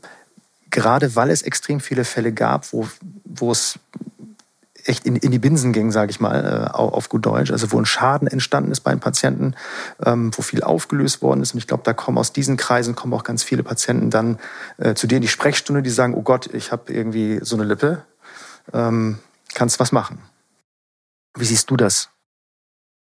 gerade 0.71 1.15
weil 1.15 1.29
es 1.29 1.41
extrem 1.41 1.79
viele 1.79 2.05
Fälle 2.05 2.31
gab, 2.31 2.71
wo, 2.73 2.87
wo 3.25 3.51
es 3.51 3.79
echt 4.85 5.05
in, 5.05 5.15
in 5.15 5.31
die 5.31 5.39
Binsen 5.39 5.73
ging, 5.73 5.91
sage 5.91 6.11
ich 6.11 6.19
mal, 6.19 6.69
äh, 6.73 6.75
auf 6.75 7.09
gut 7.09 7.25
Deutsch. 7.25 7.51
Also 7.51 7.71
wo 7.71 7.79
ein 7.79 7.85
Schaden 7.85 8.27
entstanden 8.27 8.71
ist 8.71 8.81
bei 8.81 8.91
den 8.91 8.99
Patienten, 8.99 9.55
ähm, 10.03 10.31
wo 10.35 10.41
viel 10.41 10.63
aufgelöst 10.63 11.21
worden 11.21 11.41
ist. 11.41 11.53
Und 11.53 11.59
ich 11.59 11.67
glaube, 11.67 11.83
da 11.83 11.93
kommen 11.93 12.17
aus 12.17 12.33
diesen 12.33 12.57
Kreisen 12.57 12.95
kommen 12.95 13.13
auch 13.13 13.23
ganz 13.23 13.43
viele 13.43 13.63
Patienten 13.63 14.09
dann 14.09 14.39
äh, 14.77 14.95
zu 14.95 15.07
dir 15.07 15.17
in 15.17 15.21
die 15.21 15.27
Sprechstunde, 15.27 15.81
die 15.81 15.89
sagen, 15.89 16.13
oh 16.15 16.21
Gott, 16.21 16.47
ich 16.53 16.71
habe 16.71 16.91
irgendwie 16.91 17.39
so 17.41 17.55
eine 17.55 17.65
Lippe, 17.65 18.03
ähm, 18.73 19.19
kannst 19.53 19.79
was 19.79 19.91
machen. 19.91 20.19
Wie 21.37 21.45
siehst 21.45 21.69
du 21.69 21.77
das? 21.77 22.09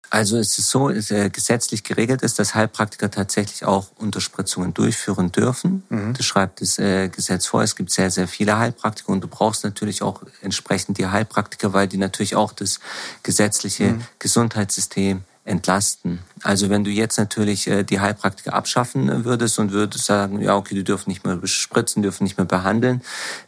Also 0.10 0.38
es 0.38 0.58
ist 0.58 0.70
so, 0.70 0.90
es 0.90 1.12
äh, 1.12 1.30
gesetzlich 1.30 1.84
geregelt 1.84 2.24
ist, 2.24 2.40
dass 2.40 2.56
Heilpraktiker 2.56 3.12
tatsächlich 3.12 3.66
auch 3.66 3.88
Unterspritzungen 3.96 4.74
durchführen 4.74 5.32
dürfen. 5.32 5.84
Mhm. 5.90 6.14
Das 6.16 6.26
schreibt 6.26 6.62
das 6.62 6.80
äh, 6.80 7.10
Gesetz 7.10 7.46
vor. 7.46 7.62
Es 7.62 7.76
gibt 7.76 7.92
sehr, 7.92 8.10
sehr 8.10 8.28
viele 8.28 8.58
Heilpraktiker 8.58 9.10
und 9.12 9.22
du 9.22 9.28
brauchst 9.28 9.64
natürlich 9.64 10.02
auch 10.02 10.24
entsprechend 10.42 10.98
die 10.98 11.08
Heilpraktiker, 11.08 11.74
weil 11.74 11.88
die 11.88 11.98
natürlich 11.98 12.36
auch 12.36 12.54
das 12.54 12.80
gesetzliche 13.22 13.94
mhm. 13.94 14.02
Gesundheitssystem 14.18 15.24
entlasten. 15.50 16.20
Also 16.44 16.70
wenn 16.70 16.84
du 16.84 16.92
jetzt 16.92 17.18
natürlich 17.18 17.68
äh, 17.68 17.84
die 17.84 18.00
Heilpraktiker 18.00 18.54
abschaffen 18.54 19.26
würdest 19.26 19.60
und 19.60 19.72
würdest 19.72 20.06
sagen, 20.06 20.42
ja, 20.42 20.56
okay, 20.56 20.76
die 20.76 20.84
dürfen 20.84 21.10
nicht 21.10 21.26
mehr 21.26 21.36
bespritzen, 21.36 22.04
dürfen 22.04 22.24
nicht 22.24 22.38
mehr 22.38 22.46
behandeln, 22.46 23.02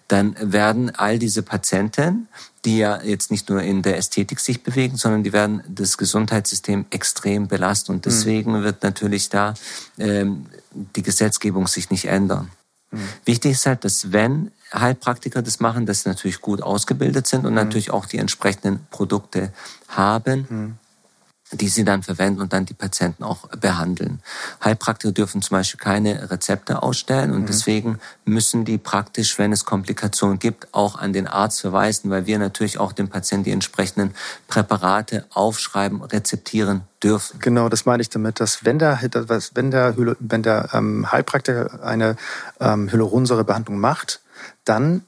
dann 0.07 0.35
werden 0.41 0.93
all 0.95 1.19
diese 1.19 1.43
Patienten, 1.43 2.27
die 2.65 2.79
ja 2.79 3.01
jetzt 3.01 3.31
nicht 3.31 3.49
nur 3.49 3.61
in 3.61 3.81
der 3.81 3.97
Ästhetik 3.97 4.39
sich 4.39 4.63
bewegen, 4.63 4.97
sondern 4.97 5.23
die 5.23 5.31
werden 5.31 5.63
das 5.67 5.97
Gesundheitssystem 5.97 6.85
extrem 6.89 7.47
belasten. 7.47 7.93
Und 7.93 8.05
deswegen 8.05 8.59
mhm. 8.59 8.63
wird 8.63 8.83
natürlich 8.83 9.29
da 9.29 9.53
ähm, 9.97 10.47
die 10.95 11.03
Gesetzgebung 11.03 11.67
sich 11.67 11.91
nicht 11.91 12.05
ändern. 12.05 12.51
Mhm. 12.91 13.07
Wichtig 13.25 13.51
ist 13.51 13.65
halt, 13.65 13.85
dass 13.85 14.11
wenn 14.11 14.51
Heilpraktiker 14.73 15.41
das 15.41 15.59
machen, 15.59 15.85
dass 15.85 16.03
sie 16.03 16.09
natürlich 16.09 16.41
gut 16.41 16.61
ausgebildet 16.61 17.27
sind 17.27 17.45
und 17.45 17.51
mhm. 17.51 17.55
natürlich 17.55 17.91
auch 17.91 18.05
die 18.05 18.17
entsprechenden 18.17 18.85
Produkte 18.89 19.53
haben 19.87 20.47
mhm 20.49 20.77
die 21.51 21.67
sie 21.67 21.83
dann 21.83 22.03
verwenden 22.03 22.41
und 22.41 22.53
dann 22.53 22.65
die 22.65 22.73
Patienten 22.73 23.23
auch 23.23 23.47
behandeln. 23.49 24.21
Heilpraktiker 24.63 25.11
dürfen 25.11 25.41
zum 25.41 25.57
Beispiel 25.57 25.79
keine 25.79 26.31
Rezepte 26.31 26.81
ausstellen 26.81 27.31
und 27.31 27.41
mhm. 27.41 27.45
deswegen 27.47 27.99
müssen 28.25 28.65
die 28.65 28.77
praktisch, 28.77 29.37
wenn 29.37 29.51
es 29.51 29.65
Komplikationen 29.65 30.39
gibt, 30.39 30.73
auch 30.73 30.97
an 30.97 31.13
den 31.13 31.27
Arzt 31.27 31.61
verweisen, 31.61 32.09
weil 32.09 32.25
wir 32.25 32.39
natürlich 32.39 32.77
auch 32.77 32.93
dem 32.93 33.09
Patienten 33.09 33.45
die 33.45 33.51
entsprechenden 33.51 34.13
Präparate 34.47 35.25
aufschreiben, 35.31 36.01
rezeptieren 36.01 36.81
dürfen. 37.03 37.39
Genau, 37.39 37.69
das 37.69 37.85
meine 37.85 38.01
ich 38.01 38.09
damit, 38.09 38.39
dass 38.39 38.63
wenn 38.63 38.79
der, 38.79 38.99
wenn 39.53 39.71
der, 39.71 39.95
wenn 40.19 40.43
der 40.43 40.69
ähm, 40.73 41.11
Heilpraktiker 41.11 41.83
eine 41.83 42.15
ähm, 42.59 42.91
Hyaluronsäurebehandlung 42.91 43.79
macht, 43.79 44.21
dann 44.65 45.03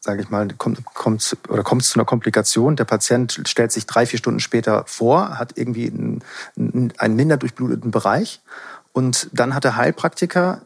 sage 0.00 0.22
ich 0.22 0.30
mal, 0.30 0.48
kommt, 0.56 0.84
kommt, 0.94 1.36
oder 1.48 1.62
kommt 1.62 1.82
es 1.82 1.90
zu 1.90 1.98
einer 1.98 2.04
Komplikation. 2.04 2.76
Der 2.76 2.84
Patient 2.84 3.42
stellt 3.46 3.72
sich 3.72 3.86
drei, 3.86 4.06
vier 4.06 4.18
Stunden 4.18 4.40
später 4.40 4.84
vor, 4.86 5.38
hat 5.38 5.56
irgendwie 5.56 5.88
einen, 5.88 6.92
einen 6.98 7.16
minder 7.16 7.36
durchbluteten 7.36 7.90
Bereich 7.90 8.40
und 8.92 9.28
dann 9.32 9.54
hat 9.54 9.64
der 9.64 9.76
Heilpraktiker 9.76 10.62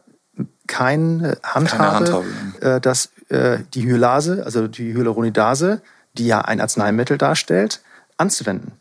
kein 0.67 1.35
Handhabe, 1.43 1.65
keine 1.65 1.91
Handhabe. 1.91 2.25
Äh, 2.61 2.81
dass 2.81 3.09
äh, 3.29 3.59
die 3.73 3.83
Hyalase, 3.83 4.43
also 4.45 4.67
die 4.67 4.93
Hyaluronidase, 4.93 5.81
die 6.13 6.27
ja 6.27 6.41
ein 6.41 6.61
Arzneimittel 6.61 7.17
darstellt, 7.17 7.81
anzuwenden. 8.17 8.73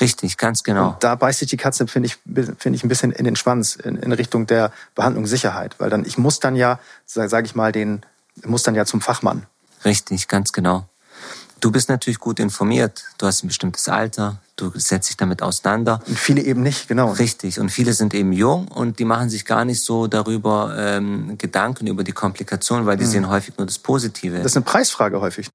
Richtig, 0.00 0.38
ganz 0.38 0.62
genau. 0.62 0.90
Und 0.90 1.04
da 1.04 1.14
beißt 1.14 1.40
sich 1.40 1.48
die 1.48 1.56
Katze, 1.56 1.86
finde 1.86 2.06
ich, 2.06 2.18
finde 2.58 2.76
ich 2.76 2.82
ein 2.82 2.88
bisschen 2.88 3.12
in 3.12 3.24
den 3.24 3.36
Schwanz 3.36 3.76
in, 3.76 3.96
in, 3.96 4.12
Richtung 4.12 4.46
der 4.46 4.72
Behandlungssicherheit, 4.94 5.78
weil 5.78 5.90
dann 5.90 6.06
ich 6.06 6.16
muss 6.16 6.40
dann 6.40 6.56
ja, 6.56 6.78
sage 7.04 7.44
ich 7.44 7.54
mal, 7.54 7.72
den 7.72 8.02
muss 8.44 8.62
dann 8.62 8.74
ja 8.74 8.86
zum 8.86 9.02
Fachmann. 9.02 9.46
Richtig, 9.84 10.28
ganz 10.28 10.52
genau. 10.52 10.86
Du 11.60 11.70
bist 11.70 11.88
natürlich 11.88 12.18
gut 12.18 12.40
informiert, 12.40 13.04
du 13.18 13.26
hast 13.26 13.44
ein 13.44 13.46
bestimmtes 13.46 13.88
Alter, 13.88 14.40
du 14.56 14.72
setzt 14.74 15.10
dich 15.10 15.16
damit 15.16 15.42
auseinander. 15.42 16.00
Und 16.08 16.18
viele 16.18 16.42
eben 16.42 16.60
nicht, 16.60 16.88
genau. 16.88 17.12
Richtig, 17.12 17.60
und 17.60 17.70
viele 17.70 17.92
sind 17.92 18.14
eben 18.14 18.32
jung 18.32 18.66
und 18.66 18.98
die 18.98 19.04
machen 19.04 19.30
sich 19.30 19.44
gar 19.44 19.64
nicht 19.64 19.80
so 19.80 20.08
darüber 20.08 20.74
ähm, 20.76 21.38
Gedanken 21.38 21.86
über 21.86 22.02
die 22.02 22.10
Komplikationen, 22.10 22.84
weil 22.84 22.96
die 22.96 23.04
mhm. 23.04 23.10
sehen 23.10 23.28
häufig 23.28 23.56
nur 23.58 23.66
das 23.66 23.78
Positive. 23.78 24.38
Das 24.38 24.46
ist 24.46 24.56
eine 24.56 24.64
Preisfrage 24.64 25.20
häufig. 25.20 25.50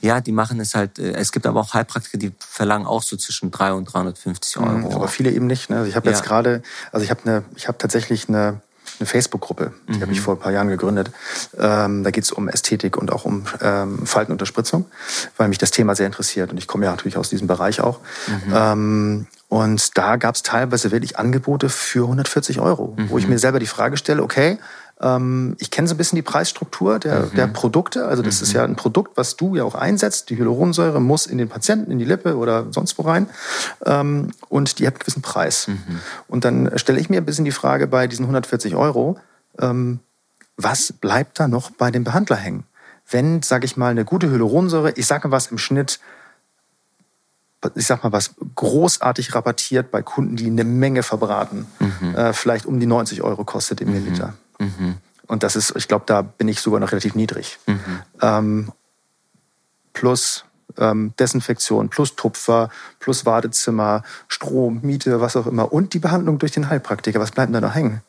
Ja, 0.00 0.22
die 0.22 0.32
machen 0.32 0.60
es 0.60 0.74
halt, 0.74 0.98
äh, 0.98 1.12
es 1.12 1.30
gibt 1.30 1.44
aber 1.46 1.60
auch 1.60 1.74
Heilpraktiker, 1.74 2.16
die 2.16 2.32
verlangen 2.38 2.86
auch 2.86 3.02
so 3.02 3.16
zwischen 3.16 3.50
3 3.50 3.74
und 3.74 3.84
350 3.84 4.56
Euro. 4.56 4.70
Mhm, 4.70 4.86
aber 4.86 5.08
viele 5.08 5.30
eben 5.30 5.46
nicht. 5.46 5.68
Ne? 5.68 5.76
Also 5.76 5.90
ich 5.90 5.96
habe 5.96 6.08
jetzt 6.08 6.20
ja. 6.20 6.26
gerade, 6.26 6.62
also 6.90 7.04
ich 7.04 7.10
habe 7.10 7.20
eine, 7.24 7.44
ich 7.54 7.68
habe 7.68 7.76
tatsächlich 7.76 8.28
eine 8.28 8.62
eine 9.00 9.06
Facebook-Gruppe, 9.06 9.72
die 9.88 9.96
mhm. 9.96 10.02
habe 10.02 10.12
ich 10.12 10.20
vor 10.20 10.34
ein 10.34 10.40
paar 10.40 10.52
Jahren 10.52 10.68
gegründet. 10.68 11.10
Ähm, 11.58 12.04
da 12.04 12.10
geht 12.10 12.24
es 12.24 12.32
um 12.32 12.48
Ästhetik 12.48 12.96
und 12.96 13.12
auch 13.12 13.24
um 13.24 13.44
ähm, 13.60 14.06
Faltenunterspritzung, 14.06 14.86
weil 15.36 15.48
mich 15.48 15.58
das 15.58 15.70
Thema 15.70 15.94
sehr 15.94 16.06
interessiert. 16.06 16.52
Und 16.52 16.58
ich 16.58 16.66
komme 16.66 16.84
ja 16.84 16.90
natürlich 16.90 17.16
aus 17.16 17.30
diesem 17.30 17.46
Bereich 17.46 17.80
auch. 17.80 18.00
Mhm. 18.26 18.54
Ähm, 18.54 19.26
und 19.48 19.98
da 19.98 20.16
gab 20.16 20.36
es 20.36 20.42
teilweise 20.42 20.92
wirklich 20.92 21.18
Angebote 21.18 21.68
für 21.68 22.04
140 22.04 22.60
Euro, 22.60 22.94
mhm. 22.96 23.10
wo 23.10 23.18
ich 23.18 23.24
mhm. 23.24 23.30
mir 23.30 23.38
selber 23.38 23.58
die 23.58 23.66
Frage 23.66 23.96
stelle, 23.96 24.22
okay, 24.22 24.58
ich 25.02 25.70
kenne 25.70 25.88
so 25.88 25.94
ein 25.94 25.96
bisschen 25.96 26.16
die 26.16 26.22
Preisstruktur 26.22 26.98
der, 26.98 27.20
mhm. 27.20 27.34
der 27.34 27.46
Produkte. 27.46 28.06
Also 28.06 28.22
das 28.22 28.40
mhm. 28.40 28.42
ist 28.42 28.52
ja 28.52 28.64
ein 28.64 28.76
Produkt, 28.76 29.16
was 29.16 29.34
du 29.34 29.56
ja 29.56 29.64
auch 29.64 29.74
einsetzt. 29.74 30.28
Die 30.28 30.36
Hyaluronsäure 30.36 31.00
muss 31.00 31.24
in 31.24 31.38
den 31.38 31.48
Patienten, 31.48 31.90
in 31.90 31.98
die 31.98 32.04
Lippe 32.04 32.36
oder 32.36 32.66
sonst 32.70 32.98
wo 32.98 33.02
rein. 33.02 33.26
Ähm, 33.86 34.32
und 34.50 34.78
die 34.78 34.86
hat 34.86 34.94
einen 34.94 34.98
gewissen 34.98 35.22
Preis. 35.22 35.68
Mhm. 35.68 36.00
Und 36.28 36.44
dann 36.44 36.70
stelle 36.76 37.00
ich 37.00 37.08
mir 37.08 37.16
ein 37.16 37.24
bisschen 37.24 37.46
die 37.46 37.50
Frage 37.50 37.86
bei 37.86 38.08
diesen 38.08 38.24
140 38.24 38.74
Euro, 38.74 39.18
ähm, 39.58 40.00
was 40.58 40.92
bleibt 40.92 41.40
da 41.40 41.48
noch 41.48 41.70
bei 41.70 41.90
dem 41.90 42.04
Behandler 42.04 42.36
hängen? 42.36 42.64
Wenn, 43.08 43.40
sage 43.40 43.64
ich 43.64 43.78
mal, 43.78 43.92
eine 43.92 44.04
gute 44.04 44.30
Hyaluronsäure, 44.30 44.92
ich 44.96 45.06
sage 45.06 45.30
was 45.30 45.46
im 45.46 45.56
Schnitt 45.56 45.98
ich 47.74 47.86
sag 47.86 48.02
mal 48.02 48.12
was, 48.12 48.34
großartig 48.54 49.34
rabattiert 49.34 49.90
bei 49.90 50.00
Kunden, 50.00 50.36
die 50.36 50.46
eine 50.46 50.64
Menge 50.64 51.02
verbraten. 51.02 51.66
Mhm. 51.78 52.14
Äh, 52.14 52.32
vielleicht 52.32 52.64
um 52.64 52.80
die 52.80 52.86
90 52.86 53.20
Euro 53.22 53.44
kostet 53.44 53.82
im 53.82 53.92
Milliliter. 53.92 54.32
Mhm. 54.60 54.98
Und 55.26 55.42
das 55.42 55.56
ist, 55.56 55.74
ich 55.76 55.88
glaube, 55.88 56.04
da 56.06 56.22
bin 56.22 56.48
ich 56.48 56.60
sogar 56.60 56.80
noch 56.80 56.92
relativ 56.92 57.14
niedrig. 57.14 57.58
Mhm. 57.66 58.02
Ähm, 58.20 58.72
plus 59.92 60.44
ähm, 60.78 61.14
Desinfektion, 61.18 61.88
plus 61.88 62.16
Tupfer, 62.16 62.70
plus 62.98 63.26
Wartezimmer, 63.26 64.02
Strom, 64.28 64.80
Miete, 64.82 65.20
was 65.20 65.36
auch 65.36 65.46
immer. 65.46 65.72
Und 65.72 65.94
die 65.94 65.98
Behandlung 65.98 66.38
durch 66.38 66.52
den 66.52 66.68
Heilpraktiker. 66.68 67.20
Was 67.20 67.32
bleibt 67.32 67.48
denn 67.48 67.60
da 67.60 67.60
noch 67.60 67.74
hängen? 67.74 68.02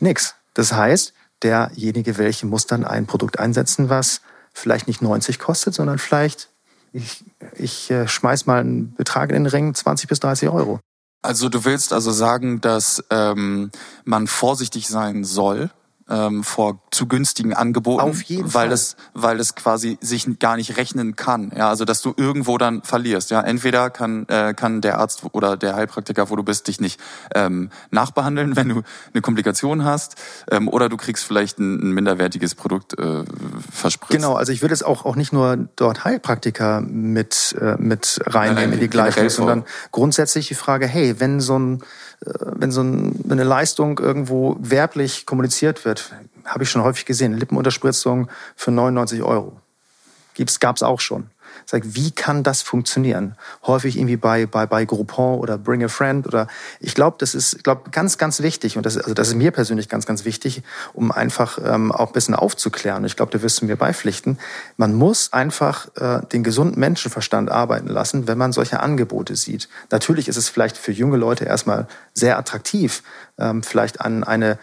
Nix. 0.00 0.34
Das 0.54 0.72
heißt, 0.72 1.12
derjenige, 1.42 2.18
welche 2.18 2.46
muss 2.46 2.66
dann 2.66 2.84
ein 2.84 3.06
Produkt 3.06 3.38
einsetzen, 3.38 3.88
was 3.88 4.20
vielleicht 4.52 4.86
nicht 4.88 5.02
90 5.02 5.38
kostet, 5.38 5.74
sondern 5.74 5.98
vielleicht, 5.98 6.48
ich, 6.92 7.24
ich 7.54 7.90
äh, 7.90 8.08
schmeiß 8.08 8.46
mal 8.46 8.60
einen 8.60 8.94
Betrag 8.94 9.30
in 9.30 9.44
den 9.44 9.46
Ring, 9.46 9.74
20 9.74 10.08
bis 10.08 10.20
30 10.20 10.48
Euro. 10.48 10.80
Also 11.22 11.48
du 11.48 11.64
willst 11.64 11.92
also 11.92 12.12
sagen, 12.12 12.60
dass 12.60 13.02
ähm, 13.10 13.70
man 14.04 14.26
vorsichtig 14.26 14.88
sein 14.88 15.24
soll 15.24 15.70
ähm, 16.08 16.44
vor 16.44 16.80
zu 16.90 17.06
günstigen 17.06 17.54
Angeboten, 17.54 18.00
Auf 18.00 18.22
jeden 18.22 18.44
weil 18.44 18.50
Fall. 18.50 18.68
das, 18.68 18.96
weil 19.14 19.38
das 19.38 19.54
quasi 19.54 19.98
sich 20.00 20.26
gar 20.38 20.56
nicht 20.56 20.76
rechnen 20.76 21.16
kann. 21.16 21.52
Ja, 21.56 21.68
also 21.68 21.84
dass 21.84 22.02
du 22.02 22.14
irgendwo 22.16 22.58
dann 22.58 22.82
verlierst. 22.82 23.30
Ja, 23.30 23.40
entweder 23.40 23.90
kann 23.90 24.26
äh, 24.28 24.54
kann 24.54 24.80
der 24.80 24.98
Arzt 24.98 25.22
oder 25.32 25.56
der 25.56 25.74
Heilpraktiker, 25.74 26.30
wo 26.30 26.36
du 26.36 26.42
bist, 26.42 26.68
dich 26.68 26.80
nicht 26.80 27.00
ähm, 27.34 27.70
nachbehandeln, 27.90 28.56
wenn 28.56 28.68
du 28.68 28.82
eine 29.12 29.20
Komplikation 29.20 29.84
hast, 29.84 30.16
ähm, 30.50 30.68
oder 30.68 30.88
du 30.88 30.96
kriegst 30.96 31.24
vielleicht 31.24 31.58
ein, 31.58 31.90
ein 31.90 31.92
minderwertiges 31.92 32.54
Produkt 32.54 32.98
äh, 32.98 33.24
verspritzt. 33.72 34.12
Genau, 34.12 34.34
also 34.34 34.52
ich 34.52 34.62
würde 34.62 34.74
es 34.74 34.82
auch 34.82 35.04
auch 35.04 35.16
nicht 35.16 35.32
nur 35.32 35.56
dort 35.76 36.04
Heilpraktiker 36.04 36.80
mit 36.80 37.56
äh, 37.60 37.76
mit 37.78 38.20
reinnehmen 38.26 38.74
in 38.74 38.80
die 38.80 38.88
Gleichung, 38.88 39.28
sondern 39.28 39.64
grundsätzlich 39.90 40.48
die 40.48 40.54
Frage: 40.54 40.86
Hey, 40.86 41.18
wenn 41.18 41.40
so 41.40 41.58
ein 41.58 41.82
wenn 42.26 42.70
so 42.70 42.82
ein, 42.82 43.24
eine 43.28 43.44
Leistung 43.44 43.98
irgendwo 43.98 44.56
werblich 44.60 45.26
kommuniziert 45.26 45.84
wird, 45.84 46.12
habe 46.44 46.64
ich 46.64 46.70
schon 46.70 46.82
häufig 46.82 47.06
gesehen, 47.06 47.34
Lippenunterspritzung 47.34 48.28
für 48.54 48.70
99 48.70 49.22
Euro. 49.22 49.60
Gab 50.60 50.76
es 50.76 50.82
auch 50.82 51.00
schon. 51.00 51.30
Sag, 51.64 51.82
wie 51.94 52.10
kann 52.10 52.42
das 52.42 52.62
funktionieren? 52.62 53.36
Häufig 53.66 53.96
irgendwie 53.96 54.16
bei, 54.16 54.46
bei, 54.46 54.66
bei 54.66 54.84
Groupon 54.84 55.38
oder 55.38 55.58
Bring 55.58 55.82
a 55.84 55.88
Friend 55.88 56.26
oder 56.26 56.48
ich 56.80 56.94
glaube, 56.94 57.16
das 57.18 57.34
ist, 57.34 57.64
glaube 57.64 57.90
ganz, 57.90 58.18
ganz 58.18 58.42
wichtig 58.42 58.76
und 58.76 58.84
das, 58.84 58.96
also 58.96 59.14
das 59.14 59.28
ist 59.28 59.34
mir 59.34 59.50
persönlich 59.50 59.88
ganz, 59.88 60.06
ganz 60.06 60.24
wichtig, 60.24 60.62
um 60.92 61.12
einfach 61.12 61.58
ähm, 61.64 61.92
auch 61.92 62.08
ein 62.08 62.12
bisschen 62.12 62.34
aufzuklären. 62.34 63.04
Ich 63.04 63.16
glaube, 63.16 63.32
da 63.32 63.42
wirst 63.42 63.60
du 63.60 63.66
mir 63.66 63.76
beipflichten. 63.76 64.38
Man 64.76 64.94
muss 64.94 65.32
einfach 65.32 65.88
äh, 65.96 66.20
den 66.32 66.42
gesunden 66.42 66.78
Menschenverstand 66.78 67.50
arbeiten 67.50 67.88
lassen, 67.88 68.26
wenn 68.26 68.38
man 68.38 68.52
solche 68.52 68.80
Angebote 68.80 69.36
sieht. 69.36 69.68
Natürlich 69.90 70.28
ist 70.28 70.36
es 70.36 70.48
vielleicht 70.48 70.76
für 70.76 70.92
junge 70.92 71.16
Leute 71.16 71.44
erstmal 71.44 71.86
sehr 72.14 72.38
attraktiv, 72.38 73.02
ähm, 73.38 73.62
vielleicht 73.62 74.00
an 74.00 74.24
eine 74.24 74.58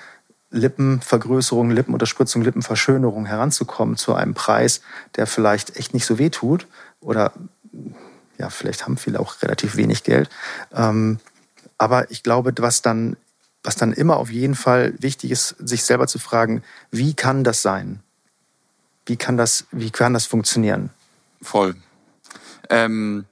Lippenvergrößerung, 0.54 1.72
Lippenunterspritzung, 1.72 2.44
Lippenverschönerung 2.44 3.26
heranzukommen 3.26 3.98
zu 3.98 4.14
einem 4.14 4.36
Preis, 4.36 4.82
der 5.16 5.28
vielleicht 5.28 5.76
echt 5.76 5.94
nicht 5.94 6.06
so 6.06 6.20
weh 6.20 6.30
tut 6.30 6.68
oder 7.04 7.34
ja, 8.38 8.50
vielleicht 8.50 8.86
haben 8.86 8.98
viele 8.98 9.20
auch 9.20 9.42
relativ 9.42 9.76
wenig 9.76 10.04
Geld. 10.04 10.30
Ähm, 10.74 11.20
aber 11.78 12.12
ich 12.12 12.24
glaube, 12.24 12.54
was 12.58 12.82
dann, 12.82 13.16
was 13.64 13.76
dann 13.76 13.94
immer 13.94 14.18
auf 14.18 14.32
jeden 14.32 14.56
Fall 14.56 14.94
wichtig 15.00 15.32
ist, 15.32 15.56
sich 15.60 15.84
selber 15.84 16.08
zu 16.08 16.20
fragen, 16.20 16.64
wie 16.92 17.14
kann 17.14 17.44
das 17.44 17.62
sein? 17.62 18.00
Wie 19.06 19.18
kann 19.18 19.38
das, 19.38 19.66
wie 19.72 19.92
kann 19.92 20.14
das 20.14 20.26
funktionieren? 20.26 20.90
Voll. 21.42 21.76
Ähm, 22.70 23.26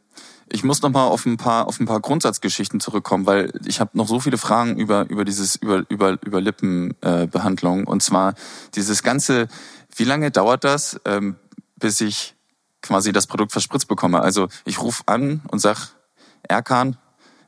ich 0.50 0.64
muss 0.64 0.82
noch 0.82 0.90
mal 0.90 1.08
auf 1.08 1.26
ein 1.26 1.38
paar 1.38 1.68
auf 1.68 1.80
ein 1.80 1.86
paar 1.86 2.02
Grundsatzgeschichten 2.02 2.82
zurückkommen, 2.82 3.26
weil 3.26 3.54
ich 3.66 3.80
habe 3.80 3.92
noch 3.94 4.08
so 4.08 4.20
viele 4.20 4.38
Fragen 4.38 4.78
über 4.78 5.10
über 5.10 5.24
dieses 5.24 5.56
über 5.56 5.86
über 5.88 6.18
über 6.26 6.42
Lippenbehandlung 6.42 7.84
äh, 7.86 7.90
und 7.90 8.04
zwar 8.04 8.36
dieses 8.76 9.02
ganze 9.02 9.48
wie 9.96 10.04
lange 10.04 10.30
dauert 10.30 10.66
das 10.66 11.00
ähm, 11.06 11.38
bis 11.78 12.02
ich 12.02 12.36
quasi 12.82 13.12
das 13.12 13.28
Produkt 13.28 13.52
verspritzt 13.52 13.88
bekomme? 13.88 14.22
Also 14.22 14.48
ich 14.66 14.82
rufe 14.82 15.04
an 15.06 15.42
und 15.50 15.60
sag 15.60 15.90
Erkan, 16.44 16.98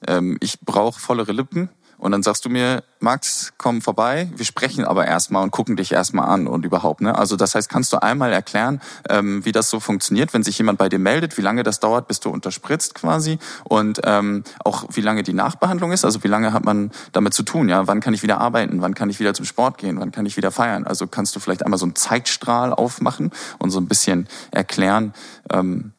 ähm, 0.07 0.37
ich 0.39 0.59
brauche 0.61 0.99
vollere 0.99 1.31
Lippen 1.31 1.69
und 2.03 2.11
dann 2.11 2.21
sagst 2.21 2.43
du 2.43 2.49
mir, 2.49 2.83
Max, 2.99 3.53
komm 3.57 3.81
vorbei, 3.81 4.29
wir 4.35 4.43
sprechen 4.43 4.83
aber 4.83 5.07
erstmal 5.07 5.41
und 5.41 5.51
gucken 5.51 5.77
dich 5.77 5.93
erstmal 5.93 6.27
an 6.27 6.47
und 6.47 6.65
überhaupt. 6.65 6.99
Ne? 6.99 7.17
Also 7.17 7.37
das 7.37 7.55
heißt, 7.55 7.69
kannst 7.69 7.93
du 7.93 8.01
einmal 8.01 8.33
erklären, 8.33 8.81
ähm, 9.07 9.45
wie 9.45 9.53
das 9.53 9.69
so 9.69 9.79
funktioniert, 9.79 10.33
wenn 10.33 10.43
sich 10.43 10.57
jemand 10.57 10.79
bei 10.79 10.89
dir 10.89 10.99
meldet, 10.99 11.37
wie 11.37 11.41
lange 11.41 11.63
das 11.63 11.79
dauert, 11.79 12.09
bis 12.09 12.19
du 12.19 12.29
unterspritzt 12.29 12.93
quasi 12.93 13.39
und 13.63 14.01
ähm, 14.03 14.43
auch 14.65 14.83
wie 14.91 14.99
lange 14.99 15.23
die 15.23 15.31
Nachbehandlung 15.31 15.93
ist, 15.93 16.03
also 16.03 16.21
wie 16.25 16.27
lange 16.27 16.51
hat 16.51 16.65
man 16.65 16.91
damit 17.13 17.33
zu 17.33 17.43
tun, 17.43 17.69
ja? 17.69 17.87
Wann 17.87 18.01
kann 18.01 18.13
ich 18.13 18.21
wieder 18.21 18.41
arbeiten, 18.41 18.81
wann 18.81 18.95
kann 18.95 19.09
ich 19.09 19.21
wieder 19.21 19.33
zum 19.33 19.45
Sport 19.45 19.77
gehen, 19.77 19.97
wann 20.01 20.11
kann 20.11 20.25
ich 20.25 20.35
wieder 20.35 20.51
feiern? 20.51 20.85
Also 20.85 21.07
kannst 21.07 21.33
du 21.37 21.39
vielleicht 21.39 21.63
einmal 21.63 21.79
so 21.79 21.85
einen 21.85 21.95
Zeitstrahl 21.95 22.73
aufmachen 22.73 23.31
und 23.59 23.69
so 23.69 23.79
ein 23.79 23.87
bisschen 23.87 24.27
erklären, 24.51 25.13
ähm, 25.49 25.93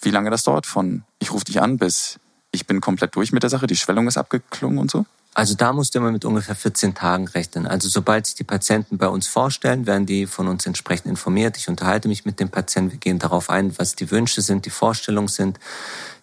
wie 0.00 0.10
lange 0.10 0.30
das 0.30 0.44
dauert 0.44 0.66
von 0.66 1.02
ich 1.18 1.32
rufe 1.32 1.46
dich 1.46 1.60
an 1.60 1.78
bis 1.78 2.20
ich 2.56 2.66
bin 2.66 2.80
komplett 2.80 3.14
durch 3.14 3.32
mit 3.32 3.42
der 3.42 3.50
Sache, 3.50 3.66
die 3.66 3.76
Schwellung 3.76 4.08
ist 4.08 4.16
abgeklungen 4.16 4.78
und 4.78 4.90
so? 4.90 5.06
Also 5.34 5.54
da 5.54 5.74
musst 5.74 5.94
du 5.94 5.98
immer 5.98 6.12
mit 6.12 6.24
ungefähr 6.24 6.54
14 6.54 6.94
Tagen 6.94 7.28
rechnen. 7.28 7.66
Also 7.66 7.90
sobald 7.90 8.24
sich 8.24 8.36
die 8.36 8.44
Patienten 8.44 8.96
bei 8.96 9.06
uns 9.06 9.26
vorstellen, 9.26 9.86
werden 9.86 10.06
die 10.06 10.26
von 10.26 10.48
uns 10.48 10.64
entsprechend 10.64 11.08
informiert. 11.08 11.58
Ich 11.58 11.68
unterhalte 11.68 12.08
mich 12.08 12.24
mit 12.24 12.40
dem 12.40 12.48
Patienten, 12.48 12.92
wir 12.92 12.98
gehen 12.98 13.18
darauf 13.18 13.50
ein, 13.50 13.78
was 13.78 13.94
die 13.94 14.10
Wünsche 14.10 14.40
sind, 14.40 14.64
die 14.64 14.70
Vorstellungen 14.70 15.28
sind. 15.28 15.60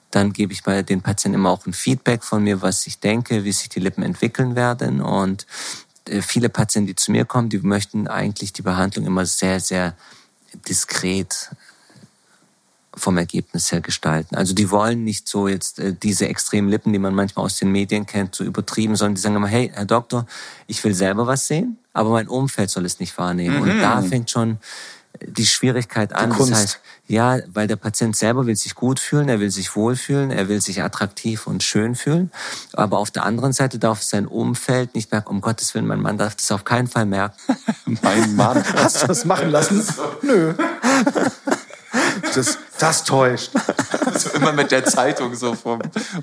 Dann 0.09 0.34
gebe 0.34 0.51
ich 0.51 0.63
bei 0.63 0.81
den 0.81 1.03
Patienten 1.03 1.36
immer 1.36 1.51
auch 1.51 1.67
ein 1.67 1.73
Feedback 1.73 2.23
von 2.23 2.43
mir, 2.43 2.63
was 2.63 2.88
ich 2.88 2.99
denke, 2.99 3.43
wie 3.43 3.51
sich 3.51 3.69
die 3.69 3.79
Lippen 3.79 4.01
entwickeln 4.01 4.55
werden. 4.55 4.99
Und 4.99 5.45
äh, 6.05 6.23
viele 6.23 6.49
Patienten, 6.49 6.88
die 6.88 6.95
zu 6.95 7.11
mir 7.11 7.25
kommen, 7.25 7.49
die 7.49 7.59
möchten 7.59 8.07
eigentlich 8.07 8.51
die 8.51 8.63
Behandlung 8.63 9.05
immer 9.05 9.27
sehr, 9.27 9.59
sehr 9.59 9.95
diskret 10.67 11.51
vom 12.95 13.17
Ergebnis 13.17 13.71
her 13.71 13.81
gestalten. 13.81 14.35
Also 14.35 14.53
die 14.53 14.69
wollen 14.69 15.03
nicht 15.03 15.27
so 15.27 15.47
jetzt 15.47 15.79
äh, 15.79 15.93
diese 15.93 16.27
extremen 16.27 16.69
Lippen, 16.69 16.93
die 16.93 16.99
man 16.99 17.15
manchmal 17.15 17.45
aus 17.45 17.57
den 17.57 17.71
Medien 17.71 18.05
kennt, 18.05 18.35
so 18.35 18.43
übertrieben, 18.43 18.95
sondern 18.95 19.15
die 19.15 19.21
sagen 19.21 19.35
immer, 19.35 19.47
hey, 19.47 19.71
Herr 19.73 19.85
Doktor, 19.85 20.25
ich 20.67 20.83
will 20.83 20.93
selber 20.93 21.27
was 21.27 21.47
sehen, 21.47 21.77
aber 21.93 22.11
mein 22.11 22.27
Umfeld 22.27 22.69
soll 22.69 22.85
es 22.85 22.99
nicht 22.99 23.17
wahrnehmen. 23.17 23.57
Mhm. 23.57 23.61
Und 23.61 23.79
da 23.79 24.01
fängt 24.01 24.29
schon 24.29 24.59
die 25.21 25.45
Schwierigkeit 25.45 26.13
an. 26.13 26.31
Die 26.31 26.35
Kunst. 26.35 26.51
Das 26.51 26.59
heißt, 26.59 26.79
ja, 27.07 27.39
weil 27.53 27.67
der 27.67 27.75
Patient 27.75 28.15
selber 28.15 28.45
will 28.45 28.55
sich 28.55 28.75
gut 28.75 28.99
fühlen, 28.99 29.29
er 29.29 29.39
will 29.39 29.51
sich 29.51 29.75
wohlfühlen, 29.75 30.31
er 30.31 30.47
will 30.47 30.61
sich 30.61 30.81
attraktiv 30.81 31.47
und 31.47 31.61
schön 31.63 31.95
fühlen. 31.95 32.31
Aber 32.73 32.97
auf 32.97 33.11
der 33.11 33.25
anderen 33.25 33.53
Seite 33.53 33.77
darf 33.77 34.01
sein 34.01 34.25
Umfeld 34.25 34.95
nicht 34.95 35.11
merken, 35.11 35.29
um 35.29 35.41
Gottes 35.41 35.73
Willen, 35.75 35.85
mein 35.85 36.01
Mann 36.01 36.17
darf 36.17 36.35
das 36.35 36.51
auf 36.51 36.63
keinen 36.63 36.87
Fall 36.87 37.05
merken. 37.05 37.35
mein 38.01 38.35
Mann. 38.35 38.63
Hast 38.75 39.03
du 39.03 39.07
das 39.07 39.25
machen 39.25 39.51
lassen? 39.51 39.85
Nö. 40.21 40.53
Das, 42.35 42.57
das 42.79 43.03
täuscht. 43.03 43.51
So 44.17 44.29
immer 44.31 44.51
mit 44.51 44.71
der 44.71 44.85
Zeitung 44.85 45.35
so 45.35 45.55
vom, 45.55 45.79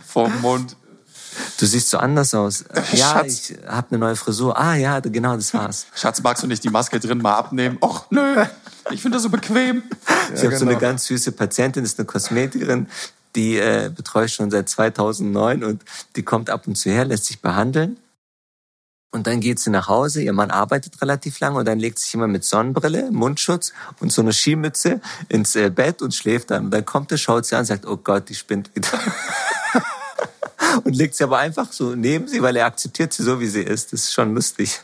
vom 0.07 0.41
Mund. 0.41 0.77
Du 1.59 1.67
siehst 1.67 1.91
so 1.91 1.99
anders 1.99 2.35
aus. 2.35 2.65
Ja, 2.93 3.13
Schatz. 3.13 3.51
ich 3.51 3.59
habe 3.67 3.87
eine 3.91 3.99
neue 3.99 4.17
Frisur. 4.17 4.59
Ah 4.59 4.75
ja, 4.75 5.01
genau, 5.01 5.37
das 5.37 5.53
war's. 5.55 5.87
Schatz, 5.95 6.23
magst 6.23 6.43
du 6.43 6.47
nicht 6.47 6.65
die 6.65 6.71
Maske 6.71 6.99
drin 6.99 7.19
mal 7.19 7.35
abnehmen? 7.35 7.79
Och, 7.81 8.07
nö. 8.11 8.45
Ich 8.91 9.03
finde 9.03 9.17
das 9.17 9.23
so 9.23 9.31
bequem. 9.31 9.83
ich 10.35 10.43
habe 10.43 10.57
so 10.57 10.65
eine 10.65 10.73
genau. 10.73 10.79
ganz 10.79 11.07
süße 11.07 11.33
Patientin, 11.33 11.83
das 11.83 11.93
ist 11.93 11.99
eine 11.99 12.07
Kosmetikerin, 12.07 12.89
die 13.37 13.59
äh, 13.59 13.91
betreue 13.95 14.27
ich 14.27 14.35
schon 14.35 14.51
seit 14.51 14.69
2009 14.69 15.63
und 15.63 15.85
die 16.17 16.23
kommt 16.23 16.51
ab 16.51 16.67
und 16.67 16.77
zu 16.77 16.91
her, 16.91 17.05
lässt 17.05 17.27
sich 17.27 17.41
behandeln. 17.41 17.99
Und 19.13 19.27
dann 19.27 19.41
geht 19.41 19.59
sie 19.59 19.71
nach 19.71 19.89
Hause, 19.89 20.23
ihr 20.23 20.33
Mann 20.33 20.53
arbeitet 20.53 21.03
relativ 21.03 21.41
lange 21.41 21.59
und 21.59 21.67
dann 21.67 21.81
legt 21.81 21.99
sich 21.99 22.15
immer 22.15 22.29
mit 22.29 22.45
Sonnenbrille, 22.45 23.11
Mundschutz 23.11 23.73
und 23.99 24.13
so 24.13 24.23
eine 24.23 24.33
Skimütze 24.33 25.01
ins 25.29 25.57
äh, 25.57 25.69
Bett 25.71 26.01
und 26.01 26.15
schläft 26.15 26.53
dann. 26.53 26.67
Und 26.67 26.71
dann 26.71 26.85
kommt 26.85 27.11
er, 27.11 27.19
schaut 27.19 27.45
sie 27.45 27.57
an 27.57 27.61
und 27.61 27.67
sagt, 27.67 27.87
oh 27.87 27.97
Gott, 27.97 28.29
die 28.29 28.37
spinnt 28.37 28.75
wieder. 28.77 28.89
und 30.85 30.95
legt 30.95 31.17
sie 31.17 31.25
aber 31.25 31.39
einfach 31.39 31.73
so 31.73 31.97
neben 31.97 32.29
sie, 32.29 32.41
weil 32.41 32.55
er 32.55 32.67
akzeptiert 32.67 33.13
sie 33.13 33.25
so, 33.25 33.41
wie 33.41 33.49
sie 33.49 33.63
ist. 33.63 33.93
Das 33.93 34.01
ist 34.01 34.13
schon 34.13 34.33
lustig. 34.33 34.81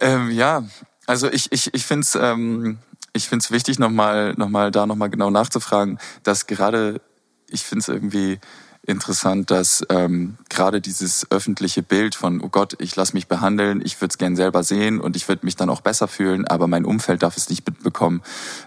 Ähm, 0.00 0.30
ja, 0.30 0.64
also 1.06 1.30
ich, 1.30 1.52
ich, 1.52 1.72
ich 1.74 1.84
finde 1.84 2.04
es 2.04 2.14
ähm, 2.14 2.78
ich 3.16 3.28
find's 3.28 3.50
wichtig, 3.50 3.78
nochmal 3.78 4.34
noch 4.36 4.48
mal 4.48 4.70
da 4.70 4.86
nochmal 4.86 5.10
genau 5.10 5.30
nachzufragen, 5.30 5.98
dass 6.22 6.46
gerade, 6.46 7.00
ich 7.48 7.62
finde 7.62 7.80
es 7.80 7.88
irgendwie 7.88 8.38
interessant, 8.86 9.50
dass 9.50 9.84
ähm, 9.88 10.36
gerade 10.48 10.80
dieses 10.80 11.30
öffentliche 11.30 11.82
Bild 11.82 12.14
von, 12.14 12.40
oh 12.40 12.48
Gott, 12.48 12.76
ich 12.78 12.94
lasse 12.96 13.14
mich 13.14 13.26
behandeln, 13.26 13.82
ich 13.84 14.00
würde 14.00 14.12
es 14.12 14.18
gern 14.18 14.36
selber 14.36 14.62
sehen 14.62 15.00
und 15.00 15.16
ich 15.16 15.28
würde 15.28 15.44
mich 15.44 15.56
dann 15.56 15.70
auch 15.70 15.80
besser 15.80 16.08
fühlen, 16.08 16.46
aber 16.46 16.66
mein 16.66 16.84
Umfeld 16.84 17.22
darf 17.22 17.36
es 17.36 17.48
nicht 17.48 17.66
mitbekommen. 17.66 18.22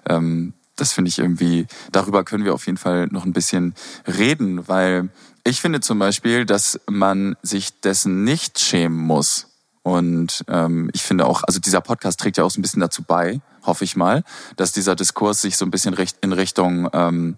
Ähm, 0.07 0.53
das 0.75 0.93
finde 0.93 1.09
ich 1.09 1.19
irgendwie, 1.19 1.67
darüber 1.91 2.23
können 2.23 2.45
wir 2.45 2.53
auf 2.53 2.65
jeden 2.65 2.77
Fall 2.77 3.07
noch 3.07 3.25
ein 3.25 3.33
bisschen 3.33 3.73
reden, 4.07 4.67
weil 4.67 5.09
ich 5.43 5.61
finde 5.61 5.81
zum 5.81 5.99
Beispiel, 5.99 6.45
dass 6.45 6.79
man 6.89 7.35
sich 7.41 7.81
dessen 7.81 8.23
nicht 8.23 8.59
schämen 8.59 8.97
muss. 8.97 9.47
Und 9.83 10.43
ähm, 10.47 10.89
ich 10.93 11.01
finde 11.01 11.25
auch, 11.25 11.43
also 11.43 11.59
dieser 11.59 11.81
Podcast 11.81 12.19
trägt 12.19 12.37
ja 12.37 12.43
auch 12.43 12.51
so 12.51 12.59
ein 12.59 12.61
bisschen 12.61 12.81
dazu 12.81 13.03
bei, 13.03 13.41
hoffe 13.63 13.83
ich 13.83 13.95
mal, 13.95 14.23
dass 14.55 14.71
dieser 14.71 14.95
Diskurs 14.95 15.41
sich 15.41 15.57
so 15.57 15.65
ein 15.65 15.71
bisschen 15.71 15.95
in 16.21 16.33
Richtung 16.33 16.89
ähm, 16.93 17.37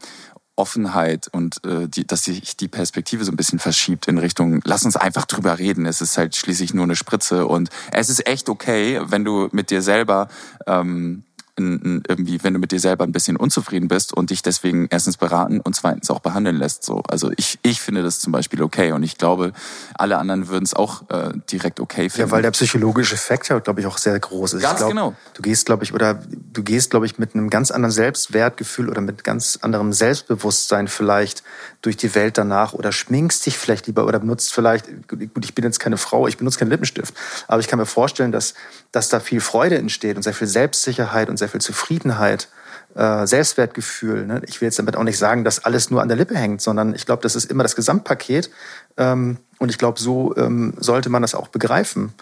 Offenheit 0.61 1.27
und 1.31 1.65
äh, 1.65 1.87
die, 1.87 2.05
dass 2.05 2.25
sich 2.25 2.55
die 2.55 2.67
Perspektive 2.67 3.25
so 3.25 3.31
ein 3.31 3.35
bisschen 3.35 3.57
verschiebt 3.57 4.07
in 4.07 4.19
Richtung, 4.19 4.61
lass 4.63 4.85
uns 4.85 4.95
einfach 4.95 5.25
drüber 5.25 5.57
reden. 5.57 5.87
Es 5.87 6.01
ist 6.01 6.19
halt 6.19 6.35
schließlich 6.35 6.75
nur 6.75 6.83
eine 6.83 6.95
Spritze 6.95 7.47
und 7.47 7.69
es 7.91 8.09
ist 8.09 8.27
echt 8.27 8.47
okay, 8.47 9.01
wenn 9.03 9.25
du 9.25 9.49
mit 9.51 9.71
dir 9.71 9.81
selber 9.81 10.27
ähm, 10.67 11.23
irgendwie, 12.07 12.43
wenn 12.43 12.53
du 12.53 12.59
mit 12.59 12.71
dir 12.71 12.79
selber 12.79 13.03
ein 13.03 13.11
bisschen 13.11 13.37
unzufrieden 13.37 13.87
bist 13.87 14.13
und 14.13 14.29
dich 14.29 14.41
deswegen 14.41 14.87
erstens 14.89 15.17
beraten 15.17 15.59
und 15.59 15.75
zweitens 15.75 16.09
auch 16.09 16.19
behandeln 16.19 16.57
lässt. 16.57 16.83
So, 16.83 17.03
also 17.09 17.31
ich 17.37 17.59
ich 17.63 17.81
finde 17.81 18.03
das 18.03 18.19
zum 18.19 18.31
Beispiel 18.31 18.61
okay 18.61 18.91
und 18.91 19.03
ich 19.03 19.17
glaube, 19.17 19.53
alle 19.95 20.17
anderen 20.17 20.47
würden 20.47 20.65
es 20.65 20.73
auch 20.73 21.09
äh, 21.09 21.31
direkt 21.51 21.79
okay 21.79 22.09
finden. 22.09 22.29
Ja, 22.29 22.31
weil 22.31 22.41
der 22.41 22.51
psychologische 22.51 23.15
Effekt 23.15 23.49
ja, 23.49 23.59
glaube 23.59 23.81
ich, 23.81 23.87
auch 23.87 23.97
sehr 23.97 24.19
groß 24.19 24.53
ist. 24.53 24.61
Ganz 24.61 24.73
ich 24.73 24.77
glaub, 24.77 24.89
genau. 24.89 25.15
Du 25.33 25.41
gehst, 25.41 25.65
glaube 25.65 25.83
ich, 25.83 25.93
oder 25.93 26.19
du 26.53 26.63
gehst, 26.63 26.91
glaube 26.91 27.05
ich, 27.05 27.17
mit 27.17 27.35
einem 27.35 27.49
ganz 27.49 27.71
anderen 27.71 27.91
Selbstwertgefühl 27.91 28.89
oder 28.89 29.01
mit 29.01 29.23
ganz 29.23 29.59
anderem 29.61 29.93
Selbstbewusstsein 29.93 30.87
vielleicht 30.87 31.43
durch 31.81 31.97
die 31.97 32.13
Welt 32.15 32.37
danach 32.37 32.73
oder 32.73 32.91
schminkst 32.91 33.45
dich 33.45 33.57
vielleicht 33.57 33.87
lieber 33.87 34.05
oder 34.05 34.19
benutzt 34.19 34.53
vielleicht, 34.53 34.85
gut, 35.07 35.43
ich 35.43 35.55
bin 35.55 35.65
jetzt 35.65 35.79
keine 35.79 35.97
Frau, 35.97 36.27
ich 36.27 36.37
benutze 36.37 36.59
keinen 36.59 36.69
Lippenstift, 36.69 37.13
aber 37.47 37.59
ich 37.59 37.67
kann 37.67 37.79
mir 37.79 37.85
vorstellen, 37.85 38.31
dass, 38.31 38.53
dass 38.91 39.09
da 39.09 39.19
viel 39.19 39.41
Freude 39.41 39.77
entsteht 39.77 40.15
und 40.15 40.23
sehr 40.23 40.33
viel 40.33 40.47
Selbstsicherheit 40.47 41.29
und 41.29 41.37
sehr 41.37 41.49
viel 41.49 41.61
Zufriedenheit 41.61 42.49
äh, 42.95 43.25
Selbstwertgefühl. 43.25 44.25
Ne? 44.25 44.41
Ich 44.47 44.61
will 44.61 44.67
jetzt 44.67 44.79
damit 44.79 44.95
auch 44.95 45.03
nicht 45.03 45.17
sagen, 45.17 45.43
dass 45.43 45.63
alles 45.63 45.89
nur 45.89 46.01
an 46.01 46.07
der 46.07 46.17
Lippe 46.17 46.35
hängt, 46.35 46.61
sondern 46.61 46.93
ich 46.93 47.05
glaube, 47.05 47.23
das 47.23 47.35
ist 47.35 47.49
immer 47.49 47.63
das 47.63 47.75
Gesamtpaket. 47.75 48.49
Ähm, 48.97 49.37
und 49.59 49.69
ich 49.69 49.77
glaube, 49.77 49.99
so 49.99 50.35
ähm, 50.35 50.73
sollte 50.77 51.09
man 51.09 51.21
das 51.21 51.35
auch 51.35 51.47
begreifen. 51.47 52.13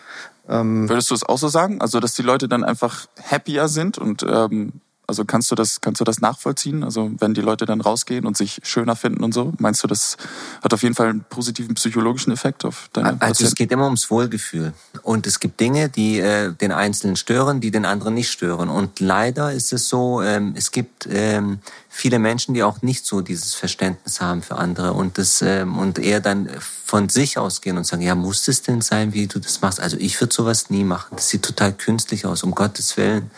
Ähm, 0.47 0.89
Würdest 0.89 1.09
du 1.11 1.15
es 1.15 1.23
auch 1.23 1.37
so 1.37 1.47
sagen? 1.47 1.81
Also, 1.81 1.99
dass 1.99 2.13
die 2.13 2.21
Leute 2.21 2.47
dann 2.47 2.63
einfach 2.63 3.07
happier 3.29 3.67
sind 3.67 3.97
und 3.97 4.23
ähm, 4.23 4.73
also 5.09 5.25
kannst 5.25 5.51
du 5.51 5.55
das, 5.55 5.81
kannst 5.81 5.99
du 5.99 6.05
das 6.05 6.21
nachvollziehen? 6.21 6.83
Also 6.83 7.11
wenn 7.19 7.33
die 7.33 7.41
Leute 7.41 7.65
dann 7.65 7.81
rausgehen 7.81 8.25
und 8.25 8.37
sich 8.37 8.59
schöner 8.63 8.95
finden 8.95 9.23
und 9.23 9.33
so, 9.33 9.51
meinst 9.57 9.83
du, 9.83 9.87
das 9.87 10.15
hat 10.63 10.73
auf 10.73 10.83
jeden 10.83 10.95
Fall 10.95 11.09
einen 11.09 11.25
positiven 11.29 11.75
psychologischen 11.75 12.31
Effekt 12.31 12.63
auf 12.63 12.89
deine 12.93 13.09
Also 13.09 13.15
es 13.15 13.19
Patienten? 13.19 13.55
geht 13.55 13.71
immer 13.71 13.85
ums 13.85 14.09
Wohlgefühl. 14.09 14.73
Und 15.03 15.27
es 15.27 15.39
gibt 15.39 15.59
Dinge, 15.59 15.89
die 15.89 16.19
äh, 16.19 16.53
den 16.53 16.71
Einzelnen 16.71 17.15
stören, 17.15 17.59
die 17.59 17.71
den 17.71 17.85
anderen 17.85 18.13
nicht 18.13 18.31
stören. 18.31 18.69
Und 18.69 18.99
leider 18.99 19.51
ist 19.51 19.73
es 19.73 19.89
so, 19.89 20.21
ähm, 20.21 20.53
es 20.55 20.71
gibt 20.71 21.07
ähm, 21.11 21.59
viele 21.89 22.19
Menschen, 22.19 22.53
die 22.53 22.63
auch 22.63 22.81
nicht 22.81 23.05
so 23.05 23.21
dieses 23.21 23.55
Verständnis 23.55 24.21
haben 24.21 24.41
für 24.43 24.55
andere 24.57 24.93
und 24.93 25.17
das 25.17 25.41
ähm, 25.41 25.77
und 25.77 25.99
eher 25.99 26.19
dann 26.21 26.49
von 26.85 27.09
sich 27.09 27.37
ausgehen 27.37 27.77
und 27.77 27.85
sagen, 27.85 28.01
ja, 28.01 28.15
muss 28.15 28.47
es 28.47 28.63
denn 28.63 28.81
sein, 28.81 29.13
wie 29.13 29.27
du 29.27 29.39
das 29.39 29.61
machst? 29.61 29.79
Also 29.79 29.97
ich 29.97 30.19
würde 30.19 30.33
sowas 30.33 30.69
nie 30.69 30.83
machen. 30.83 31.15
Das 31.17 31.29
sieht 31.29 31.43
total 31.43 31.73
künstlich 31.73 32.25
aus, 32.25 32.41
um 32.43 32.55
Gottes 32.55 32.97
Willen. 32.97 33.29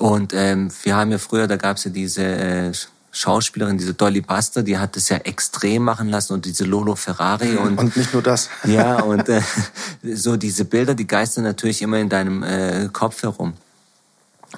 Und 0.00 0.32
ähm, 0.34 0.70
wir 0.82 0.96
haben 0.96 1.10
ja 1.10 1.18
früher, 1.18 1.46
da 1.46 1.56
gab 1.56 1.76
es 1.76 1.84
ja 1.84 1.90
diese 1.90 2.24
äh, 2.24 2.72
Schauspielerin, 3.14 3.78
diese 3.78 3.94
Dolly 3.94 4.20
Buster, 4.20 4.62
die 4.62 4.76
hat 4.76 4.96
das 4.96 5.08
ja 5.08 5.18
extrem 5.18 5.84
machen 5.84 6.08
lassen 6.08 6.32
und 6.32 6.44
diese 6.44 6.64
Lolo 6.64 6.96
Ferrari 6.96 7.56
und 7.56 7.78
und 7.78 7.96
nicht 7.96 8.12
nur 8.12 8.22
das. 8.22 8.50
ja, 8.64 9.00
und 9.02 9.28
äh, 9.28 9.40
so 10.02 10.36
diese 10.36 10.64
Bilder, 10.64 10.94
die 10.94 11.06
geistern 11.06 11.44
natürlich 11.44 11.80
immer 11.80 11.98
in 11.98 12.08
deinem 12.08 12.42
äh, 12.42 12.88
Kopf 12.92 13.22
herum. 13.22 13.54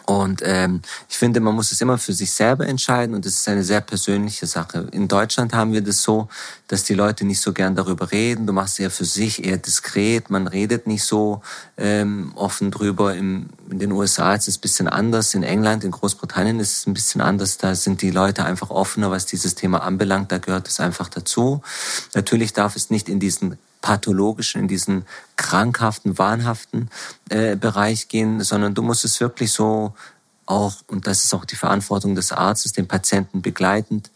Und 0.04 0.42
ähm, 0.44 0.82
ich 1.08 1.16
finde, 1.16 1.40
man 1.40 1.54
muss 1.54 1.72
es 1.72 1.80
immer 1.80 1.98
für 1.98 2.12
sich 2.12 2.32
selber 2.32 2.66
entscheiden 2.66 3.14
und 3.14 3.24
es 3.26 3.34
ist 3.36 3.48
eine 3.48 3.64
sehr 3.64 3.80
persönliche 3.80 4.46
Sache. 4.46 4.88
In 4.92 5.08
Deutschland 5.08 5.54
haben 5.54 5.72
wir 5.72 5.80
das 5.80 6.02
so, 6.02 6.28
dass 6.68 6.84
die 6.84 6.94
Leute 6.94 7.24
nicht 7.24 7.40
so 7.40 7.52
gern 7.52 7.74
darüber 7.74 8.12
reden. 8.12 8.46
Du 8.46 8.52
machst 8.52 8.78
eher 8.78 8.90
für 8.90 9.04
sich, 9.04 9.44
eher 9.44 9.56
diskret. 9.56 10.30
Man 10.30 10.46
redet 10.46 10.86
nicht 10.86 11.04
so 11.04 11.42
ähm, 11.76 12.32
offen 12.34 12.70
drüber. 12.70 13.14
Im, 13.14 13.48
in 13.70 13.78
den 13.78 13.92
USA 13.92 14.34
ist 14.34 14.48
es 14.48 14.58
ein 14.58 14.60
bisschen 14.60 14.88
anders. 14.88 15.34
In 15.34 15.42
England, 15.42 15.84
in 15.84 15.92
Großbritannien 15.92 16.60
ist 16.60 16.78
es 16.78 16.86
ein 16.86 16.94
bisschen 16.94 17.20
anders. 17.20 17.58
Da 17.58 17.74
sind 17.74 18.02
die 18.02 18.10
Leute 18.10 18.44
einfach 18.44 18.70
offener, 18.70 19.10
was 19.10 19.26
dieses 19.26 19.54
Thema 19.54 19.82
anbelangt. 19.82 20.32
Da 20.32 20.38
gehört 20.38 20.68
es 20.68 20.80
einfach 20.80 21.08
dazu. 21.08 21.62
Natürlich 22.14 22.52
darf 22.52 22.76
es 22.76 22.90
nicht 22.90 23.08
in 23.08 23.20
diesen 23.20 23.58
pathologischen, 23.80 24.62
in 24.62 24.68
diesen 24.68 25.06
krankhaften, 25.36 26.18
wahnhaften 26.18 26.90
äh, 27.28 27.56
Bereich 27.56 28.08
gehen, 28.08 28.42
sondern 28.42 28.74
du 28.74 28.82
musst 28.82 29.04
es 29.04 29.20
wirklich 29.20 29.52
so 29.52 29.94
auch, 30.46 30.74
und 30.86 31.06
das 31.06 31.24
ist 31.24 31.34
auch 31.34 31.44
die 31.44 31.56
Verantwortung 31.56 32.14
des 32.14 32.32
Arztes, 32.32 32.72
den 32.72 32.88
Patienten 32.88 33.42
begleitend 33.42 34.10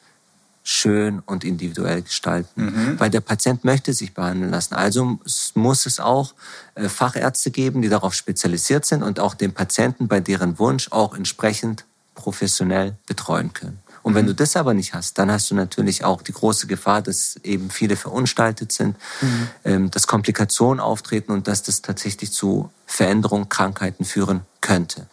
schön 0.62 1.20
und 1.20 1.42
individuell 1.44 2.02
gestalten. 2.02 2.66
Mhm. 2.66 3.00
Weil 3.00 3.11
der 3.11 3.20
Patient 3.20 3.64
möchte 3.64 3.92
sich 3.92 4.14
behandeln 4.14 4.50
lassen. 4.50 4.74
Also 4.74 5.18
muss 5.54 5.86
es 5.86 6.00
auch 6.00 6.34
äh, 6.74 6.88
Fachärzte 6.88 7.50
geben, 7.50 7.82
die 7.82 7.88
darauf 7.88 8.14
spezialisiert 8.14 8.84
sind 8.84 9.02
und 9.02 9.20
auch 9.20 9.34
den 9.34 9.52
Patienten 9.52 10.06
bei 10.06 10.20
deren 10.20 10.58
Wunsch 10.58 10.88
auch 10.92 11.14
entsprechend 11.14 11.84
professionell 12.14 12.96
betreuen 13.06 13.52
können. 13.52 13.78
Und 14.11 14.16
wenn 14.16 14.24
mhm. 14.24 14.30
du 14.30 14.34
das 14.34 14.56
aber 14.56 14.74
nicht 14.74 14.92
hast, 14.92 15.18
dann 15.18 15.30
hast 15.30 15.50
du 15.52 15.54
natürlich 15.54 16.04
auch 16.04 16.22
die 16.22 16.32
große 16.32 16.66
Gefahr, 16.66 17.00
dass 17.00 17.36
eben 17.44 17.70
viele 17.70 17.94
verunstaltet 17.94 18.72
sind, 18.72 18.96
mhm. 19.20 19.48
ähm, 19.64 19.90
dass 19.92 20.08
Komplikationen 20.08 20.80
auftreten 20.80 21.30
und 21.30 21.46
dass 21.46 21.62
das 21.62 21.80
tatsächlich 21.80 22.32
zu 22.32 22.70
Veränderungen, 22.86 23.48
Krankheiten 23.48 24.04
führen 24.04 24.40
könnte. 24.61 25.06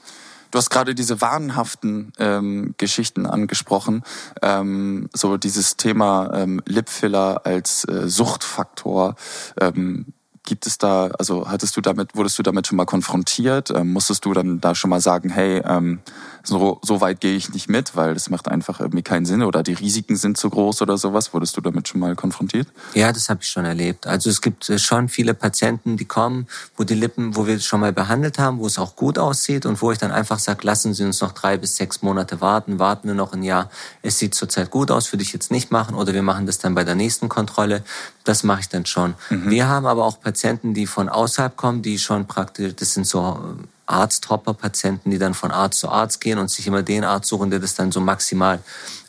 Du 0.49 0.57
hast 0.57 0.71
gerade 0.71 0.95
diese 0.95 1.21
wahnhaften 1.21 2.11
ähm, 2.17 2.73
Geschichten 2.77 3.27
angesprochen, 3.27 4.03
ähm, 4.41 5.09
so 5.13 5.37
dieses 5.37 5.77
Thema 5.77 6.31
ähm, 6.33 6.61
Lipfiller 6.65 7.45
als 7.45 7.85
äh, 7.85 8.07
Suchtfaktor. 8.07 9.15
Ähm, 9.61 10.07
gibt 10.47 10.65
es 10.65 10.77
da, 10.77 11.09
also 11.19 11.49
hattest 11.49 11.75
du 11.75 11.81
damit, 11.81 12.15
wurdest 12.15 12.39
du 12.39 12.43
damit 12.43 12.67
schon 12.67 12.77
mal 12.77 12.85
konfrontiert? 12.85 13.69
Ähm, 13.69 13.91
musstest 13.91 14.23
du 14.23 14.33
dann 14.33 14.61
da 14.61 14.75
schon 14.75 14.89
mal 14.89 15.01
sagen, 15.01 15.29
hey, 15.29 15.61
ähm, 15.65 15.99
so, 16.41 16.79
so 16.81 17.01
weit 17.01 17.19
gehe 17.19 17.35
ich 17.35 17.53
nicht 17.53 17.69
mit, 17.69 17.97
weil 17.97 18.13
das 18.13 18.29
macht 18.29 18.47
einfach 18.47 18.79
irgendwie 18.79 19.03
keinen 19.03 19.25
Sinn 19.25 19.43
oder 19.43 19.61
die 19.61 19.73
Risiken 19.73 20.15
sind 20.15 20.37
zu 20.37 20.49
groß 20.49 20.81
oder 20.81 20.97
sowas. 20.97 21.33
Wurdest 21.33 21.57
du 21.57 21.61
damit 21.61 21.89
schon 21.89 21.99
mal 21.99 22.15
konfrontiert? 22.15 22.69
Ja, 22.93 23.11
das 23.11 23.27
habe 23.27 23.41
ich 23.43 23.49
schon 23.49 23.65
erlebt. 23.65 24.07
Also 24.07 24.29
es 24.29 24.41
gibt 24.41 24.69
äh, 24.69 24.79
schon 24.79 25.09
viele 25.09 25.33
Patienten, 25.33 25.97
die 25.97 26.05
kommen, 26.05 26.47
wo 26.77 26.85
die 26.85 26.95
Lippen, 26.95 27.35
wo 27.35 27.45
wir 27.45 27.59
schon 27.59 27.81
mal 27.81 27.91
behandelt 27.91 28.39
haben, 28.39 28.59
wo 28.59 28.67
es 28.67 28.79
auch 28.79 28.95
gut 28.95 29.19
aussieht 29.19 29.65
und 29.65 29.81
wo 29.81 29.91
ich 29.91 29.97
dann 29.97 30.11
einfach 30.11 30.39
sage, 30.39 30.65
lassen 30.65 30.93
Sie 30.93 31.03
uns 31.03 31.19
noch 31.19 31.33
drei 31.33 31.57
bis 31.57 31.75
sechs 31.75 32.01
Monate 32.01 32.39
warten, 32.39 32.79
warten 32.79 33.09
wir 33.09 33.15
noch 33.15 33.33
ein 33.33 33.43
Jahr. 33.43 33.69
Es 34.01 34.17
sieht 34.17 34.33
zurzeit 34.33 34.71
gut 34.71 34.91
aus, 34.91 35.11
würde 35.11 35.23
ich 35.23 35.33
jetzt 35.33 35.51
nicht 35.51 35.71
machen 35.71 35.95
oder 35.95 36.13
wir 36.13 36.23
machen 36.23 36.45
das 36.45 36.57
dann 36.57 36.73
bei 36.73 36.85
der 36.85 36.95
nächsten 36.95 37.27
Kontrolle. 37.27 37.83
Das 38.27 38.43
mache 38.43 38.59
ich 38.59 38.69
dann 38.69 38.85
schon. 38.85 39.15
Mhm. 39.29 39.49
Wir 39.49 39.69
haben 39.69 39.85
aber 39.85 40.03
auch 40.03 40.19
Patienten, 40.19 40.73
die 40.73 40.85
von 40.85 41.07
außerhalb 41.07 41.55
kommen, 41.55 41.81
die 41.81 41.97
schon 41.97 42.27
praktisch, 42.27 42.75
das 42.75 42.93
sind 42.93 43.07
so 43.07 43.57
Arzthopper-Patienten, 43.85 45.11
die 45.11 45.17
dann 45.17 45.33
von 45.33 45.51
Arzt 45.51 45.79
zu 45.79 45.87
Arzt 45.87 46.19
gehen 46.19 46.37
und 46.37 46.51
sich 46.51 46.67
immer 46.67 46.83
den 46.83 47.05
Arzt 47.05 47.29
suchen, 47.29 47.49
der 47.49 47.59
das 47.59 47.75
dann 47.75 47.93
so 47.93 48.01
maximal 48.01 48.59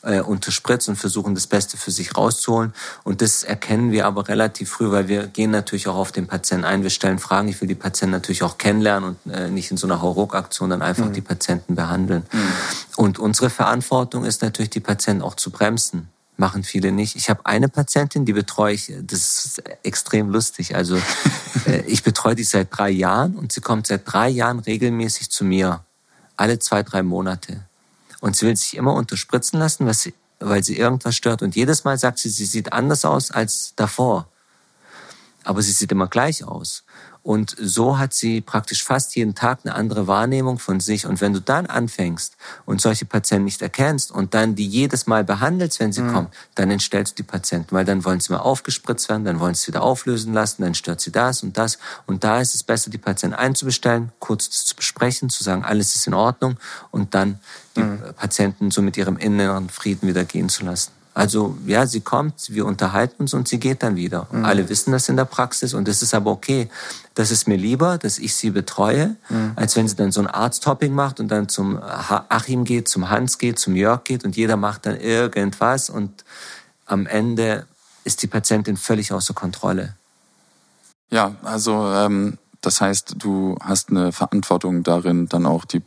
äh, 0.02 0.20
unterspritzt 0.20 0.88
und 0.88 0.94
versuchen, 0.94 1.34
das 1.34 1.48
Beste 1.48 1.76
für 1.76 1.90
sich 1.90 2.16
rauszuholen. 2.16 2.72
Und 3.02 3.20
das 3.20 3.42
erkennen 3.42 3.90
wir 3.90 4.06
aber 4.06 4.28
relativ 4.28 4.70
früh, 4.70 4.92
weil 4.92 5.08
wir 5.08 5.26
gehen 5.26 5.50
natürlich 5.50 5.88
auch 5.88 5.96
auf 5.96 6.12
den 6.12 6.28
Patienten 6.28 6.64
ein. 6.64 6.84
Wir 6.84 6.90
stellen 6.90 7.18
Fragen. 7.18 7.48
Ich 7.48 7.60
will 7.60 7.66
die 7.66 7.74
Patienten 7.74 8.12
natürlich 8.12 8.44
auch 8.44 8.56
kennenlernen 8.56 9.16
und 9.24 9.32
äh, 9.32 9.50
nicht 9.50 9.72
in 9.72 9.76
so 9.76 9.88
einer 9.88 10.00
Hauruck-Aktion 10.00 10.70
dann 10.70 10.82
einfach 10.82 11.06
mhm. 11.06 11.12
die 11.12 11.22
Patienten 11.22 11.74
behandeln. 11.74 12.24
Mhm. 12.30 12.52
Und 12.96 13.18
unsere 13.18 13.50
Verantwortung 13.50 14.24
ist 14.24 14.42
natürlich, 14.42 14.70
die 14.70 14.80
Patienten 14.80 15.22
auch 15.22 15.34
zu 15.34 15.50
bremsen 15.50 16.08
machen 16.38 16.62
viele 16.62 16.92
nicht. 16.92 17.16
Ich 17.16 17.28
habe 17.28 17.44
eine 17.44 17.68
Patientin, 17.68 18.24
die 18.24 18.32
betreue 18.32 18.74
ich, 18.74 18.92
das 19.02 19.44
ist 19.44 19.62
extrem 19.82 20.30
lustig. 20.30 20.76
Also 20.76 20.96
äh, 21.66 21.82
ich 21.86 22.02
betreue 22.02 22.34
die 22.34 22.44
seit 22.44 22.68
drei 22.70 22.90
Jahren 22.90 23.36
und 23.36 23.52
sie 23.52 23.60
kommt 23.60 23.86
seit 23.86 24.10
drei 24.10 24.28
Jahren 24.28 24.60
regelmäßig 24.60 25.30
zu 25.30 25.44
mir, 25.44 25.84
alle 26.36 26.58
zwei, 26.58 26.82
drei 26.82 27.02
Monate. 27.02 27.64
Und 28.20 28.36
sie 28.36 28.46
will 28.46 28.56
sich 28.56 28.76
immer 28.76 28.94
unterspritzen 28.94 29.58
lassen, 29.58 29.86
was 29.86 30.02
sie, 30.02 30.14
weil 30.38 30.62
sie 30.62 30.78
irgendwas 30.78 31.16
stört. 31.16 31.42
Und 31.42 31.56
jedes 31.56 31.84
Mal 31.84 31.98
sagt 31.98 32.18
sie, 32.18 32.30
sie 32.30 32.46
sieht 32.46 32.72
anders 32.72 33.04
aus 33.04 33.30
als 33.30 33.72
davor. 33.76 34.28
Aber 35.44 35.62
sie 35.62 35.72
sieht 35.72 35.92
immer 35.92 36.08
gleich 36.08 36.44
aus. 36.44 36.84
Und 37.28 37.54
so 37.60 37.98
hat 37.98 38.14
sie 38.14 38.40
praktisch 38.40 38.82
fast 38.82 39.14
jeden 39.14 39.34
Tag 39.34 39.60
eine 39.62 39.74
andere 39.74 40.06
Wahrnehmung 40.06 40.58
von 40.58 40.80
sich. 40.80 41.04
Und 41.04 41.20
wenn 41.20 41.34
du 41.34 41.42
dann 41.42 41.66
anfängst 41.66 42.38
und 42.64 42.80
solche 42.80 43.04
Patienten 43.04 43.44
nicht 43.44 43.60
erkennst 43.60 44.10
und 44.10 44.32
dann 44.32 44.54
die 44.54 44.66
jedes 44.66 45.06
Mal 45.06 45.24
behandelst, 45.24 45.78
wenn 45.78 45.92
sie 45.92 46.00
mhm. 46.00 46.12
kommen, 46.14 46.28
dann 46.54 46.70
entstellst 46.70 47.18
du 47.18 47.22
die 47.22 47.28
Patienten, 47.28 47.74
weil 47.74 47.84
dann 47.84 48.06
wollen 48.06 48.20
sie 48.20 48.32
mal 48.32 48.38
aufgespritzt 48.38 49.10
werden, 49.10 49.26
dann 49.26 49.40
wollen 49.40 49.54
sie 49.54 49.68
wieder 49.68 49.82
auflösen 49.82 50.32
lassen, 50.32 50.62
dann 50.62 50.74
stört 50.74 51.02
sie 51.02 51.12
das 51.12 51.42
und 51.42 51.58
das. 51.58 51.78
Und 52.06 52.24
da 52.24 52.40
ist 52.40 52.54
es 52.54 52.62
besser, 52.62 52.88
die 52.88 52.96
Patienten 52.96 53.36
einzubestellen, 53.36 54.10
kurz 54.20 54.64
zu 54.64 54.74
besprechen, 54.74 55.28
zu 55.28 55.44
sagen, 55.44 55.64
alles 55.64 55.94
ist 55.96 56.06
in 56.06 56.14
Ordnung 56.14 56.56
und 56.92 57.14
dann 57.14 57.40
die 57.76 57.82
mhm. 57.82 58.00
Patienten 58.16 58.70
so 58.70 58.80
mit 58.80 58.96
ihrem 58.96 59.18
inneren 59.18 59.68
Frieden 59.68 60.08
wieder 60.08 60.24
gehen 60.24 60.48
zu 60.48 60.64
lassen. 60.64 60.92
Also 61.18 61.58
ja, 61.66 61.84
sie 61.84 62.00
kommt, 62.00 62.48
wir 62.50 62.64
unterhalten 62.64 63.22
uns 63.22 63.34
und 63.34 63.48
sie 63.48 63.58
geht 63.58 63.82
dann 63.82 63.96
wieder. 63.96 64.28
Mhm. 64.30 64.44
Alle 64.44 64.68
wissen 64.68 64.92
das 64.92 65.08
in 65.08 65.16
der 65.16 65.24
Praxis 65.24 65.74
und 65.74 65.88
das 65.88 66.00
ist 66.00 66.14
aber 66.14 66.30
okay. 66.30 66.68
Das 67.16 67.32
ist 67.32 67.48
mir 67.48 67.56
lieber, 67.56 67.98
dass 67.98 68.20
ich 68.20 68.36
sie 68.36 68.50
betreue, 68.50 69.16
mhm. 69.28 69.50
als 69.56 69.74
wenn 69.74 69.88
sie 69.88 69.96
dann 69.96 70.12
so 70.12 70.20
ein 70.20 70.28
Arzthopping 70.28 70.94
macht 70.94 71.18
und 71.18 71.26
dann 71.26 71.48
zum 71.48 71.76
Achim 71.82 72.64
geht, 72.64 72.86
zum 72.86 73.10
Hans 73.10 73.38
geht, 73.38 73.58
zum 73.58 73.74
Jörg 73.74 74.04
geht 74.04 74.24
und 74.24 74.36
jeder 74.36 74.56
macht 74.56 74.86
dann 74.86 74.94
irgendwas 74.94 75.90
und 75.90 76.24
am 76.86 77.04
Ende 77.06 77.66
ist 78.04 78.22
die 78.22 78.28
Patientin 78.28 78.76
völlig 78.76 79.12
außer 79.12 79.34
Kontrolle. 79.34 79.96
Ja, 81.10 81.34
also 81.42 81.84
ähm, 81.94 82.38
das 82.60 82.80
heißt, 82.80 83.16
du 83.18 83.56
hast 83.60 83.90
eine 83.90 84.12
Verantwortung 84.12 84.84
darin, 84.84 85.28
dann 85.28 85.46
auch 85.46 85.64
die 85.64 85.82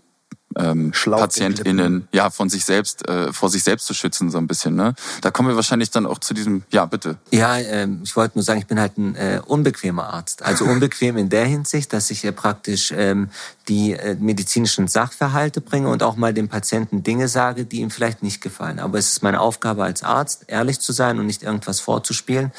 ähm, 0.58 0.91
PatientInnen 0.91 2.08
ja 2.12 2.30
von 2.30 2.49
sich 2.49 2.66
selbst 2.66 3.08
äh, 3.08 3.32
vor 3.32 3.49
sich 3.49 3.64
selbst 3.64 3.86
zu 3.88 3.93
schützen 3.93 4.30
so 4.30 4.38
ein 4.38 4.47
bisschen. 4.47 4.76
Ne? 4.76 4.93
Da 5.22 5.32
kommen 5.32 5.49
wir 5.49 5.56
wahrscheinlich 5.56 5.91
dann 5.91 6.06
auch 6.06 6.20
zu 6.20 6.34
diesem. 6.34 6.64
Ja, 6.72 6.86
bitte. 6.86 7.18
Ja, 7.32 7.58
ähm, 7.58 8.02
ich 8.04 8.16
wollte 8.16 8.38
nur 8.38 8.43
sagen, 8.43 8.60
ich 8.60 8.68
bin 8.68 8.80
halt 8.80 8.97
ein 8.97 9.16
äh, 9.16 9.41
unbequemer 9.45 10.14
Arzt. 10.14 10.43
Also 10.43 10.66
unbequem 10.72 11.18
in 11.18 11.30
der 11.30 11.45
Hinsicht, 11.45 11.93
dass 11.93 12.12
ich 12.12 12.24
ja 12.24 12.32
praktisch 12.32 12.93
ähm, 12.95 13.30
die 13.68 13.93
äh, 13.93 14.16
medizinischen 14.16 14.88
Sachverhalte 14.88 15.62
bringe 15.62 15.89
und 15.89 16.04
auch 16.04 16.16
mal 16.16 16.34
dem 16.34 16.49
Patienten 16.49 17.04
Dinge 17.04 17.28
sage, 17.28 17.66
die 17.66 17.82
ihm 17.82 17.91
vielleicht 17.91 18.24
nicht 18.24 18.41
gefallen. 18.41 18.80
Aber 18.80 18.97
es 18.97 19.12
ist 19.12 19.24
meine 19.24 19.39
Aufgabe 19.39 19.84
als 19.84 20.04
Arzt, 20.04 20.45
ehrlich 20.47 20.80
zu 20.80 20.91
sein 20.91 21.20
und 21.20 21.26
nicht 21.26 21.43
irgendwas 21.43 21.80
vorzuspielen. 21.80 22.52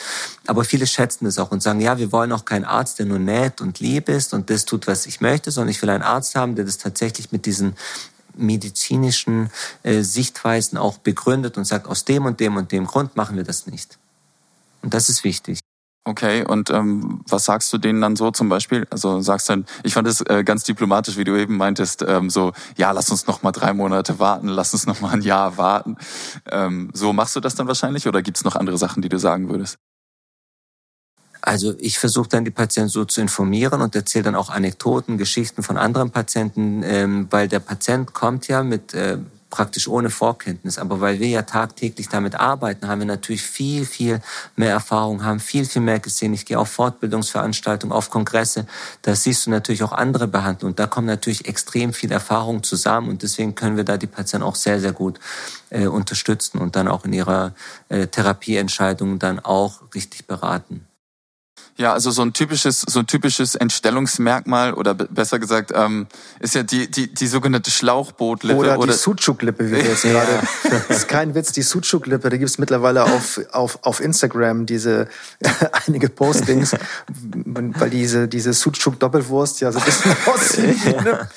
Aber 0.47 0.65
viele 0.65 0.87
schätzen 0.87 1.25
das 1.25 1.39
auch 1.39 1.51
und 1.51 1.63
sagen, 1.63 1.81
ja, 1.81 1.99
wir 1.99 2.13
wollen 2.13 2.33
auch 2.33 2.45
keinen 2.45 2.65
Arzt, 2.65 2.99
der 2.99 3.07
nur 3.07 3.19
nett 3.19 3.61
und 3.61 3.81
lieb 3.81 4.09
ist 4.09 4.33
und 4.33 4.49
das 4.49 4.65
tut, 4.65 4.87
was 4.87 5.07
ich 5.07 5.21
möchte, 5.21 5.51
sondern 5.51 5.71
ich 5.71 5.83
will 5.83 5.91
einen 5.91 6.03
Arzt 6.03 6.35
haben, 6.35 6.55
der 6.55 6.65
das 6.65 6.79
tatsächlich 6.79 7.33
mit 7.33 7.47
diesen 7.47 7.75
medizinischen 8.35 9.51
äh, 9.83 10.03
Sichtweisen 10.03 10.79
auch 10.79 10.99
begründet 10.99 11.57
und 11.57 11.65
sagt, 11.65 11.87
aus 11.87 12.05
dem 12.05 12.25
und 12.25 12.41
dem 12.41 12.57
und 12.57 12.73
dem 12.73 12.87
Grund 12.87 13.17
machen 13.17 13.37
wir 13.37 13.45
das 13.45 13.67
nicht. 13.67 13.99
Und 14.83 14.95
das 14.95 15.09
ist 15.09 15.25
wichtig. 15.25 15.61
Okay, 16.05 16.45
und 16.45 16.69
ähm, 16.71 17.23
was 17.29 17.45
sagst 17.45 17.73
du 17.73 17.79
denen 17.79 18.01
dann 18.01 18.17
so 18.17 18.33
zum 18.33 18.49
Beispiel? 18.49 18.89
Also 18.91 19.21
sagst 19.21 19.49
dann, 19.49 19.67
ich 19.85 19.95
fand 19.95 20.09
es 20.09 20.21
äh, 20.23 20.43
ganz 20.43 20.65
diplomatisch, 20.65 21.17
wie 21.17 21.23
du 21.23 21.37
eben 21.37 21.57
meintest, 21.57 22.03
ähm, 22.03 22.29
so, 22.29 22.53
ja, 22.77 22.91
lass 22.91 23.09
uns 23.11 23.29
noch 23.29 23.45
mal 23.45 23.53
drei 23.53 23.73
Monate 23.73 24.19
warten, 24.19 24.49
lass 24.49 24.73
uns 24.73 24.87
noch 24.87 25.01
mal 25.01 25.13
ein 25.13 25.23
Jahr 25.23 25.59
warten. 25.59 25.97
Ähm, 26.51 26.91
so 26.93 27.13
machst 27.13 27.37
du 27.37 27.41
das 27.41 27.55
dann 27.55 27.69
wahrscheinlich 27.69 28.09
oder 28.09 28.21
gibt's 28.21 28.43
noch 28.43 28.57
andere 28.57 28.79
Sachen, 28.79 29.01
die 29.01 29.09
du 29.09 29.19
sagen 29.19 29.49
würdest? 29.49 29.77
Also 31.43 31.75
ich 31.79 31.99
versuche 31.99 32.29
dann 32.29 32.45
die 32.45 32.53
Patienten 32.53 32.89
so 32.89 33.05
zu 33.05 33.21
informieren 33.21 33.83
und 33.83 33.97
erzähle 33.97 34.25
dann 34.25 34.37
auch 34.37 34.49
Anekdoten, 34.49 35.19
Geschichten 35.19 35.65
von 35.65 35.77
anderen 35.77 36.11
Patienten, 36.11 36.83
ähm, 36.85 37.27
weil 37.31 37.49
der 37.49 37.59
Patient 37.59 38.15
kommt 38.15 38.47
ja 38.47 38.63
mit 38.63 38.95
äh, 38.95 39.19
praktisch 39.51 39.87
ohne 39.87 40.09
Vorkenntnis. 40.09 40.79
Aber 40.79 41.01
weil 41.01 41.19
wir 41.19 41.29
ja 41.29 41.43
tagtäglich 41.43 42.09
damit 42.09 42.37
arbeiten, 42.37 42.87
haben 42.87 43.01
wir 43.01 43.07
natürlich 43.07 43.43
viel, 43.43 43.85
viel 43.85 44.23
mehr 44.55 44.71
Erfahrung, 44.71 45.25
haben 45.25 45.41
viel, 45.41 45.67
viel 45.67 45.83
mehr 45.83 45.99
gesehen. 45.99 46.33
Ich 46.33 46.47
gehe 46.47 46.59
auf 46.59 46.69
Fortbildungsveranstaltungen, 46.69 47.93
auf 47.93 48.09
Kongresse. 48.09 48.67
Da 49.03 49.15
siehst 49.17 49.47
du 49.47 49.51
natürlich 49.51 49.83
auch 49.83 49.93
andere 49.93 50.29
behandeln. 50.29 50.71
Und 50.71 50.79
da 50.79 50.87
kommen 50.87 51.09
natürlich 51.09 51.47
extrem 51.47 51.93
viel 51.93 52.13
Erfahrung 52.13 52.63
zusammen. 52.63 53.11
Und 53.11 53.25
deswegen 53.25 53.57
können 53.57 53.77
wir 53.77 53.85
da 53.85 53.97
die 53.97 54.07
Patienten 54.07 54.47
auch 54.47 54.57
sehr, 54.57 54.81
sehr 54.81 54.93
gut 54.93 55.19
äh, 55.71 55.87
unterstützen 55.87 56.59
und 56.59 56.77
dann 56.77 56.87
auch 56.87 57.05
in 57.05 57.13
ihrer 57.13 57.53
äh, 57.89 58.07
Therapieentscheidung 58.07 59.19
dann 59.19 59.41
auch 59.41 59.83
richtig 59.93 60.27
beraten. 60.27 60.87
Ja, 61.79 61.95
also 61.95 62.11
so 62.11 62.21
ein 62.21 62.35
typisches, 62.35 62.83
so 62.83 63.01
ein 63.01 63.07
typisches 63.07 63.55
Entstellungsmerkmal 63.55 64.75
oder 64.75 64.93
besser 64.93 65.39
gesagt 65.39 65.73
ähm, 65.75 66.07
ist 66.39 66.55
ja 66.55 66.63
die 66.63 66.91
die 66.91 67.13
die 67.13 67.27
sogenannte 67.27 67.71
Schlauchbootlippe 67.71 68.59
oder, 68.59 68.79
oder 68.79 68.93
die 68.93 68.99
Sucuk-Lippe, 68.99 69.67
wie 69.69 69.73
wir 69.73 69.83
jetzt 69.83 70.03
gerade. 70.03 70.41
Das 70.65 70.99
ist 70.99 71.09
kein 71.09 71.35
Witz, 71.35 71.53
die 71.53 71.63
Sucuk-Lippe. 71.63 72.29
Da 72.29 72.37
gibt's 72.37 72.59
mittlerweile 72.59 73.05
auf 73.05 73.41
auf 73.53 73.79
auf 73.83 74.01
Instagram 74.01 74.67
diese 74.67 75.09
einige 75.87 76.11
Postings, 76.11 76.77
weil 77.09 77.89
diese 77.89 78.29
diese 78.29 78.53
Sucuk-Doppelwurst 78.53 79.63
ja 79.63 79.73
so 79.73 79.79
ein 79.79 79.85
bisschen 79.87 80.15
aussieht 80.27 80.85
wie 80.85 80.95
eine, 80.95 81.29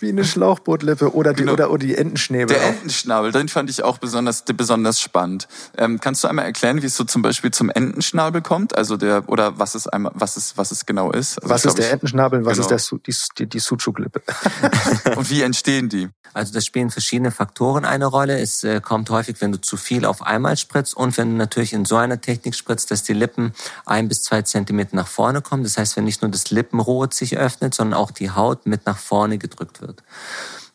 wie 0.00 0.08
eine 0.08 0.24
Schlauchbootlippe 0.24 1.14
oder 1.14 1.32
die 1.32 1.42
genau. 1.42 1.52
oder, 1.52 1.70
oder 1.70 1.86
die 1.86 1.94
Entenschnäbel. 1.94 2.56
Der 2.56 2.66
Entenschnabel, 2.66 3.30
den 3.30 3.48
fand 3.48 3.70
ich 3.70 3.84
auch 3.84 3.98
besonders 3.98 4.42
besonders 4.42 5.00
spannend. 5.00 5.46
Ähm, 5.78 6.00
kannst 6.00 6.24
du 6.24 6.28
einmal 6.28 6.44
erklären, 6.44 6.82
wie 6.82 6.86
es 6.86 6.96
so 6.96 7.04
zum 7.04 7.22
Beispiel 7.22 7.52
zum 7.52 7.70
Entenschnabel 7.70 8.42
kommt? 8.42 8.76
Also 8.76 8.96
der 8.96 9.28
oder 9.28 9.60
was 9.60 9.75
es 9.76 9.86
einmal, 9.86 10.12
was 10.14 10.36
es, 10.36 10.56
was 10.56 10.72
es 10.72 10.86
genau 10.86 11.12
ist. 11.12 11.40
Also 11.42 11.54
was 11.54 11.64
ist 11.64 11.78
der 11.78 11.92
Entenschnabel, 11.92 12.44
was 12.44 12.58
genau. 12.58 12.74
ist 12.74 12.90
der, 12.90 12.98
die, 12.98 13.14
die, 13.38 13.46
die 13.48 13.58
Sucuk-Lippe? 13.60 14.22
und 15.16 15.30
wie 15.30 15.42
entstehen 15.42 15.88
die? 15.88 16.08
Also 16.34 16.52
da 16.52 16.60
spielen 16.60 16.90
verschiedene 16.90 17.30
Faktoren 17.30 17.84
eine 17.84 18.06
Rolle. 18.06 18.38
Es 18.38 18.62
äh, 18.64 18.80
kommt 18.80 19.08
häufig, 19.10 19.40
wenn 19.40 19.52
du 19.52 19.60
zu 19.60 19.76
viel 19.76 20.04
auf 20.04 20.22
einmal 20.22 20.56
spritzt 20.56 20.96
und 20.96 21.16
wenn 21.16 21.30
du 21.30 21.36
natürlich 21.36 21.72
in 21.72 21.84
so 21.84 21.96
einer 21.96 22.20
Technik 22.20 22.54
spritzt, 22.54 22.90
dass 22.90 23.02
die 23.04 23.14
Lippen 23.14 23.52
ein 23.86 24.08
bis 24.08 24.22
zwei 24.22 24.42
Zentimeter 24.42 24.96
nach 24.96 25.08
vorne 25.08 25.40
kommen. 25.40 25.62
Das 25.62 25.78
heißt, 25.78 25.96
wenn 25.96 26.04
nicht 26.04 26.22
nur 26.22 26.30
das 26.30 26.50
Lippenrot 26.50 27.14
sich 27.14 27.38
öffnet, 27.38 27.74
sondern 27.74 27.98
auch 27.98 28.10
die 28.10 28.30
Haut 28.30 28.66
mit 28.66 28.86
nach 28.86 28.98
vorne 28.98 29.38
gedrückt 29.38 29.80
wird. 29.80 30.02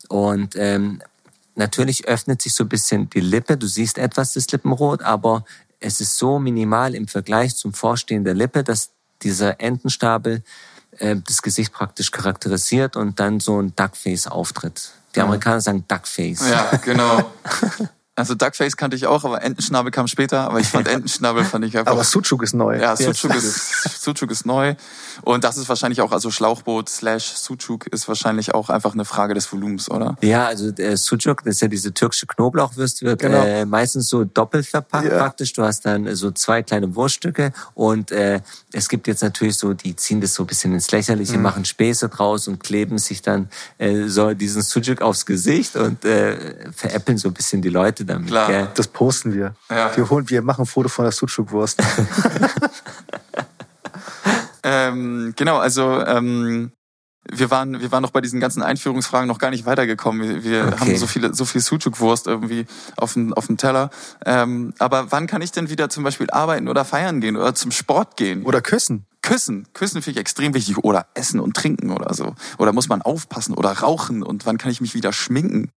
Und 0.08 0.56
ähm, 0.56 1.02
natürlich 1.56 2.08
öffnet 2.08 2.42
sich 2.42 2.54
so 2.54 2.64
ein 2.64 2.70
bisschen 2.70 3.10
die 3.10 3.20
Lippe. 3.20 3.58
Du 3.58 3.68
siehst 3.68 3.98
etwas 3.98 4.34
das 4.34 4.50
Lippenrot, 4.52 5.04
aber 5.04 5.46
es 5.82 6.00
ist 6.00 6.18
so 6.18 6.40
minimal 6.40 6.96
im 6.96 7.08
Vergleich 7.08 7.56
zum 7.56 7.74
Vorstehen 7.74 8.24
der 8.24 8.34
Lippe, 8.34 8.64
dass 8.64 8.92
dieser 9.24 9.60
Entenstapel 9.60 10.44
äh, 10.98 11.18
das 11.28 11.42
Gesicht 11.42 11.74
praktisch 11.74 12.12
charakterisiert 12.12 12.96
und 12.96 13.20
dann 13.20 13.40
so 13.40 13.62
ein 13.62 13.76
Duckface 13.76 14.28
auftritt. 14.28 14.92
Die 15.16 15.20
Amerikaner 15.20 15.60
sagen 15.60 15.84
Duckface. 15.88 16.50
Ja, 16.50 16.72
genau. 16.78 17.32
Also 18.22 18.36
Duckface 18.36 18.78
kannte 18.78 18.96
ich 18.96 19.08
auch, 19.08 19.26
aber 19.26 19.42
Entenschnabel 19.42 19.92
kam 19.92 20.06
später. 20.06 20.42
Aber 20.42 20.60
ich 20.60 20.68
fand 20.68 20.88
Entenschnabel 20.88 21.44
fand 21.44 21.66
ich 21.66 21.76
einfach. 21.76 21.92
Aber 21.92 22.04
Sucuk 22.04 22.44
ist 22.44 22.54
neu. 22.54 22.80
Ja, 22.80 22.96
Sucuk 22.96 23.36
ist, 23.36 24.04
Sucuk 24.04 24.30
ist 24.30 24.46
neu. 24.46 24.76
Und 25.24 25.44
das 25.44 25.58
ist 25.58 25.68
wahrscheinlich 25.68 26.02
auch, 26.02 26.12
also 26.12 26.30
Schlauchboot 26.30 26.88
slash 26.88 27.34
Sucuk 27.34 27.88
ist 27.88 28.08
wahrscheinlich 28.08 28.54
auch 28.54 28.70
einfach 28.70 28.94
eine 28.94 29.06
Frage 29.06 29.34
des 29.34 29.52
Volumens, 29.52 29.90
oder? 29.90 30.16
Ja, 30.22 30.46
also 30.46 30.72
der 30.72 30.98
Sucuk, 30.98 31.44
das 31.44 31.56
ist 31.56 31.62
ja 31.62 31.68
diese 31.68 31.96
türkische 31.96 32.28
Knoblauchwürste, 32.28 33.08
wird 33.08 33.22
genau. 33.22 33.44
äh, 33.44 33.66
meistens 33.66 34.08
so 34.08 34.24
doppelt 34.24 34.68
verpackt 34.68 35.12
ja. 35.12 35.18
praktisch. 35.18 35.54
Du 35.54 35.64
hast 35.64 35.84
dann 35.84 36.16
so 36.16 36.30
zwei 36.30 36.62
kleine 36.62 36.96
Wurststücke 36.96 37.54
und 37.74 38.12
äh, 38.12 38.42
es 38.72 38.88
gibt 38.88 39.08
jetzt 39.08 39.24
natürlich 39.24 39.58
so, 39.58 39.74
die 39.74 39.96
ziehen 39.96 40.22
das 40.22 40.36
so 40.36 40.44
ein 40.44 40.48
bisschen 40.48 40.74
ins 40.74 40.92
Lächerliche, 40.92 41.38
mhm. 41.38 41.42
machen 41.44 41.66
Späße 41.66 42.10
draus 42.10 42.48
und 42.48 42.64
kleben 42.64 43.00
sich 43.00 43.24
dann 43.24 43.50
äh, 43.80 44.08
so 44.08 44.36
diesen 44.36 44.62
Sucuk 44.62 45.02
aufs 45.02 45.26
Gesicht 45.26 45.76
und 45.76 46.06
äh, 46.06 46.72
veräppeln 46.72 47.18
so 47.18 47.30
ein 47.30 47.34
bisschen 47.34 47.62
die 47.62 47.70
Leute 47.70 48.06
damit. 48.12 48.28
Klar. 48.28 48.48
Gell? 48.48 48.68
Das 48.76 48.88
posten 48.88 49.34
wir. 49.34 49.56
Ja. 49.70 49.96
Wir, 49.96 50.10
holen, 50.10 50.30
wir 50.30 50.42
machen 50.42 50.64
ein 50.64 50.68
Foto 50.68 50.90
von 50.90 51.06
der 51.06 51.12
Sucuk-Wurst. 51.12 51.82
ähm, 54.64 55.34
genau, 55.36 55.58
also 55.58 56.06
ähm, 56.06 56.72
wir 57.30 57.52
waren, 57.52 57.80
wir 57.80 57.92
waren 57.92 58.02
noch 58.02 58.12
bei 58.12 58.22
diesen 58.22 58.40
ganzen 58.40 58.64
Einführungsfragen 58.64 59.28
noch 59.28 59.38
gar 59.38 59.52
nicht 59.52 59.66
weitergekommen. 59.66 60.22
Wir, 60.22 60.44
wir 60.44 60.68
okay. 60.68 60.80
haben 60.80 60.98
so 60.98 61.08
viele, 61.08 61.34
so 61.34 61.46
viel 61.46 61.62
Sucuk-Wurst 61.62 62.28
irgendwie 62.28 62.66
auf 62.98 63.14
dem, 63.14 63.34
auf 63.34 63.48
dem 63.48 63.58
Teller. 63.58 63.90
Ähm, 64.26 64.74
aber 64.80 65.12
wann 65.12 65.28
kann 65.28 65.42
ich 65.42 65.52
denn 65.52 65.70
wieder 65.70 65.90
zum 65.90 66.04
Beispiel 66.04 66.30
arbeiten 66.32 66.68
oder 66.68 66.84
feiern 66.84 67.22
gehen 67.22 67.38
oder 67.38 67.54
zum 67.54 67.72
Sport 67.72 68.18
gehen? 68.18 68.44
Oder 68.44 68.62
küssen. 68.62 69.06
Küssen. 69.22 69.68
Küssen 69.74 70.02
finde 70.02 70.20
ich 70.20 70.22
extrem 70.22 70.54
wichtig. 70.54 70.80
Oder 70.80 71.08
essen 71.14 71.40
und 71.40 71.56
trinken 71.56 71.92
oder 71.92 72.14
so. 72.14 72.36
Oder 72.58 72.74
muss 72.74 72.90
man 72.90 73.02
aufpassen 73.02 73.54
oder 73.54 73.72
rauchen 73.72 74.24
und 74.24 74.46
wann 74.46 74.58
kann 74.58 74.72
ich 74.72 74.82
mich 74.82 74.96
wieder 74.96 75.14
schminken? 75.14 75.70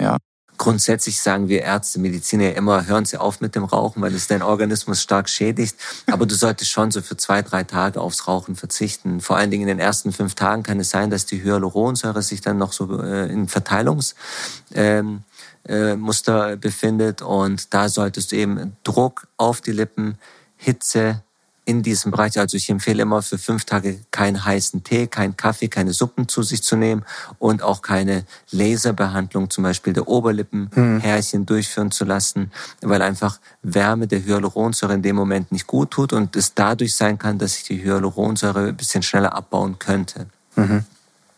Ja. 0.00 0.18
Grundsätzlich 0.58 1.20
sagen 1.22 1.48
wir 1.48 1.62
Ärzte, 1.62 2.00
Mediziner 2.00 2.54
immer, 2.54 2.86
hören 2.86 3.04
Sie 3.04 3.16
auf 3.16 3.40
mit 3.40 3.54
dem 3.54 3.62
Rauchen, 3.62 4.02
weil 4.02 4.12
es 4.14 4.26
deinen 4.26 4.42
Organismus 4.42 5.00
stark 5.00 5.28
schädigt. 5.28 5.76
Aber 6.06 6.26
du 6.26 6.34
solltest 6.34 6.70
schon 6.70 6.90
so 6.90 7.00
für 7.00 7.16
zwei, 7.16 7.42
drei 7.42 7.62
Tage 7.62 8.00
aufs 8.00 8.26
Rauchen 8.26 8.56
verzichten. 8.56 9.20
Vor 9.20 9.36
allen 9.36 9.52
Dingen 9.52 9.62
in 9.62 9.68
den 9.68 9.78
ersten 9.78 10.12
fünf 10.12 10.34
Tagen 10.34 10.64
kann 10.64 10.80
es 10.80 10.90
sein, 10.90 11.10
dass 11.10 11.26
die 11.26 11.42
Hyaluronsäure 11.42 12.22
sich 12.22 12.40
dann 12.40 12.58
noch 12.58 12.72
so 12.72 13.00
äh, 13.00 13.32
in 13.32 13.46
Verteilungsmuster 13.48 15.22
ähm, 15.64 16.52
äh, 16.52 16.56
befindet. 16.56 17.22
Und 17.22 17.72
da 17.72 17.88
solltest 17.88 18.32
du 18.32 18.36
eben 18.36 18.76
Druck 18.82 19.28
auf 19.36 19.60
die 19.60 19.72
Lippen, 19.72 20.18
Hitze, 20.56 21.22
in 21.68 21.82
diesem 21.82 22.12
Bereich. 22.12 22.38
Also 22.38 22.56
ich 22.56 22.70
empfehle 22.70 23.02
immer 23.02 23.20
für 23.20 23.36
fünf 23.36 23.66
Tage 23.66 23.98
keinen 24.10 24.42
heißen 24.42 24.84
Tee, 24.84 25.06
keinen 25.06 25.36
Kaffee, 25.36 25.68
keine 25.68 25.92
Suppen 25.92 26.26
zu 26.26 26.42
sich 26.42 26.62
zu 26.62 26.76
nehmen 26.76 27.04
und 27.38 27.62
auch 27.62 27.82
keine 27.82 28.24
Laserbehandlung, 28.50 29.50
zum 29.50 29.64
Beispiel 29.64 29.92
der 29.92 30.08
Oberlippenhärchen 30.08 31.40
hm. 31.40 31.46
durchführen 31.46 31.90
zu 31.90 32.06
lassen, 32.06 32.52
weil 32.80 33.02
einfach 33.02 33.38
Wärme 33.62 34.06
der 34.06 34.24
Hyaluronsäure 34.24 34.94
in 34.94 35.02
dem 35.02 35.16
Moment 35.16 35.52
nicht 35.52 35.66
gut 35.66 35.90
tut 35.90 36.14
und 36.14 36.36
es 36.36 36.54
dadurch 36.54 36.96
sein 36.96 37.18
kann, 37.18 37.36
dass 37.36 37.52
sich 37.52 37.64
die 37.64 37.84
Hyaluronsäure 37.84 38.68
ein 38.68 38.76
bisschen 38.76 39.02
schneller 39.02 39.34
abbauen 39.34 39.78
könnte. 39.78 40.26
Mhm. 40.56 40.86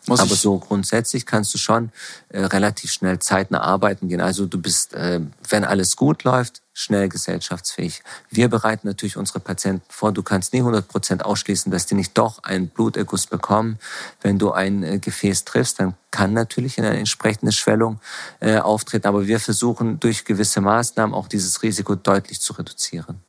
Muss 0.07 0.19
Aber 0.19 0.35
so 0.35 0.57
grundsätzlich 0.57 1.25
kannst 1.25 1.53
du 1.53 1.59
schon 1.59 1.91
äh, 2.29 2.41
relativ 2.41 2.91
schnell 2.91 3.19
zeitnah 3.19 3.61
arbeiten 3.61 4.07
gehen. 4.07 4.21
Also 4.21 4.47
du 4.47 4.59
bist, 4.59 4.93
äh, 4.95 5.21
wenn 5.47 5.63
alles 5.63 5.95
gut 5.95 6.23
läuft, 6.23 6.61
schnell 6.73 7.07
gesellschaftsfähig. 7.07 8.01
Wir 8.29 8.47
bereiten 8.47 8.87
natürlich 8.87 9.17
unsere 9.17 9.39
Patienten 9.39 9.85
vor. 9.89 10.11
Du 10.11 10.23
kannst 10.23 10.53
nie 10.53 10.59
100 10.59 10.87
Prozent 10.87 11.23
ausschließen, 11.23 11.71
dass 11.71 11.85
die 11.85 11.95
nicht 11.95 12.17
doch 12.17 12.43
einen 12.43 12.69
Bluterguss 12.69 13.27
bekommen. 13.27 13.77
Wenn 14.21 14.39
du 14.39 14.51
ein 14.51 14.83
äh, 14.83 14.97
Gefäß 14.97 15.45
triffst, 15.45 15.79
dann 15.79 15.93
kann 16.09 16.33
natürlich 16.33 16.79
eine 16.79 16.97
entsprechende 16.97 17.51
Schwellung 17.51 17.99
äh, 18.39 18.57
auftreten. 18.57 19.07
Aber 19.07 19.27
wir 19.27 19.39
versuchen 19.39 19.99
durch 19.99 20.25
gewisse 20.25 20.61
Maßnahmen 20.61 21.13
auch 21.13 21.27
dieses 21.27 21.61
Risiko 21.61 21.95
deutlich 21.95 22.41
zu 22.41 22.53
reduzieren. 22.53 23.21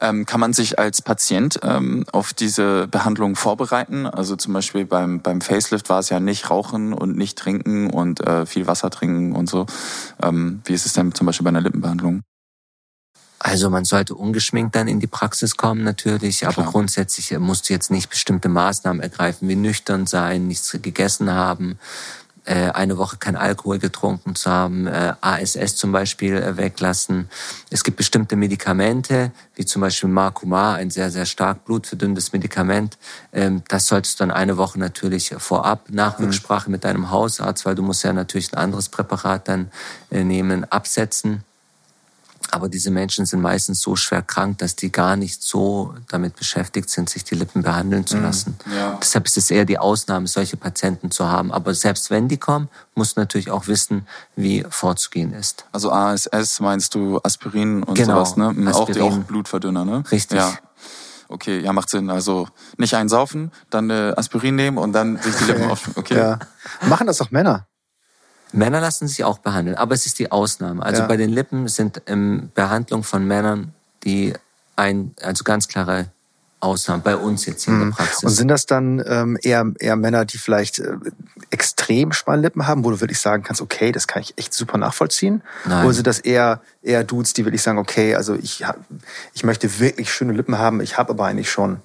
Ähm, 0.00 0.26
kann 0.26 0.40
man 0.40 0.52
sich 0.52 0.78
als 0.78 1.02
Patient 1.02 1.60
ähm, 1.62 2.04
auf 2.12 2.32
diese 2.32 2.88
Behandlung 2.88 3.36
vorbereiten? 3.36 4.06
Also 4.06 4.36
zum 4.36 4.52
Beispiel 4.52 4.84
beim, 4.84 5.20
beim 5.20 5.40
Facelift 5.40 5.88
war 5.88 6.00
es 6.00 6.08
ja 6.08 6.20
nicht 6.20 6.50
rauchen 6.50 6.92
und 6.92 7.16
nicht 7.16 7.38
trinken 7.38 7.90
und 7.90 8.20
äh, 8.20 8.46
viel 8.46 8.66
Wasser 8.66 8.90
trinken 8.90 9.34
und 9.34 9.48
so. 9.48 9.66
Ähm, 10.22 10.62
wie 10.64 10.72
ist 10.74 10.86
es 10.86 10.92
denn 10.92 11.14
zum 11.14 11.26
Beispiel 11.26 11.44
bei 11.44 11.50
einer 11.50 11.60
Lippenbehandlung? 11.60 12.22
Also 13.38 13.68
man 13.68 13.84
sollte 13.84 14.14
ungeschminkt 14.14 14.74
dann 14.74 14.88
in 14.88 15.00
die 15.00 15.06
Praxis 15.06 15.58
kommen 15.58 15.84
natürlich, 15.84 16.46
aber 16.46 16.62
Klar. 16.62 16.70
grundsätzlich 16.70 17.38
musst 17.38 17.68
du 17.68 17.74
jetzt 17.74 17.90
nicht 17.90 18.08
bestimmte 18.08 18.48
Maßnahmen 18.48 19.02
ergreifen, 19.02 19.50
wie 19.50 19.54
nüchtern 19.54 20.06
sein, 20.06 20.46
nichts 20.46 20.74
gegessen 20.80 21.30
haben, 21.30 21.78
äh, 22.44 22.70
eine 22.70 22.98
Woche 22.98 23.16
kein 23.16 23.36
Alkohol 23.36 23.78
getrunken 23.78 24.34
zu 24.34 24.50
haben, 24.50 24.86
äh, 24.86 25.14
ASS 25.22 25.76
zum 25.76 25.92
Beispiel 25.92 26.36
äh, 26.36 26.56
weglassen. 26.58 27.30
Es 27.70 27.84
gibt 27.84 27.96
bestimmte 27.96 28.36
Medikamente, 28.36 29.32
wie 29.54 29.64
zum 29.64 29.80
Beispiel 29.80 30.10
Marcumar, 30.10 30.74
ein 30.74 30.90
sehr, 30.90 31.10
sehr 31.10 31.24
stark 31.24 31.64
blutverdünnendes 31.64 32.34
Medikament. 32.34 32.98
Ähm, 33.32 33.62
das 33.68 33.86
solltest 33.86 34.20
du 34.20 34.24
dann 34.24 34.30
eine 34.30 34.58
Woche 34.58 34.78
natürlich 34.78 35.34
vorab 35.38 35.86
nach 35.90 36.18
mhm. 36.18 36.26
Rücksprache 36.26 36.70
mit 36.70 36.84
deinem 36.84 37.10
Hausarzt, 37.10 37.64
weil 37.64 37.76
du 37.76 37.82
musst 37.82 38.04
ja 38.04 38.12
natürlich 38.12 38.52
ein 38.52 38.58
anderes 38.58 38.90
Präparat 38.90 39.48
dann 39.48 39.70
nehmen, 40.10 40.64
absetzen. 40.70 41.44
Aber 42.54 42.68
diese 42.68 42.92
Menschen 42.92 43.26
sind 43.26 43.40
meistens 43.40 43.80
so 43.80 43.96
schwer 43.96 44.22
krank, 44.22 44.58
dass 44.58 44.76
die 44.76 44.92
gar 44.92 45.16
nicht 45.16 45.42
so 45.42 45.92
damit 46.08 46.36
beschäftigt 46.36 46.88
sind, 46.88 47.10
sich 47.10 47.24
die 47.24 47.34
Lippen 47.34 47.62
behandeln 47.62 48.06
zu 48.06 48.16
mhm. 48.16 48.22
lassen. 48.22 48.56
Ja. 48.72 48.96
Deshalb 49.02 49.26
ist 49.26 49.36
es 49.36 49.50
eher 49.50 49.64
die 49.64 49.76
Ausnahme, 49.76 50.28
solche 50.28 50.56
Patienten 50.56 51.10
zu 51.10 51.26
haben. 51.26 51.50
Aber 51.50 51.74
selbst 51.74 52.10
wenn 52.10 52.28
die 52.28 52.36
kommen, 52.36 52.68
muss 52.94 53.16
natürlich 53.16 53.50
auch 53.50 53.66
wissen, 53.66 54.06
wie 54.36 54.64
vorzugehen 54.70 55.32
ist. 55.32 55.64
Also 55.72 55.90
ASS 55.90 56.60
meinst 56.60 56.94
du 56.94 57.18
Aspirin 57.24 57.82
und 57.82 57.96
genau. 57.96 58.24
sowas, 58.24 58.36
ne? 58.36 58.46
Aspirin. 58.46 58.68
Auch, 58.68 58.90
die, 58.90 59.00
auch 59.00 59.18
Blutverdünner, 59.18 59.84
ne? 59.84 60.04
Richtig. 60.12 60.38
Ja. 60.38 60.56
Okay, 61.26 61.58
ja, 61.58 61.72
macht 61.72 61.90
Sinn. 61.90 62.08
Also 62.08 62.46
nicht 62.76 62.94
einsaufen, 62.94 63.50
dann 63.70 63.90
äh, 63.90 64.12
Aspirin 64.16 64.54
nehmen 64.54 64.78
und 64.78 64.92
dann 64.92 65.16
sich 65.16 65.34
die 65.38 65.44
Lippen 65.44 65.64
auf. 65.70 65.90
Okay. 65.96 66.16
Ja. 66.16 66.38
Machen 66.86 67.08
das 67.08 67.20
auch 67.20 67.32
Männer? 67.32 67.66
Männer 68.54 68.80
lassen 68.80 69.08
sich 69.08 69.24
auch 69.24 69.38
behandeln, 69.38 69.76
aber 69.76 69.94
es 69.94 70.06
ist 70.06 70.18
die 70.18 70.30
Ausnahme. 70.30 70.82
Also 70.82 71.02
ja. 71.02 71.08
bei 71.08 71.16
den 71.16 71.30
Lippen 71.30 71.68
sind 71.68 72.02
ähm, 72.06 72.50
Behandlung 72.54 73.02
von 73.02 73.26
Männern 73.26 73.72
die 74.04 74.34
ein, 74.76 75.14
also 75.22 75.44
ganz 75.44 75.68
klare 75.68 76.06
Ausnahmen 76.60 77.02
bei 77.02 77.16
uns 77.16 77.46
jetzt 77.46 77.66
in 77.68 77.78
der 77.78 77.86
mhm. 77.86 77.92
Praxis. 77.92 78.24
Und 78.24 78.30
sind 78.30 78.48
das 78.48 78.66
dann 78.66 79.02
ähm, 79.06 79.38
eher, 79.42 79.70
eher 79.78 79.96
Männer, 79.96 80.24
die 80.24 80.38
vielleicht 80.38 80.78
äh, 80.78 80.96
extrem 81.50 82.12
schmale 82.12 82.42
Lippen 82.42 82.66
haben, 82.66 82.84
wo 82.84 82.90
du 82.90 83.00
wirklich 83.00 83.20
sagen 83.20 83.42
kannst, 83.42 83.60
okay, 83.60 83.92
das 83.92 84.06
kann 84.06 84.22
ich 84.22 84.36
echt 84.38 84.54
super 84.54 84.78
nachvollziehen? 84.78 85.42
Nein. 85.66 85.84
Oder 85.84 85.94
sind 85.94 86.06
das 86.06 86.20
eher, 86.20 86.62
eher 86.82 87.04
Dudes, 87.04 87.34
die 87.34 87.44
wirklich 87.44 87.62
sagen, 87.62 87.78
okay, 87.78 88.14
also 88.14 88.34
ich, 88.34 88.64
ich 89.34 89.44
möchte 89.44 89.78
wirklich 89.78 90.12
schöne 90.12 90.32
Lippen 90.32 90.58
haben, 90.58 90.80
ich 90.80 90.96
habe 90.96 91.10
aber 91.10 91.26
eigentlich 91.26 91.50
schon 91.50 91.80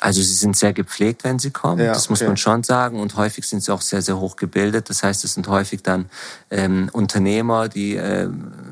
Also 0.00 0.22
sie 0.22 0.34
sind 0.34 0.56
sehr 0.56 0.72
gepflegt, 0.72 1.24
wenn 1.24 1.38
sie 1.38 1.50
kommen, 1.50 1.84
ja, 1.84 1.92
das 1.92 2.08
muss 2.08 2.20
okay. 2.20 2.28
man 2.28 2.36
schon 2.38 2.62
sagen. 2.62 2.98
Und 2.98 3.16
häufig 3.16 3.46
sind 3.46 3.62
sie 3.62 3.72
auch 3.72 3.82
sehr, 3.82 4.00
sehr 4.00 4.18
hoch 4.18 4.36
gebildet. 4.36 4.88
Das 4.88 5.02
heißt, 5.02 5.24
es 5.24 5.34
sind 5.34 5.46
häufig 5.46 5.82
dann 5.82 6.06
ähm, 6.50 6.88
Unternehmer, 6.92 7.68
die 7.68 7.96
äh, 7.96 8.28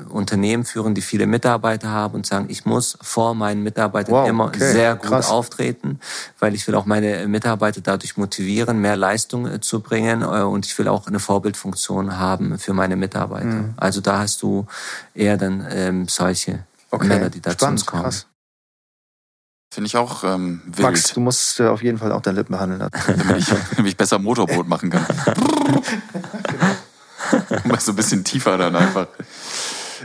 Unternehmen 0.09 0.65
führen, 0.65 0.95
die 0.95 1.01
viele 1.01 1.27
Mitarbeiter 1.27 1.89
haben 1.89 2.15
und 2.15 2.25
sagen, 2.25 2.47
ich 2.49 2.65
muss 2.65 2.97
vor 3.01 3.35
meinen 3.35 3.61
Mitarbeitern 3.61 4.13
wow, 4.13 4.27
immer 4.27 4.45
okay. 4.45 4.71
sehr 4.71 4.95
gut 4.95 5.09
Krass. 5.09 5.29
auftreten, 5.29 5.99
weil 6.39 6.55
ich 6.55 6.67
will 6.67 6.73
auch 6.73 6.85
meine 6.85 7.27
Mitarbeiter 7.27 7.81
dadurch 7.81 8.17
motivieren, 8.17 8.79
mehr 8.79 8.95
Leistung 8.95 9.47
äh, 9.47 9.61
zu 9.61 9.81
bringen 9.81 10.23
äh, 10.23 10.25
und 10.25 10.65
ich 10.65 10.77
will 10.79 10.87
auch 10.87 11.05
eine 11.05 11.19
Vorbildfunktion 11.19 12.17
haben 12.17 12.57
für 12.57 12.73
meine 12.73 12.95
Mitarbeiter. 12.95 13.45
Mhm. 13.45 13.73
Also 13.77 14.01
da 14.01 14.19
hast 14.19 14.41
du 14.41 14.65
eher 15.13 15.37
dann 15.37 15.65
ähm, 15.69 16.07
solche 16.07 16.63
okay. 16.89 17.07
Männer, 17.07 17.29
die 17.29 17.41
da 17.41 17.57
zu 17.57 17.67
uns 17.67 17.85
kommen. 17.85 18.03
Krass. 18.03 18.25
Finde 19.71 19.87
ich 19.87 19.97
auch 19.97 20.23
ähm, 20.23 20.61
wild. 20.65 20.79
Max, 20.79 21.13
du 21.13 21.19
musst 21.19 21.59
äh, 21.59 21.67
auf 21.67 21.83
jeden 21.83 21.99
Fall 21.99 22.11
auch 22.11 22.21
deine 22.21 22.39
Lippen 22.39 22.53
behandeln. 22.53 22.79
damit, 23.07 23.37
ich, 23.37 23.47
damit 23.47 23.91
ich 23.91 23.97
besser 23.97 24.17
Motorboot 24.17 24.67
machen 24.67 24.89
kann. 24.89 25.05
Mal 27.65 27.79
so 27.79 27.91
ein 27.91 27.95
bisschen 27.95 28.23
tiefer 28.23 28.57
dann 28.57 28.75
einfach. 28.75 29.07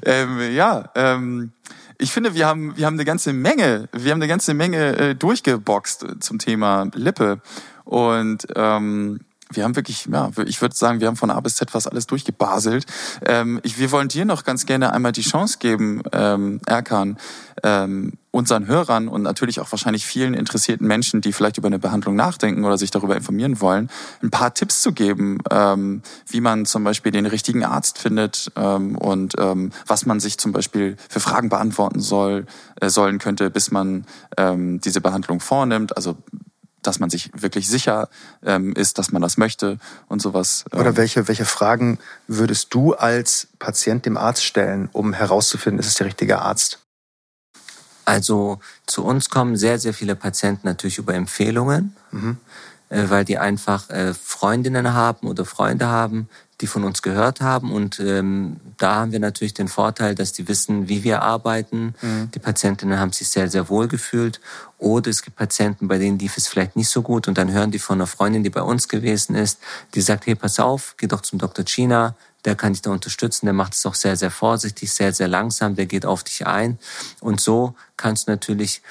Ähm, 0.04 0.52
ja, 0.52 0.90
ähm, 0.94 1.52
ich 1.96 2.12
finde, 2.12 2.34
wir 2.34 2.46
haben, 2.46 2.76
wir 2.76 2.84
haben 2.84 2.94
eine 2.94 3.06
ganze 3.06 3.32
Menge, 3.32 3.88
wir 3.92 4.12
haben 4.12 4.18
eine 4.18 4.28
ganze 4.28 4.52
Menge 4.52 4.96
äh, 4.96 5.14
durchgeboxt 5.14 6.04
zum 6.20 6.38
Thema 6.38 6.90
Lippe. 6.94 7.40
Und 7.84 8.46
ähm, 8.56 9.20
wir 9.52 9.64
haben 9.64 9.76
wirklich, 9.76 10.06
ja, 10.10 10.30
ich 10.46 10.60
würde 10.60 10.74
sagen, 10.74 11.00
wir 11.00 11.08
haben 11.08 11.16
von 11.16 11.30
A 11.30 11.40
bis 11.40 11.56
Z 11.56 11.70
fast 11.70 11.90
alles 11.90 12.06
durchgebaselt. 12.06 12.86
Ähm, 13.24 13.60
ich, 13.62 13.78
wir 13.78 13.92
wollen 13.92 14.08
dir 14.08 14.24
noch 14.24 14.44
ganz 14.44 14.66
gerne 14.66 14.92
einmal 14.92 15.12
die 15.12 15.22
Chance 15.22 15.58
geben, 15.58 16.02
ähm, 16.12 16.60
Erkan, 16.66 17.18
ähm, 17.62 18.14
unseren 18.30 18.66
Hörern 18.66 19.06
und 19.06 19.22
natürlich 19.22 19.60
auch 19.60 19.70
wahrscheinlich 19.70 20.04
vielen 20.06 20.34
interessierten 20.34 20.86
Menschen, 20.86 21.20
die 21.20 21.32
vielleicht 21.32 21.56
über 21.56 21.68
eine 21.68 21.78
Behandlung 21.78 22.16
nachdenken 22.16 22.64
oder 22.64 22.78
sich 22.78 22.90
darüber 22.90 23.16
informieren 23.16 23.60
wollen, 23.60 23.90
ein 24.22 24.30
paar 24.30 24.54
Tipps 24.54 24.80
zu 24.80 24.92
geben, 24.92 25.38
ähm, 25.50 26.02
wie 26.26 26.40
man 26.40 26.66
zum 26.66 26.82
Beispiel 26.82 27.12
den 27.12 27.26
richtigen 27.26 27.64
Arzt 27.64 27.98
findet 27.98 28.50
ähm, 28.56 28.96
und 28.96 29.34
ähm, 29.38 29.70
was 29.86 30.04
man 30.04 30.18
sich 30.20 30.38
zum 30.38 30.52
Beispiel 30.52 30.96
für 31.08 31.20
Fragen 31.20 31.48
beantworten 31.48 32.00
soll, 32.00 32.46
äh, 32.80 32.88
sollen 32.88 33.18
könnte, 33.18 33.50
bis 33.50 33.70
man 33.70 34.04
ähm, 34.36 34.80
diese 34.80 35.00
Behandlung 35.00 35.38
vornimmt. 35.38 35.96
Also 35.96 36.16
dass 36.86 37.00
man 37.00 37.10
sich 37.10 37.30
wirklich 37.34 37.68
sicher 37.68 38.08
ähm, 38.44 38.74
ist, 38.74 38.98
dass 38.98 39.12
man 39.12 39.22
das 39.22 39.36
möchte 39.36 39.78
und 40.08 40.22
sowas. 40.22 40.64
Ähm. 40.72 40.80
Oder 40.80 40.96
welche, 40.96 41.28
welche 41.28 41.44
Fragen 41.44 41.98
würdest 42.26 42.72
du 42.74 42.94
als 42.94 43.48
Patient 43.58 44.06
dem 44.06 44.16
Arzt 44.16 44.44
stellen, 44.44 44.88
um 44.92 45.12
herauszufinden, 45.12 45.80
ist 45.80 45.86
es 45.86 45.94
der 45.94 46.06
richtige 46.06 46.40
Arzt? 46.40 46.78
Also 48.04 48.60
zu 48.86 49.04
uns 49.04 49.30
kommen 49.30 49.56
sehr, 49.56 49.78
sehr 49.78 49.94
viele 49.94 50.14
Patienten 50.14 50.66
natürlich 50.66 50.98
über 50.98 51.14
Empfehlungen, 51.14 51.96
mhm. 52.10 52.36
äh, 52.90 53.04
weil 53.08 53.24
die 53.24 53.38
einfach 53.38 53.88
äh, 53.90 54.12
Freundinnen 54.14 54.92
haben 54.92 55.26
oder 55.26 55.44
Freunde 55.44 55.86
haben, 55.86 56.28
die 56.60 56.66
von 56.66 56.84
uns 56.84 57.02
gehört 57.02 57.40
haben. 57.40 57.72
Und 57.72 57.98
ähm, 58.00 58.56
da 58.78 58.96
haben 58.96 59.12
wir 59.12 59.20
natürlich 59.20 59.54
den 59.54 59.68
Vorteil, 59.68 60.14
dass 60.14 60.32
die 60.32 60.46
wissen, 60.48 60.88
wie 60.88 61.02
wir 61.04 61.22
arbeiten. 61.22 61.94
Mhm. 62.00 62.30
Die 62.32 62.38
Patientinnen 62.38 62.98
haben 62.98 63.12
sich 63.12 63.28
sehr, 63.28 63.48
sehr 63.50 63.68
wohl 63.68 63.88
gefühlt. 63.88 64.40
Oder 64.78 65.10
es 65.10 65.22
gibt 65.22 65.36
Patienten, 65.36 65.88
bei 65.88 65.98
denen 65.98 66.18
lief 66.18 66.36
es 66.36 66.46
vielleicht 66.46 66.76
nicht 66.76 66.88
so 66.88 67.02
gut. 67.02 67.28
Und 67.28 67.38
dann 67.38 67.52
hören 67.52 67.70
die 67.70 67.78
von 67.78 67.98
einer 67.98 68.06
Freundin, 68.06 68.44
die 68.44 68.50
bei 68.50 68.62
uns 68.62 68.88
gewesen 68.88 69.34
ist, 69.34 69.58
die 69.94 70.00
sagt, 70.00 70.26
hey, 70.26 70.34
pass 70.34 70.60
auf, 70.60 70.94
geh 70.96 71.06
doch 71.06 71.22
zum 71.22 71.38
Dr. 71.38 71.64
China. 71.64 72.14
Der 72.44 72.54
kann 72.54 72.74
dich 72.74 72.82
da 72.82 72.90
unterstützen. 72.90 73.46
Der 73.46 73.54
macht 73.54 73.74
es 73.74 73.84
auch 73.86 73.94
sehr, 73.94 74.16
sehr 74.16 74.30
vorsichtig, 74.30 74.92
sehr, 74.92 75.12
sehr 75.12 75.28
langsam. 75.28 75.76
Der 75.76 75.86
geht 75.86 76.06
auf 76.06 76.22
dich 76.24 76.46
ein. 76.46 76.78
Und 77.20 77.40
so 77.40 77.74
kannst 77.96 78.28
du 78.28 78.32
natürlich 78.32 78.82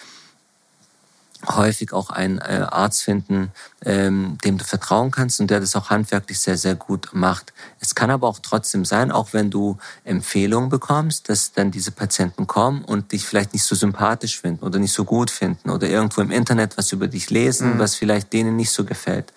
häufig 1.47 1.93
auch 1.93 2.09
einen 2.09 2.37
äh, 2.39 2.65
Arzt 2.69 3.03
finden, 3.03 3.51
ähm, 3.85 4.37
dem 4.43 4.57
du 4.57 4.63
vertrauen 4.63 5.11
kannst 5.11 5.39
und 5.39 5.49
der 5.49 5.59
das 5.59 5.75
auch 5.75 5.89
handwerklich 5.89 6.39
sehr, 6.39 6.57
sehr 6.57 6.75
gut 6.75 7.09
macht. 7.13 7.53
Es 7.79 7.95
kann 7.95 8.09
aber 8.09 8.27
auch 8.27 8.39
trotzdem 8.41 8.85
sein, 8.85 9.11
auch 9.11 9.33
wenn 9.33 9.49
du 9.49 9.77
Empfehlungen 10.03 10.69
bekommst, 10.69 11.29
dass 11.29 11.51
dann 11.51 11.71
diese 11.71 11.91
Patienten 11.91 12.47
kommen 12.47 12.83
und 12.83 13.11
dich 13.11 13.25
vielleicht 13.25 13.53
nicht 13.53 13.63
so 13.63 13.75
sympathisch 13.75 14.39
finden 14.39 14.65
oder 14.65 14.79
nicht 14.79 14.93
so 14.93 15.03
gut 15.03 15.31
finden 15.31 15.69
oder 15.69 15.87
irgendwo 15.87 16.21
im 16.21 16.31
Internet 16.31 16.77
was 16.77 16.91
über 16.91 17.07
dich 17.07 17.29
lesen, 17.29 17.75
mhm. 17.75 17.79
was 17.79 17.95
vielleicht 17.95 18.31
denen 18.33 18.55
nicht 18.55 18.71
so 18.71 18.85
gefällt. 18.85 19.33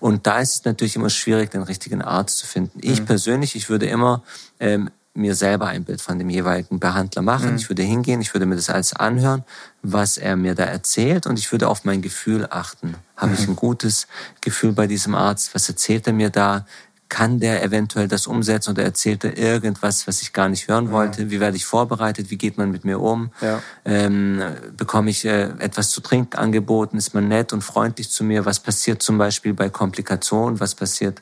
Und 0.00 0.26
da 0.26 0.40
ist 0.40 0.54
es 0.54 0.64
natürlich 0.64 0.96
immer 0.96 1.10
schwierig, 1.10 1.50
den 1.50 1.62
richtigen 1.62 2.02
Arzt 2.02 2.38
zu 2.38 2.46
finden. 2.46 2.78
Mhm. 2.82 2.92
Ich 2.92 3.04
persönlich, 3.04 3.54
ich 3.56 3.68
würde 3.68 3.86
immer 3.86 4.22
ähm, 4.58 4.90
mir 5.14 5.34
selber 5.34 5.66
ein 5.66 5.84
Bild 5.84 6.00
von 6.00 6.18
dem 6.18 6.30
jeweiligen 6.30 6.80
Behandler 6.80 7.22
machen. 7.22 7.50
Mhm. 7.50 7.56
Ich 7.56 7.68
würde 7.68 7.82
hingehen, 7.82 8.20
ich 8.20 8.32
würde 8.34 8.46
mir 8.46 8.56
das 8.56 8.70
alles 8.70 8.94
anhören, 8.94 9.44
was 9.82 10.16
er 10.16 10.36
mir 10.36 10.54
da 10.54 10.64
erzählt 10.64 11.26
und 11.26 11.38
ich 11.38 11.52
würde 11.52 11.68
auf 11.68 11.84
mein 11.84 12.00
Gefühl 12.00 12.46
achten. 12.48 12.94
Habe 13.16 13.32
mhm. 13.32 13.38
ich 13.38 13.48
ein 13.48 13.56
gutes 13.56 14.06
Gefühl 14.40 14.72
bei 14.72 14.86
diesem 14.86 15.14
Arzt? 15.14 15.54
Was 15.54 15.68
erzählt 15.68 16.06
er 16.06 16.12
mir 16.12 16.30
da? 16.30 16.66
Kann 17.12 17.40
der 17.40 17.62
eventuell 17.62 18.08
das 18.08 18.26
umsetzen 18.26 18.70
oder 18.70 18.84
erzählt 18.84 19.22
er 19.22 19.36
irgendwas, 19.36 20.06
was 20.06 20.22
ich 20.22 20.32
gar 20.32 20.48
nicht 20.48 20.66
hören 20.68 20.90
wollte? 20.90 21.24
Ja. 21.24 21.30
Wie 21.30 21.40
werde 21.40 21.58
ich 21.58 21.66
vorbereitet? 21.66 22.30
Wie 22.30 22.38
geht 22.38 22.56
man 22.56 22.70
mit 22.70 22.86
mir 22.86 23.00
um? 23.00 23.30
Ja. 23.42 23.62
Ähm, 23.84 24.40
bekomme 24.78 25.10
ich 25.10 25.26
äh, 25.26 25.50
etwas 25.58 25.90
zu 25.90 26.00
trinken 26.00 26.38
angeboten? 26.38 26.96
Ist 26.96 27.12
man 27.12 27.28
nett 27.28 27.52
und 27.52 27.60
freundlich 27.60 28.08
zu 28.08 28.24
mir? 28.24 28.46
Was 28.46 28.60
passiert 28.60 29.02
zum 29.02 29.18
Beispiel 29.18 29.52
bei 29.52 29.68
Komplikationen? 29.68 30.58
Was 30.58 30.74
passiert, 30.74 31.20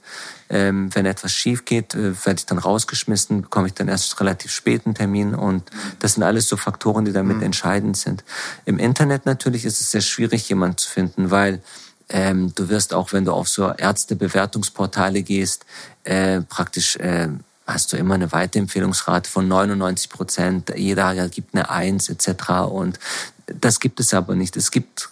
ähm, 0.49 0.95
wenn 0.95 1.07
etwas 1.07 1.33
schief 1.33 1.65
geht? 1.65 1.93
Äh, 1.97 2.15
werde 2.25 2.39
ich 2.39 2.47
dann 2.47 2.59
rausgeschmissen? 2.59 3.43
Bekomme 3.43 3.67
ich 3.67 3.75
dann 3.75 3.89
erst 3.89 4.21
relativ 4.21 4.53
späten 4.53 4.95
Termin? 4.95 5.35
Und 5.35 5.71
das 5.99 6.15
sind 6.15 6.23
alles 6.23 6.47
so 6.47 6.57
Faktoren, 6.57 7.05
die 7.05 7.13
damit 7.13 7.39
mhm. 7.39 7.43
entscheidend 7.43 7.97
sind. 7.97 8.23
Im 8.65 8.79
Internet 8.79 9.27
natürlich 9.27 9.65
ist 9.65 9.81
es 9.81 9.91
sehr 9.91 10.03
schwierig, 10.03 10.49
jemanden 10.49 10.79
zu 10.79 10.89
finden, 10.89 11.33
weil 11.33 11.61
ähm, 12.11 12.53
du 12.55 12.69
wirst 12.69 12.93
auch, 12.93 13.13
wenn 13.13 13.25
du 13.25 13.33
auf 13.33 13.49
so 13.49 13.73
Ärztebewertungsportale 13.73 15.23
gehst, 15.23 15.65
äh, 16.05 16.41
praktisch 16.43 16.97
äh, 16.97 17.29
hast 17.67 17.93
du 17.93 17.97
immer 17.97 18.15
eine 18.15 18.33
Weiterempfehlungsrate 18.33 19.31
von 19.31 19.47
99 19.49 20.11
Prozent. 20.11 20.73
Jeder 20.77 21.29
gibt 21.29 21.55
eine 21.55 21.71
Eins 21.71 22.09
etc. 22.09 22.51
Und 22.69 22.99
das 23.47 23.81
gibt 23.81 24.01
es 24.01 24.13
aber 24.13 24.35
nicht. 24.35 24.57
Es 24.57 24.71
gibt 24.71 25.11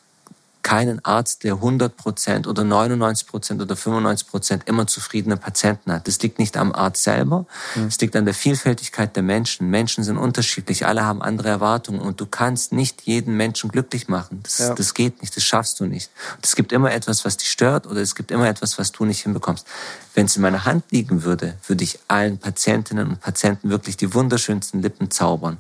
keinen 0.63 1.05
Arzt, 1.05 1.45
der 1.45 1.55
100 1.55 1.97
Prozent 1.97 2.47
oder 2.47 2.65
99 2.65 3.27
Prozent 3.27 3.63
oder 3.63 3.77
95 3.77 4.29
Prozent 4.29 4.63
immer 4.67 4.87
zufriedene 4.87 5.37
Patienten 5.37 5.93
hat. 5.93 6.07
Das 6.07 6.21
liegt 6.21 6.39
nicht 6.39 6.57
am 6.57 6.73
Arzt 6.73 7.03
selber, 7.03 7.47
mhm. 7.75 7.87
es 7.87 8.01
liegt 8.01 8.17
an 8.17 8.25
der 8.25 8.35
Vielfältigkeit 8.35 9.17
der 9.17 9.23
Menschen. 9.23 9.71
Menschen 9.71 10.05
sind 10.05 10.19
unterschiedlich, 10.19 10.87
alle 10.87 11.05
haben 11.05 11.23
andere 11.23 11.49
Erwartungen 11.49 12.01
und 12.01 12.21
du 12.21 12.27
kannst 12.27 12.73
nicht 12.73 13.03
jeden 13.03 13.37
Menschen 13.37 13.71
glücklich 13.71 14.09
machen. 14.09 14.41
Das, 14.43 14.59
ja. 14.59 14.75
das 14.75 14.95
geht 14.95 15.23
nicht, 15.23 15.37
das 15.37 15.45
schaffst 15.45 15.81
du 15.81 15.87
nicht. 15.87 16.11
Und 16.37 16.45
es 16.45 16.55
gibt 16.55 16.73
immer 16.73 16.93
etwas, 16.93 17.25
was 17.25 17.37
dich 17.37 17.51
stört 17.51 17.87
oder 17.87 18.01
es 18.01 18.15
gibt 18.15 18.31
immer 18.31 18.49
etwas, 18.49 18.79
was 18.79 18.93
du 18.93 19.05
nicht 19.05 19.23
hinbekommst. 19.23 19.67
Wenn 20.15 20.27
es 20.27 20.37
in 20.37 20.43
meiner 20.43 20.65
Hand 20.65 20.85
liegen 20.91 21.23
würde, 21.23 21.55
würde 21.67 21.85
ich 21.85 21.99
allen 22.09 22.39
Patientinnen 22.39 23.09
und 23.09 23.21
Patienten 23.21 23.71
wirklich 23.71 23.97
die 23.97 24.13
wunderschönsten 24.15 24.83
Lippen 24.83 25.11
zaubern. 25.11 25.59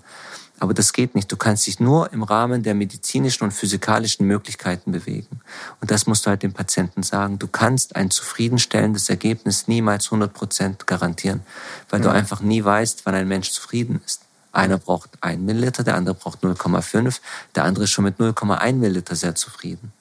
Aber 0.61 0.74
das 0.74 0.92
geht 0.92 1.14
nicht. 1.14 1.30
Du 1.30 1.36
kannst 1.36 1.66
dich 1.66 1.78
nur 1.78 2.12
im 2.12 2.22
Rahmen 2.22 2.62
der 2.62 2.74
medizinischen 2.74 3.44
und 3.44 3.52
physikalischen 3.52 4.26
Möglichkeiten 4.26 4.90
bewegen. 4.90 5.40
Und 5.80 5.90
das 5.90 6.06
musst 6.06 6.26
du 6.26 6.30
halt 6.30 6.42
dem 6.42 6.52
Patienten 6.52 7.02
sagen. 7.02 7.38
Du 7.38 7.46
kannst 7.46 7.94
ein 7.94 8.11
zufriedenstellendes 8.11 9.09
Ergebnis 9.09 9.68
niemals 9.68 10.06
100 10.06 10.32
Prozent 10.32 10.86
garantieren, 10.86 11.42
weil 11.90 12.00
ja. 12.00 12.09
du 12.09 12.12
einfach 12.12 12.40
nie 12.40 12.64
weißt, 12.64 13.06
wann 13.06 13.14
ein 13.14 13.28
Mensch 13.28 13.52
zufrieden 13.52 14.00
ist. 14.04 14.22
Einer 14.50 14.78
braucht 14.78 15.11
ein 15.20 15.44
Milliliter, 15.44 15.84
der 15.84 15.94
andere 15.94 16.14
braucht 16.14 16.42
0,5, 16.42 17.20
der 17.54 17.64
andere 17.64 17.84
ist 17.84 17.90
schon 17.90 18.04
mit 18.04 18.18
0,1 18.18 18.72
Milliliter 18.72 19.14
sehr 19.14 19.34
zufrieden. 19.34 19.92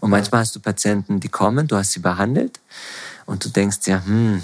Und 0.00 0.10
manchmal 0.10 0.40
hast 0.40 0.56
du 0.56 0.60
Patienten, 0.60 1.20
die 1.20 1.28
kommen, 1.28 1.66
du 1.66 1.76
hast 1.76 1.92
sie 1.92 2.00
behandelt 2.00 2.60
und 3.26 3.44
du 3.44 3.50
denkst 3.50 3.80
ja, 3.84 4.02
hm, 4.02 4.42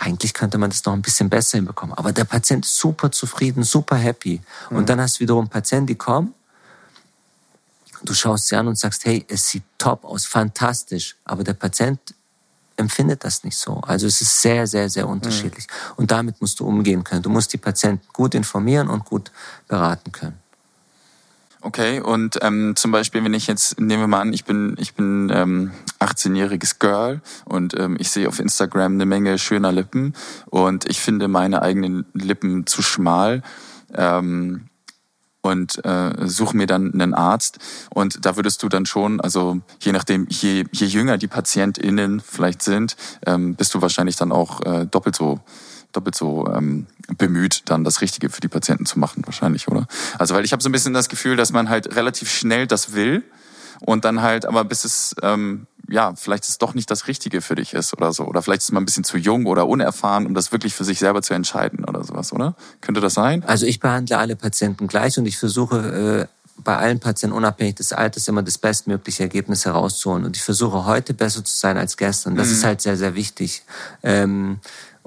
eigentlich 0.00 0.32
könnte 0.32 0.56
man 0.56 0.70
das 0.70 0.84
noch 0.84 0.94
ein 0.94 1.02
bisschen 1.02 1.28
besser 1.28 1.58
hinbekommen. 1.58 1.94
Aber 1.96 2.12
der 2.12 2.24
Patient 2.24 2.64
ist 2.64 2.78
super 2.78 3.12
zufrieden, 3.12 3.62
super 3.62 3.96
happy. 3.96 4.40
Mhm. 4.70 4.76
Und 4.78 4.88
dann 4.88 5.00
hast 5.00 5.16
du 5.16 5.20
wiederum 5.20 5.48
Patienten, 5.48 5.86
die 5.86 5.94
kommen, 5.94 6.34
du 8.02 8.14
schaust 8.14 8.48
sie 8.48 8.56
an 8.56 8.66
und 8.66 8.78
sagst, 8.78 9.04
hey, 9.04 9.24
es 9.28 9.48
sieht 9.48 9.62
top 9.76 10.04
aus, 10.04 10.24
fantastisch. 10.24 11.16
Aber 11.24 11.44
der 11.44 11.52
Patient 11.52 12.00
empfindet 12.76 13.24
das 13.24 13.44
nicht 13.44 13.58
so. 13.58 13.74
Also 13.82 14.06
es 14.06 14.22
ist 14.22 14.40
sehr, 14.40 14.66
sehr, 14.66 14.88
sehr 14.88 15.06
unterschiedlich. 15.06 15.66
Mhm. 15.68 15.94
Und 15.96 16.10
damit 16.10 16.40
musst 16.40 16.60
du 16.60 16.66
umgehen 16.66 17.04
können. 17.04 17.22
Du 17.22 17.28
musst 17.28 17.52
die 17.52 17.58
Patienten 17.58 18.06
gut 18.14 18.34
informieren 18.34 18.88
und 18.88 19.04
gut 19.04 19.30
beraten 19.68 20.12
können. 20.12 20.38
Okay, 21.62 22.00
und 22.00 22.38
ähm, 22.40 22.74
zum 22.74 22.90
Beispiel, 22.90 23.22
wenn 23.22 23.34
ich 23.34 23.46
jetzt, 23.46 23.78
nehmen 23.78 24.02
wir 24.02 24.06
mal 24.06 24.22
an, 24.22 24.32
ich 24.32 24.46
bin, 24.46 24.76
ich 24.78 24.94
bin 24.94 25.30
ähm, 25.32 25.72
18-jähriges 25.98 26.78
Girl 26.78 27.20
und 27.44 27.78
ähm, 27.78 27.96
ich 28.00 28.10
sehe 28.10 28.28
auf 28.28 28.40
Instagram 28.40 28.94
eine 28.94 29.04
Menge 29.04 29.38
schöner 29.38 29.70
Lippen 29.70 30.14
und 30.46 30.88
ich 30.88 31.00
finde 31.00 31.28
meine 31.28 31.60
eigenen 31.60 32.06
Lippen 32.14 32.66
zu 32.66 32.80
schmal. 32.80 33.42
Ähm, 33.94 34.70
und 35.42 35.82
äh, 35.84 36.12
suche 36.26 36.56
mir 36.56 36.66
dann 36.66 36.92
einen 36.92 37.14
Arzt. 37.14 37.58
Und 37.88 38.26
da 38.26 38.36
würdest 38.36 38.62
du 38.62 38.68
dann 38.68 38.84
schon, 38.84 39.20
also 39.20 39.60
je 39.80 39.92
nachdem, 39.92 40.26
je, 40.28 40.64
je 40.70 40.86
jünger 40.86 41.16
die 41.16 41.28
PatientInnen 41.28 42.20
vielleicht 42.20 42.62
sind, 42.62 42.96
ähm, 43.26 43.54
bist 43.54 43.72
du 43.74 43.80
wahrscheinlich 43.80 44.16
dann 44.16 44.32
auch 44.32 44.60
äh, 44.66 44.86
doppelt 44.86 45.16
so 45.16 45.40
doppelt 45.92 46.14
so 46.14 46.46
ähm, 46.52 46.86
bemüht, 47.18 47.62
dann 47.66 47.84
das 47.84 48.00
Richtige 48.00 48.30
für 48.30 48.40
die 48.40 48.48
Patienten 48.48 48.86
zu 48.86 48.98
machen, 48.98 49.22
wahrscheinlich, 49.26 49.68
oder? 49.68 49.86
Also 50.18 50.34
weil 50.34 50.44
ich 50.44 50.52
habe 50.52 50.62
so 50.62 50.68
ein 50.68 50.72
bisschen 50.72 50.94
das 50.94 51.08
Gefühl, 51.08 51.36
dass 51.36 51.52
man 51.52 51.68
halt 51.68 51.96
relativ 51.96 52.30
schnell 52.30 52.66
das 52.66 52.94
will 52.94 53.22
und 53.80 54.04
dann 54.04 54.22
halt, 54.22 54.46
aber 54.46 54.64
bis 54.64 54.84
es 54.84 55.14
ähm, 55.22 55.66
ja, 55.90 56.14
vielleicht 56.14 56.44
ist 56.44 56.50
es 56.50 56.58
doch 56.58 56.74
nicht 56.74 56.90
das 56.90 57.08
Richtige 57.08 57.40
für 57.40 57.56
dich 57.56 57.74
ist 57.74 57.92
oder 57.92 58.12
so. 58.12 58.24
Oder 58.24 58.42
vielleicht 58.42 58.62
ist 58.62 58.72
man 58.72 58.82
ein 58.82 58.86
bisschen 58.86 59.02
zu 59.02 59.18
jung 59.18 59.46
oder 59.46 59.66
unerfahren, 59.66 60.24
um 60.24 60.34
das 60.34 60.52
wirklich 60.52 60.74
für 60.74 60.84
sich 60.84 61.00
selber 61.00 61.20
zu 61.20 61.34
entscheiden 61.34 61.84
oder 61.84 62.04
sowas, 62.04 62.32
oder? 62.32 62.54
Könnte 62.80 63.00
das 63.00 63.14
sein? 63.14 63.42
Also 63.44 63.66
ich 63.66 63.80
behandle 63.80 64.18
alle 64.18 64.36
Patienten 64.36 64.86
gleich 64.86 65.18
und 65.18 65.26
ich 65.26 65.36
versuche 65.36 66.28
äh, 66.28 66.62
bei 66.62 66.76
allen 66.76 67.00
Patienten 67.00 67.36
unabhängig 67.36 67.76
des 67.76 67.92
Alters 67.92 68.28
immer 68.28 68.42
das 68.42 68.58
bestmögliche 68.58 69.24
Ergebnis 69.24 69.64
herauszuholen. 69.64 70.24
Und 70.24 70.36
ich 70.36 70.42
versuche 70.42 70.84
heute 70.84 71.12
besser 71.12 71.44
zu 71.44 71.56
sein 71.56 71.76
als 71.76 71.96
gestern. 71.96 72.36
Das 72.36 72.48
mhm. 72.48 72.52
ist 72.52 72.64
halt 72.64 72.80
sehr, 72.82 72.96
sehr 72.96 73.14
wichtig. 73.14 73.62
Ähm, 74.02 74.60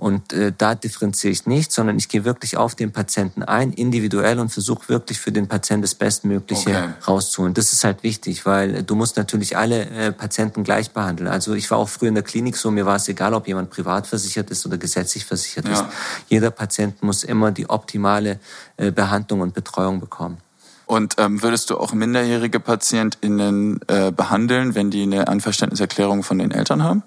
und 0.03 0.33
äh, 0.33 0.51
da 0.57 0.75
differenziere 0.75 1.31
ich 1.31 1.45
nicht, 1.45 1.71
sondern 1.71 1.95
ich 1.95 2.09
gehe 2.09 2.25
wirklich 2.25 2.57
auf 2.57 2.75
den 2.75 2.91
Patienten 2.91 3.41
ein, 3.41 3.71
individuell 3.71 4.37
und 4.37 4.49
versuche 4.49 4.89
wirklich 4.89 5.17
für 5.17 5.31
den 5.31 5.47
Patienten 5.47 5.83
das 5.83 5.95
Bestmögliche 5.95 6.71
okay. 6.71 6.89
rauszuholen. 7.07 7.53
Das 7.53 7.71
ist 7.71 7.85
halt 7.85 8.03
wichtig, 8.03 8.45
weil 8.45 8.83
du 8.83 8.95
musst 8.95 9.15
natürlich 9.15 9.55
alle 9.55 9.85
äh, 9.91 10.11
Patienten 10.11 10.65
gleich 10.65 10.91
behandeln. 10.91 11.29
Also 11.29 11.53
ich 11.53 11.71
war 11.71 11.77
auch 11.77 11.87
früher 11.87 12.09
in 12.09 12.15
der 12.15 12.23
Klinik 12.25 12.57
so, 12.57 12.69
mir 12.69 12.85
war 12.85 12.97
es 12.97 13.07
egal, 13.07 13.33
ob 13.33 13.47
jemand 13.47 13.69
privat 13.69 14.05
versichert 14.05 14.51
ist 14.51 14.65
oder 14.65 14.77
gesetzlich 14.77 15.23
versichert 15.23 15.69
ja. 15.69 15.71
ist. 15.71 15.85
Jeder 16.27 16.51
Patient 16.51 17.01
muss 17.01 17.23
immer 17.23 17.53
die 17.53 17.69
optimale 17.69 18.41
äh, 18.75 18.91
Behandlung 18.91 19.39
und 19.39 19.53
Betreuung 19.53 20.01
bekommen. 20.01 20.37
Und 20.85 21.15
ähm, 21.17 21.41
würdest 21.41 21.69
du 21.69 21.77
auch 21.77 21.93
minderjährige 21.93 22.59
PatientInnen 22.59 23.79
äh, 23.87 24.11
behandeln, 24.11 24.75
wenn 24.75 24.91
die 24.91 25.03
eine 25.03 25.29
Anverständniserklärung 25.29 26.23
von 26.23 26.39
den 26.39 26.51
Eltern 26.51 26.83
haben? 26.83 27.03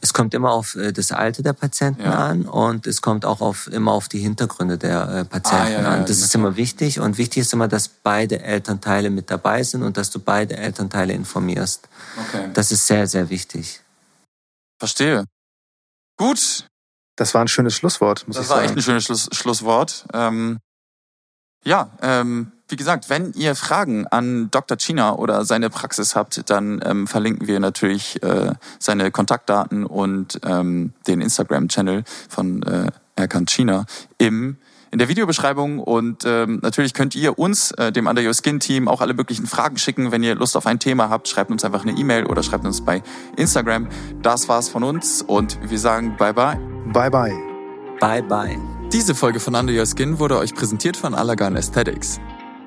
Es 0.00 0.14
kommt 0.14 0.32
immer 0.34 0.52
auf 0.52 0.76
äh, 0.76 0.92
das 0.92 1.12
Alter 1.12 1.42
der 1.42 1.52
Patienten 1.52 2.02
ja. 2.02 2.12
an 2.12 2.46
und 2.46 2.86
es 2.86 3.02
kommt 3.02 3.24
auch 3.24 3.40
auf, 3.40 3.66
immer 3.66 3.92
auf 3.92 4.08
die 4.08 4.18
Hintergründe 4.18 4.78
der 4.78 5.08
äh, 5.08 5.24
Patienten 5.24 5.76
ah, 5.76 5.82
ja, 5.82 5.90
an. 5.90 6.06
Das 6.06 6.20
ist 6.20 6.34
immer 6.34 6.56
wichtig 6.56 7.00
und 7.00 7.18
wichtig 7.18 7.42
ist 7.42 7.52
immer, 7.52 7.68
dass 7.68 7.88
beide 7.88 8.40
Elternteile 8.40 9.10
mit 9.10 9.30
dabei 9.30 9.62
sind 9.62 9.82
und 9.82 9.96
dass 9.96 10.10
du 10.10 10.18
beide 10.18 10.56
Elternteile 10.56 11.12
informierst. 11.12 11.88
Okay. 12.28 12.50
Das 12.54 12.72
ist 12.72 12.86
sehr, 12.86 13.06
sehr 13.06 13.28
wichtig. 13.30 13.82
Verstehe. 14.78 15.24
Gut. 16.16 16.66
Das 17.16 17.34
war 17.34 17.42
ein 17.42 17.48
schönes 17.48 17.74
Schlusswort, 17.74 18.26
muss 18.26 18.36
das 18.36 18.46
ich 18.46 18.48
sagen. 18.48 18.60
Das 18.60 18.68
war 18.68 18.70
echt 18.70 18.76
ein 18.78 18.82
schönes 18.82 19.04
Schluss, 19.04 19.28
Schlusswort. 19.32 20.06
Ähm, 20.14 20.58
ja, 21.64 21.90
ähm, 22.00 22.52
wie 22.70 22.76
gesagt, 22.76 23.10
wenn 23.10 23.32
ihr 23.32 23.54
Fragen 23.54 24.06
an 24.06 24.50
Dr. 24.50 24.76
China 24.78 25.14
oder 25.14 25.44
seine 25.44 25.70
Praxis 25.70 26.14
habt, 26.14 26.48
dann 26.50 26.80
ähm, 26.84 27.06
verlinken 27.06 27.46
wir 27.46 27.60
natürlich 27.60 28.22
äh, 28.22 28.52
seine 28.78 29.10
Kontaktdaten 29.10 29.86
und 29.86 30.40
ähm, 30.44 30.92
den 31.06 31.20
Instagram-Channel 31.20 32.04
von 32.28 32.62
äh, 32.62 32.90
Erkan 33.16 33.46
China 33.46 33.86
im 34.18 34.56
in 34.92 34.98
der 34.98 35.08
Videobeschreibung 35.08 35.78
und 35.78 36.24
ähm, 36.26 36.58
natürlich 36.62 36.94
könnt 36.94 37.14
ihr 37.14 37.38
uns, 37.38 37.70
äh, 37.72 37.92
dem 37.92 38.08
Under 38.08 38.22
Your 38.22 38.34
Skin 38.34 38.58
Team, 38.58 38.88
auch 38.88 39.00
alle 39.00 39.14
möglichen 39.14 39.46
Fragen 39.46 39.76
schicken. 39.76 40.10
Wenn 40.10 40.24
ihr 40.24 40.34
Lust 40.34 40.56
auf 40.56 40.66
ein 40.66 40.80
Thema 40.80 41.10
habt, 41.10 41.28
schreibt 41.28 41.52
uns 41.52 41.64
einfach 41.64 41.84
eine 41.84 41.92
E-Mail 41.92 42.26
oder 42.26 42.42
schreibt 42.42 42.64
uns 42.64 42.84
bei 42.84 43.00
Instagram. 43.36 43.88
Das 44.20 44.48
war's 44.48 44.68
von 44.68 44.82
uns 44.82 45.22
und 45.22 45.58
wir 45.62 45.78
sagen 45.78 46.16
bye 46.18 46.34
bye. 46.34 46.58
Bye 46.92 47.08
bye. 47.08 47.38
Bye 48.00 48.22
bye. 48.24 48.58
Diese 48.92 49.14
Folge 49.14 49.38
von 49.38 49.54
Under 49.54 49.72
Your 49.72 49.86
Skin 49.86 50.18
wurde 50.18 50.38
euch 50.38 50.54
präsentiert 50.54 50.96
von 50.96 51.14
Allergan 51.14 51.56
Aesthetics. 51.56 52.18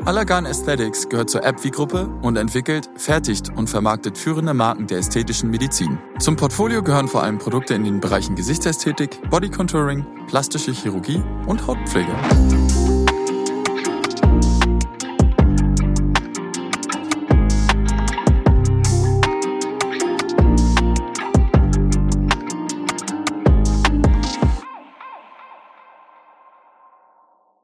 Allergan 0.06 0.45
Aesthetics 0.45 1.08
gehört 1.08 1.30
zur 1.30 1.45
AbbVie-Gruppe 1.45 2.10
und 2.22 2.36
entwickelt, 2.36 2.89
fertigt 2.97 3.49
und 3.56 3.70
vermarktet 3.70 4.18
führende 4.18 4.54
Marken 4.54 4.86
der 4.86 4.97
ästhetischen 4.97 5.49
Medizin. 5.49 5.97
Zum 6.20 6.36
Portfolio 6.36 6.84
gehören 6.84 7.08
vor 7.08 7.24
allem 7.24 7.38
Produkte 7.38 7.74
in 7.74 7.86
den 7.86 8.01
Bereichen 8.01 8.36
Gesichtsästhetik, 8.36 9.22
Body 9.30 9.49
Contouring, 9.49 10.06
plastische 10.28 10.74
Chirurgie 10.74 11.24
und 11.47 11.66
Hautpflege. 11.66 12.12